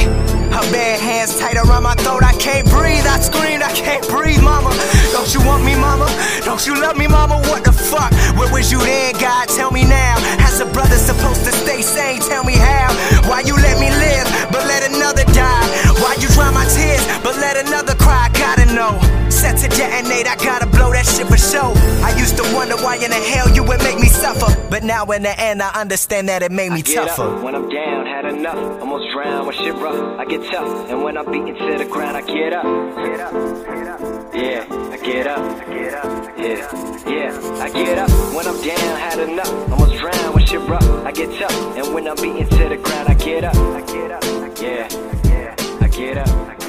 Her 0.51 0.67
bare 0.75 0.99
hands 0.99 1.39
tight 1.39 1.55
around 1.55 1.85
my 1.85 1.95
throat, 1.95 2.25
I 2.25 2.35
can't 2.35 2.67
breathe. 2.69 3.07
I 3.07 3.21
screamed, 3.21 3.63
I 3.63 3.73
can't 3.73 4.03
breathe, 4.09 4.43
mama. 4.43 4.75
Don't 5.13 5.33
you 5.33 5.41
want 5.47 5.65
me, 5.65 5.79
mama? 5.79 6.11
Don't 6.45 6.67
you 6.67 6.75
love 6.75 6.99
me, 6.99 7.07
mama? 7.07 7.39
What 7.47 7.63
the 7.63 7.73
fuck? 7.73 8.11
Where 8.35 8.51
was 8.53 8.73
you 8.73 8.79
then, 8.79 9.15
God? 9.21 9.49
Tell 9.49 9.71
me 9.71 9.85
now. 9.85 10.19
How's 10.43 10.59
a 10.59 10.67
brother 10.67 10.97
supposed 10.97 11.45
to 11.47 11.53
stay 11.53 11.83
sane? 11.83 12.21
Tell 12.21 12.43
me 12.43 12.57
how. 12.57 12.91
Why 13.31 13.41
you 13.47 13.55
let 13.55 13.79
me 13.79 13.91
live, 13.91 14.27
but 14.51 14.67
let 14.67 14.91
another 14.91 15.25
die? 15.31 15.67
Why 16.03 16.19
you 16.19 16.29
dry 16.35 16.51
my 16.51 16.67
tears, 16.67 17.07
but 17.23 17.37
let 17.37 17.57
another 17.57 17.95
cry? 17.95 18.27
I 18.27 18.29
gotta 18.35 18.67
know. 18.75 18.99
Set 19.41 19.57
to 19.57 19.69
detonate, 19.69 20.27
I 20.29 20.37
gotta 20.37 20.67
blow 20.67 20.93
that 20.93 21.07
shit 21.07 21.27
for 21.27 21.39
show. 21.39 21.73
I 22.05 22.15
used 22.19 22.37
to 22.37 22.43
wonder 22.55 22.77
why 22.77 22.97
in 22.97 23.09
the 23.09 23.17
hell 23.17 23.49
you 23.49 23.65
would 23.65 23.83
make 23.83 23.99
me 23.99 24.09
suffer. 24.09 24.53
But 24.69 24.85
now 24.85 25.05
in 25.07 25.23
the 25.23 25.33
end, 25.41 25.63
I 25.63 25.71
understand 25.81 26.29
that 26.29 26.43
it 26.43 26.53
made 26.53 26.73
me 26.73 26.83
tougher. 26.83 27.41
when 27.43 27.55
I'm 27.55 27.71
down, 27.71 28.05
had 28.05 28.27
enough. 28.27 28.59
Almost 28.83 29.11
drowned 29.13 29.47
when 29.47 29.57
shit 29.57 29.75
rough. 29.77 30.21
I 30.21 30.27
get 30.27 30.45
tough, 30.53 30.91
and 30.91 31.03
when 31.03 31.17
I'm 31.17 31.25
beaten 31.25 31.55
to 31.55 31.79
the 31.79 31.87
ground, 31.87 32.19
I 32.19 32.21
get 32.21 32.53
up. 32.53 32.65
Get 32.65 33.21
up, 33.21 33.33
get 33.65 33.89
up. 33.89 34.01
Yeah, 34.35 34.67
I 34.93 34.97
get 34.99 35.27
up. 35.27 35.39
I 35.39 35.65
get 35.73 35.95
up. 35.95 36.39
Yeah, 36.39 36.61
yeah, 37.09 37.65
I 37.65 37.69
get 37.71 37.99
up 37.99 38.11
when 38.35 38.47
I'm 38.47 38.61
down, 38.63 38.99
had 39.01 39.19
enough. 39.21 39.53
Almost 39.73 39.97
drowned 40.01 40.35
when 40.35 40.45
shit 40.45 40.61
rough. 40.69 40.85
I 41.07 41.13
get 41.13 41.31
tough, 41.39 41.77
and 41.79 41.95
when 41.95 42.07
I'm 42.07 42.17
beaten 42.17 42.47
to 42.47 42.69
the 42.69 42.77
ground, 42.77 43.09
I 43.09 43.15
get 43.15 43.45
up. 43.45 43.57
I 43.57 43.81
get 43.81 44.11
up. 44.11 44.23
Yeah, 44.61 44.89
yeah, 45.25 45.55
I 45.81 45.89
get 45.89 46.19
up. 46.19 46.60